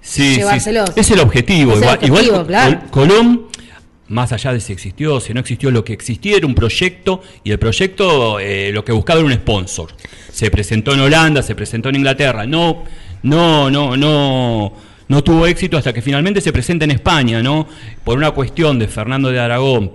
sí, 0.00 0.22
sí, 0.34 0.36
llevárselos. 0.36 0.90
Es 0.94 1.10
el 1.10 1.20
objetivo. 1.20 1.72
Es 1.72 1.78
el 1.78 1.82
igual, 1.84 1.98
igual 2.04 2.20
objetivo, 2.22 2.46
claro. 2.46 2.80
Colón, 2.90 3.46
más 4.10 4.32
allá 4.32 4.52
de 4.52 4.60
si 4.60 4.72
existió, 4.72 5.20
si 5.20 5.32
no 5.32 5.40
existió, 5.40 5.70
lo 5.70 5.84
que 5.84 5.92
existía 5.92 6.36
era 6.36 6.46
un 6.46 6.54
proyecto 6.54 7.22
y 7.44 7.52
el 7.52 7.60
proyecto 7.60 8.40
eh, 8.40 8.72
lo 8.72 8.84
que 8.84 8.90
buscaba 8.90 9.20
era 9.20 9.26
un 9.26 9.32
sponsor. 9.34 9.94
Se 10.32 10.50
presentó 10.50 10.92
en 10.92 11.00
Holanda, 11.00 11.42
se 11.42 11.54
presentó 11.54 11.90
en 11.90 11.96
Inglaterra. 11.96 12.44
No, 12.44 12.84
no, 13.22 13.70
no, 13.70 13.96
no. 13.96 14.72
No 15.06 15.24
tuvo 15.24 15.46
éxito 15.46 15.76
hasta 15.76 15.92
que 15.92 16.02
finalmente 16.02 16.40
se 16.40 16.52
presenta 16.52 16.84
en 16.84 16.90
España, 16.90 17.42
¿no? 17.42 17.68
Por 18.04 18.16
una 18.16 18.32
cuestión 18.32 18.78
de 18.78 18.88
Fernando 18.88 19.30
de 19.30 19.40
Aragón, 19.40 19.92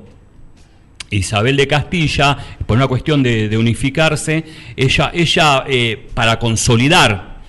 Isabel 1.10 1.58
de 1.58 1.68
Castilla, 1.68 2.38
por 2.66 2.78
una 2.78 2.88
cuestión 2.88 3.22
de, 3.22 3.48
de 3.50 3.58
unificarse, 3.58 4.44
ella, 4.76 5.12
ella 5.14 5.64
eh, 5.68 6.08
para 6.14 6.40
consolidar 6.40 7.42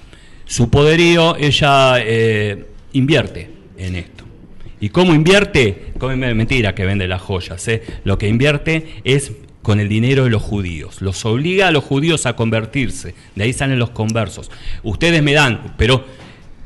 su 0.45 0.69
poderío, 0.69 1.37
ella 1.37 1.95
eh, 1.99 2.67
invierte 2.93 3.51
en 3.79 3.97
esto. 3.97 4.26
¿Y 4.87 4.91
cómo 4.91 5.14
invierte? 5.16 5.87
Como- 5.99 6.16
Mentira 6.16 6.72
que 6.72 6.84
vende 6.84 7.09
las 7.09 7.20
joyas. 7.20 7.66
¿eh? 7.66 7.82
Lo 8.05 8.18
que 8.18 8.28
invierte 8.28 8.87
es 9.03 9.32
con 9.62 9.80
el 9.80 9.89
dinero 9.89 10.22
de 10.22 10.30
los 10.30 10.43
judíos. 10.45 11.03
Los 11.03 11.24
obliga 11.24 11.66
a 11.66 11.70
los 11.72 11.82
judíos 11.82 12.24
a 12.24 12.37
convertirse. 12.37 13.16
De 13.34 13.43
ahí 13.43 13.53
salen 13.53 13.80
los 13.80 13.91
conversos. 13.91 14.49
Ustedes 14.84 15.24
me 15.24 15.32
dan, 15.32 15.74
pero 15.76 16.05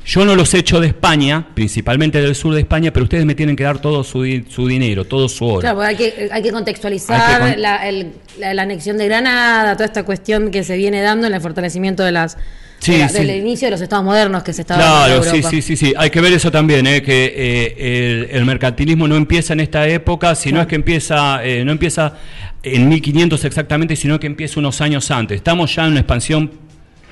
yo 0.05 0.23
no 0.23 0.35
los 0.35 0.53
echo 0.53 0.79
de 0.79 0.85
España, 0.89 1.47
principalmente 1.55 2.21
del 2.21 2.35
sur 2.35 2.53
de 2.53 2.59
España, 2.59 2.93
pero 2.93 3.05
ustedes 3.05 3.25
me 3.25 3.33
tienen 3.33 3.55
que 3.55 3.63
dar 3.63 3.79
todo 3.81 4.03
su, 4.03 4.21
di- 4.21 4.45
su 4.47 4.67
dinero, 4.67 5.03
todo 5.05 5.27
su 5.27 5.45
oro. 5.47 5.61
Claro, 5.61 5.81
hay 5.81 5.95
que, 5.95 6.29
hay 6.31 6.43
que 6.43 6.51
contextualizar 6.51 7.19
Hay 7.19 7.47
que 7.49 7.53
con- 7.53 7.61
la, 7.63 7.89
el- 7.89 8.11
la- 8.37 8.53
la 8.53 8.61
anexión 8.61 8.97
de 8.99 9.05
Granada, 9.07 9.73
toda 9.73 9.85
esta 9.87 10.03
cuestión 10.03 10.51
que 10.51 10.63
se 10.63 10.77
viene 10.77 11.01
dando 11.01 11.25
en 11.25 11.33
el 11.33 11.41
fortalecimiento 11.41 12.03
de 12.03 12.11
las 12.11 12.37
Sí, 12.81 12.97
de 12.97 13.07
sí. 13.09 13.13
del 13.19 13.29
inicio 13.37 13.67
de 13.67 13.71
los 13.71 13.81
estados 13.81 14.03
modernos 14.03 14.41
que 14.43 14.53
se 14.53 14.61
estaba 14.61 14.81
dando 14.83 14.97
Claro, 15.05 15.15
en 15.17 15.23
sí, 15.23 15.29
Europa. 15.37 15.49
sí, 15.51 15.61
sí, 15.61 15.75
sí. 15.77 15.93
Hay 15.95 16.09
que 16.09 16.19
ver 16.19 16.33
eso 16.33 16.51
también, 16.51 16.87
¿eh? 16.87 17.01
que 17.03 17.25
eh, 17.35 18.27
el, 18.31 18.37
el 18.37 18.45
mercantilismo 18.45 19.07
no 19.07 19.15
empieza 19.15 19.53
en 19.53 19.59
esta 19.59 19.87
época, 19.87 20.33
sino 20.33 20.59
es 20.59 20.65
que 20.67 20.75
empieza, 20.75 21.45
eh, 21.45 21.63
no 21.63 21.71
empieza 21.71 22.17
en 22.63 22.89
1500 22.89 23.45
exactamente, 23.45 23.95
sino 23.95 24.19
que 24.19 24.25
empieza 24.27 24.59
unos 24.59 24.81
años 24.81 25.11
antes. 25.11 25.35
Estamos 25.37 25.73
ya 25.75 25.85
en 25.85 25.91
una 25.91 25.99
expansión 25.99 26.51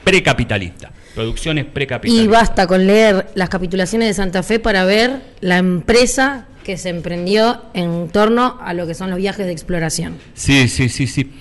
precapitalista, 0.04 0.92
producciones 1.14 1.66
Y 1.66 1.68
precapitalistas. 1.70 2.30
basta 2.32 2.66
con 2.68 2.88
leer 2.88 3.28
las 3.36 3.50
capitulaciones 3.50 4.08
de 4.08 4.14
Santa 4.16 4.42
Fe 4.44 4.60
para 4.60 4.86
ver 4.86 5.22
la 5.42 5.58
empresa 5.58 6.48
que 6.64 6.78
se 6.78 6.90
emprendió 6.90 7.62
en 7.74 8.10
torno 8.10 8.58
a 8.62 8.74
lo 8.74 8.88
que 8.88 8.94
son 8.96 9.10
los 9.10 9.20
viajes 9.20 9.46
de 9.46 9.52
exploración. 9.52 10.16
Sí, 10.34 10.68
sí, 10.68 10.90
sí, 10.90 11.06
sí. 11.08 11.32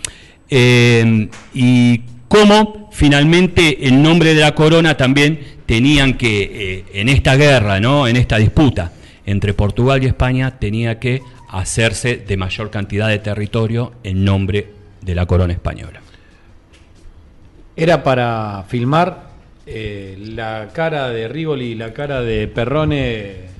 Eh, 0.50 1.28
y 1.54 2.00
cómo 2.28 2.88
finalmente 2.92 3.88
el 3.88 4.02
nombre 4.02 4.34
de 4.34 4.42
la 4.42 4.54
corona 4.54 4.96
también 4.96 5.40
tenían 5.66 6.14
que, 6.14 6.42
eh, 6.42 6.84
en 6.94 7.08
esta 7.08 7.36
guerra, 7.36 7.80
¿no? 7.80 8.06
en 8.06 8.16
esta 8.16 8.38
disputa 8.38 8.92
entre 9.26 9.52
Portugal 9.52 10.02
y 10.02 10.06
España, 10.06 10.58
tenía 10.58 10.98
que 10.98 11.20
hacerse 11.48 12.16
de 12.16 12.36
mayor 12.36 12.70
cantidad 12.70 13.08
de 13.08 13.18
territorio 13.18 13.92
en 14.02 14.24
nombre 14.24 14.68
de 15.02 15.14
la 15.14 15.26
corona 15.26 15.52
española. 15.52 16.00
Era 17.76 18.02
para 18.02 18.64
filmar 18.68 19.28
eh, 19.66 20.16
la 20.18 20.68
cara 20.72 21.10
de 21.10 21.28
Rivoli 21.28 21.66
y 21.66 21.74
la 21.74 21.92
cara 21.92 22.22
de 22.22 22.48
Perrone 22.48 23.57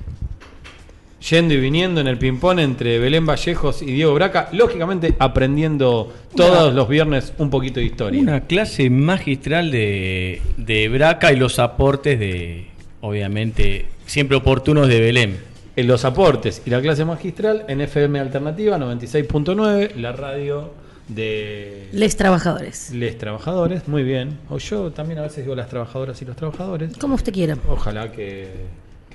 yendo 1.20 1.54
y 1.54 1.58
viniendo 1.58 2.00
en 2.00 2.06
el 2.06 2.18
ping-pong 2.18 2.60
entre 2.60 2.98
Belén 2.98 3.26
Vallejos 3.26 3.82
y 3.82 3.86
Diego 3.86 4.14
Braca, 4.14 4.48
lógicamente 4.52 5.14
aprendiendo 5.18 6.12
todos 6.36 6.74
los 6.74 6.88
viernes 6.88 7.32
un 7.38 7.50
poquito 7.50 7.80
de 7.80 7.86
historia. 7.86 8.20
Una 8.20 8.42
clase 8.42 8.88
magistral 8.90 9.70
de, 9.70 10.40
de 10.56 10.88
Braca 10.88 11.32
y 11.32 11.36
los 11.36 11.58
aportes 11.58 12.18
de, 12.18 12.68
obviamente, 13.00 13.86
siempre 14.06 14.36
oportunos 14.36 14.88
de 14.88 15.00
Belén. 15.00 15.38
En 15.76 15.86
los 15.86 16.04
aportes 16.04 16.62
y 16.66 16.70
la 16.70 16.80
clase 16.80 17.04
magistral 17.04 17.64
en 17.68 17.80
FM 17.80 18.18
Alternativa 18.18 18.76
96.9, 18.78 19.94
la 19.94 20.10
radio 20.10 20.72
de 21.06 21.88
Les 21.92 22.16
trabajadores. 22.16 22.90
Les 22.92 23.16
Trabajadores, 23.16 23.88
muy 23.88 24.02
bien. 24.02 24.38
O 24.50 24.58
yo 24.58 24.90
también 24.92 25.18
a 25.20 25.22
veces 25.22 25.44
digo 25.44 25.54
las 25.54 25.68
trabajadoras 25.68 26.20
y 26.20 26.24
los 26.24 26.36
trabajadores. 26.36 26.96
Como 26.98 27.14
usted 27.14 27.32
quiera. 27.32 27.56
Ojalá 27.68 28.12
que, 28.12 28.48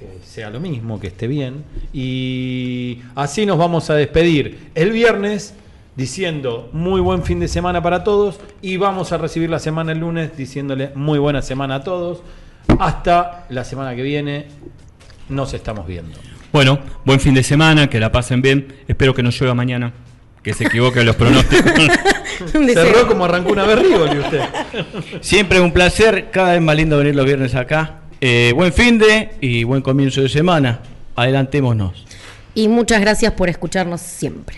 que 0.04 0.26
sea 0.26 0.50
lo 0.50 0.60
mismo, 0.60 1.00
que 1.00 1.08
esté 1.08 1.28
bien. 1.28 1.64
Y 1.94 3.00
así 3.16 3.46
nos 3.46 3.58
vamos 3.58 3.90
a 3.90 3.96
despedir 3.96 4.70
el 4.76 4.92
viernes 4.92 5.56
diciendo 5.96 6.70
muy 6.74 7.02
buen 7.02 7.24
fin 7.24 7.40
de 7.40 7.48
semana 7.48 7.82
para 7.82 8.04
todos 8.04 8.40
y 8.62 8.78
vamos 8.78 9.12
a 9.12 9.18
recibir 9.18 9.50
la 9.50 9.60
semana 9.60 9.92
el 9.92 10.00
lunes 10.00 10.36
diciéndole 10.36 10.92
muy 10.96 11.20
buena 11.20 11.42
semana 11.42 11.76
a 11.76 11.84
todos. 11.84 12.22
Hasta 12.80 13.46
la 13.50 13.64
semana 13.64 13.96
que 13.96 14.02
viene 14.02 14.48
nos 15.30 15.54
estamos 15.54 15.88
viendo. 15.88 16.18
Bueno, 16.52 16.80
buen 17.04 17.20
fin 17.20 17.34
de 17.34 17.44
semana, 17.44 17.90
que 17.90 18.00
la 18.00 18.12
pasen 18.12 18.42
bien. 18.42 18.76
Espero 18.88 19.14
que 19.14 19.24
no 19.24 19.32
llueva 19.32 19.56
mañana, 19.56 19.92
que 20.44 20.54
se 20.54 20.66
equivoquen 20.66 21.06
los 21.06 21.16
pronósticos. 21.16 21.74
Cerró 22.74 23.08
como 23.08 23.26
arrancó 23.26 23.52
una 23.52 23.66
vez 23.66 23.80
Rivoli 23.80 24.20
usted. 24.20 24.42
Siempre 25.22 25.60
un 25.60 25.72
placer, 25.72 26.30
cada 26.32 26.54
vez 26.54 26.62
más 26.62 26.76
lindo 26.76 26.98
venir 26.98 27.16
los 27.16 27.26
viernes 27.26 27.56
acá. 27.56 28.03
Eh, 28.26 28.54
buen 28.56 28.72
fin 28.72 28.98
de 28.98 29.32
y 29.42 29.66
buen 29.66 29.82
comienzo 29.82 30.22
de 30.22 30.30
semana. 30.30 30.80
Adelantémonos. 31.14 32.06
Y 32.56 32.70
muchas 32.70 33.02
gracias 33.02 33.34
por 33.34 33.50
escucharnos 33.50 34.00
siempre. 34.00 34.56